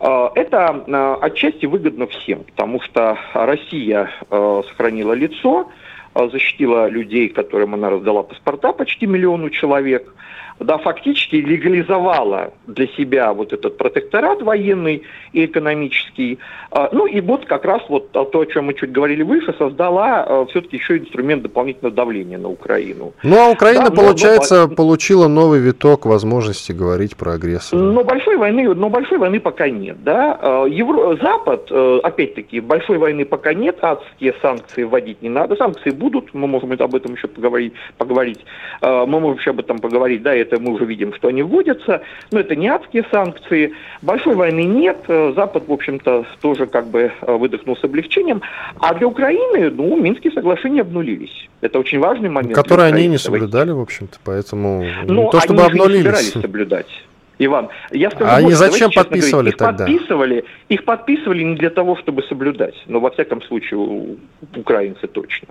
а, 0.00 0.30
это 0.34 1.16
отчасти 1.22 1.66
выгодно 1.66 2.06
всем, 2.06 2.44
потому 2.44 2.80
что 2.80 3.18
Россия 3.32 4.10
сохранила 4.30 5.14
лицо, 5.14 5.68
защитила 6.14 6.88
людей, 6.88 7.28
которым 7.28 7.74
она 7.74 7.90
раздала 7.90 8.22
паспорта, 8.22 8.72
почти 8.72 9.06
миллиону 9.06 9.50
человек– 9.50 10.14
да, 10.60 10.78
фактически 10.78 11.36
легализовала 11.36 12.52
для 12.66 12.86
себя 12.88 13.32
вот 13.32 13.52
этот 13.52 13.76
протекторат 13.76 14.42
военный 14.42 15.02
и 15.32 15.44
экономический. 15.44 16.38
А, 16.70 16.88
ну 16.92 17.06
и 17.06 17.20
вот 17.20 17.46
как 17.46 17.64
раз 17.64 17.82
вот 17.88 18.10
то, 18.12 18.28
о 18.40 18.44
чем 18.46 18.66
мы 18.66 18.74
чуть 18.74 18.92
говорили 18.92 19.22
выше, 19.22 19.54
создала 19.58 20.24
а, 20.24 20.46
все-таки 20.46 20.76
еще 20.76 20.98
инструмент 20.98 21.42
дополнительного 21.42 21.94
давления 21.94 22.38
на 22.38 22.48
Украину. 22.48 23.12
Ну 23.22 23.36
а 23.36 23.50
Украина, 23.50 23.90
да, 23.90 23.96
получается, 23.96 24.66
но, 24.66 24.74
получила 24.74 25.28
новый 25.28 25.60
виток 25.60 26.06
возможности 26.06 26.72
говорить 26.72 27.16
про 27.16 27.32
агрессора. 27.32 27.80
Но 27.80 28.04
большой 28.04 28.36
войны, 28.36 28.74
но 28.74 28.88
большой 28.90 29.18
войны 29.18 29.40
пока 29.40 29.68
нет, 29.68 30.02
да. 30.02 30.38
А, 30.40 30.64
Евро... 30.66 31.16
Запад, 31.20 31.68
э, 31.70 32.00
опять-таки, 32.02 32.60
большой 32.60 32.98
войны 32.98 33.24
пока 33.24 33.54
нет, 33.54 33.78
адские 33.82 34.34
санкции 34.40 34.84
вводить 34.84 35.22
не 35.22 35.28
надо. 35.28 35.56
Санкции 35.56 35.90
будут, 35.90 36.34
мы 36.34 36.46
можем 36.46 36.70
об 36.72 36.94
этом 36.94 37.14
еще 37.14 37.28
поговорить, 37.28 37.72
поговорить. 37.96 38.44
Мы 38.82 39.06
можем 39.06 39.38
еще 39.38 39.50
об 39.50 39.60
этом 39.60 39.78
поговорить, 39.78 40.22
да, 40.22 40.34
это 40.34 40.47
мы 40.58 40.72
уже 40.72 40.84
видим, 40.84 41.12
что 41.14 41.28
они 41.28 41.42
вводятся, 41.42 42.02
но 42.30 42.40
это 42.40 42.56
не 42.56 42.68
адские 42.68 43.04
санкции. 43.10 43.72
Большой 44.02 44.34
войны 44.34 44.64
нет, 44.64 44.98
э, 45.08 45.32
Запад, 45.36 45.68
в 45.68 45.72
общем-то, 45.72 46.26
тоже 46.40 46.66
как 46.66 46.86
бы 46.86 47.12
э, 47.20 47.36
выдохнул 47.36 47.76
с 47.76 47.84
облегчением. 47.84 48.40
А 48.80 48.94
для 48.94 49.06
Украины, 49.06 49.70
ну, 49.70 49.96
Минские 50.00 50.32
соглашения 50.32 50.80
обнулились. 50.80 51.48
Это 51.60 51.78
очень 51.78 51.98
важный 51.98 52.30
момент. 52.30 52.54
Которые 52.54 52.88
они 52.88 53.06
не 53.06 53.18
соблюдали, 53.18 53.72
в 53.72 53.80
общем-то, 53.80 54.18
поэтому 54.24 54.84
но 55.04 55.24
не 55.24 55.30
то, 55.30 55.40
чтобы 55.40 55.62
они 55.62 55.70
обнулились. 55.70 55.96
не 55.96 56.02
собирались 56.02 56.32
соблюдать. 56.32 57.04
Иван, 57.38 57.68
я 57.92 58.10
скажу, 58.10 58.30
а 58.30 58.36
они 58.36 58.52
зачем 58.52 58.90
подписывали 58.90 59.50
говорить, 59.50 59.52
их 59.52 59.58
тогда? 59.58 59.84
Подписывали, 59.84 60.44
их 60.68 60.84
подписывали 60.84 61.42
не 61.44 61.54
для 61.54 61.70
того, 61.70 61.96
чтобы 61.96 62.22
соблюдать, 62.24 62.74
но 62.86 63.00
во 63.00 63.10
всяком 63.10 63.42
случае 63.42 64.16
украинцы 64.56 65.06
точно. 65.06 65.48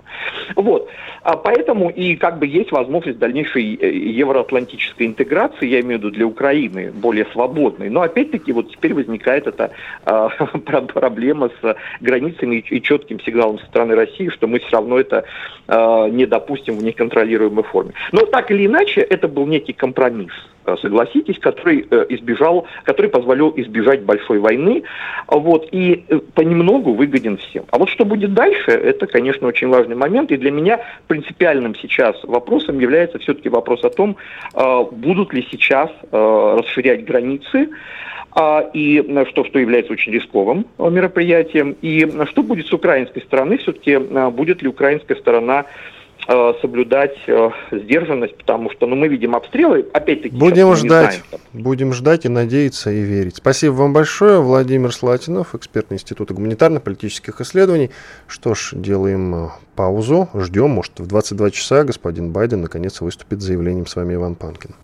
Вот, 0.54 0.88
а 1.22 1.36
поэтому 1.36 1.88
и 1.88 2.16
как 2.16 2.38
бы 2.38 2.46
есть 2.46 2.72
возможность 2.72 3.18
дальнейшей 3.18 3.76
э, 3.76 3.90
евроатлантической 3.90 5.06
интеграции, 5.06 5.66
я 5.66 5.80
имею 5.80 5.98
в 5.98 6.02
виду 6.02 6.10
для 6.10 6.26
Украины, 6.26 6.92
более 6.92 7.26
свободной. 7.32 7.88
Но 7.88 8.02
опять-таки 8.02 8.52
вот 8.52 8.70
теперь 8.70 8.92
возникает 8.94 9.46
эта 9.46 9.70
а, 10.04 10.28
проблема 10.94 11.50
с 11.60 11.76
границами 12.00 12.56
и 12.56 12.82
четким 12.82 13.20
сигналом 13.20 13.58
со 13.58 13.66
стороны 13.66 13.94
России, 13.94 14.28
что 14.28 14.46
мы 14.46 14.58
все 14.58 14.72
равно 14.72 14.98
это 14.98 15.24
а, 15.66 16.08
не 16.08 16.26
допустим 16.26 16.76
в 16.76 16.82
неконтролируемой 16.82 17.64
форме. 17.64 17.92
Но 18.12 18.26
так 18.26 18.50
или 18.50 18.66
иначе, 18.66 19.00
это 19.00 19.28
был 19.28 19.46
некий 19.46 19.72
компромисс 19.72 20.32
согласитесь, 20.76 21.38
который 21.38 21.77
э, 21.90 22.06
избежал, 22.10 22.66
который 22.84 23.10
позволил 23.10 23.52
избежать 23.56 24.02
большой 24.02 24.38
войны, 24.38 24.82
вот, 25.26 25.68
и 25.72 26.04
э, 26.08 26.18
понемногу 26.34 26.94
выгоден 26.94 27.36
всем. 27.36 27.64
А 27.70 27.78
вот 27.78 27.88
что 27.88 28.04
будет 28.04 28.34
дальше, 28.34 28.70
это, 28.70 29.06
конечно, 29.06 29.46
очень 29.46 29.68
важный 29.68 29.96
момент, 29.96 30.30
и 30.30 30.36
для 30.36 30.50
меня 30.50 30.80
принципиальным 31.06 31.74
сейчас 31.74 32.22
вопросом 32.24 32.78
является 32.78 33.18
все-таки 33.18 33.48
вопрос 33.48 33.84
о 33.84 33.90
том, 33.90 34.16
будут 34.90 35.32
ли 35.32 35.46
сейчас 35.50 35.90
расширять 36.12 37.04
границы, 37.04 37.68
а, 38.32 38.68
и 38.72 39.02
что, 39.30 39.44
что 39.44 39.58
является 39.58 39.92
очень 39.92 40.12
рисковым 40.12 40.66
мероприятием, 40.78 41.76
и 41.82 42.06
что 42.26 42.42
будет 42.42 42.66
с 42.66 42.72
украинской 42.72 43.20
стороны, 43.20 43.58
все-таки 43.58 43.98
будет 44.30 44.62
ли 44.62 44.68
украинская 44.68 45.16
сторона 45.16 45.66
Э, 46.30 46.52
соблюдать 46.60 47.16
э, 47.26 47.50
сдержанность, 47.72 48.36
потому 48.36 48.70
что 48.70 48.86
ну, 48.86 48.96
мы 48.96 49.08
видим 49.08 49.34
обстрелы, 49.34 49.86
опять-таки... 49.94 50.36
Будем 50.36 50.74
ждать, 50.76 51.22
знаем, 51.30 51.42
будем 51.54 51.94
ждать 51.94 52.26
и 52.26 52.28
надеяться 52.28 52.90
и 52.90 53.00
верить. 53.00 53.36
Спасибо 53.36 53.72
вам 53.72 53.94
большое. 53.94 54.42
Владимир 54.42 54.92
Слатинов, 54.92 55.54
эксперт 55.54 55.90
Института 55.90 56.34
гуманитарно-политических 56.34 57.40
исследований. 57.40 57.92
Что 58.26 58.54
ж, 58.54 58.72
делаем 58.74 59.46
э, 59.46 59.48
паузу, 59.74 60.28
ждем, 60.34 60.68
может, 60.68 61.00
в 61.00 61.06
22 61.06 61.50
часа 61.50 61.84
господин 61.84 62.30
Байден 62.30 62.60
наконец 62.60 63.00
выступит 63.00 63.40
с 63.40 63.44
заявлением. 63.44 63.86
С 63.86 63.96
вами 63.96 64.12
Иван 64.12 64.34
Панкин. 64.34 64.74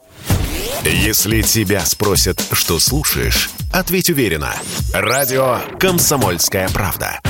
Если 0.82 1.42
тебя 1.42 1.80
спросят, 1.80 2.40
что 2.52 2.78
слушаешь, 2.78 3.50
ответь 3.70 4.08
уверенно. 4.08 4.54
Радио 4.94 5.58
«Комсомольская 5.78 6.68
правда». 6.72 7.20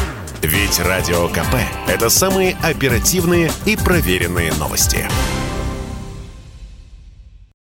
Ведь 0.46 0.78
Радио 0.78 1.26
КП– 1.28 1.56
это 1.88 2.10
самые 2.10 2.54
оперативные 2.62 3.50
и 3.64 3.76
проверенные 3.76 4.52
новости. 4.52 5.08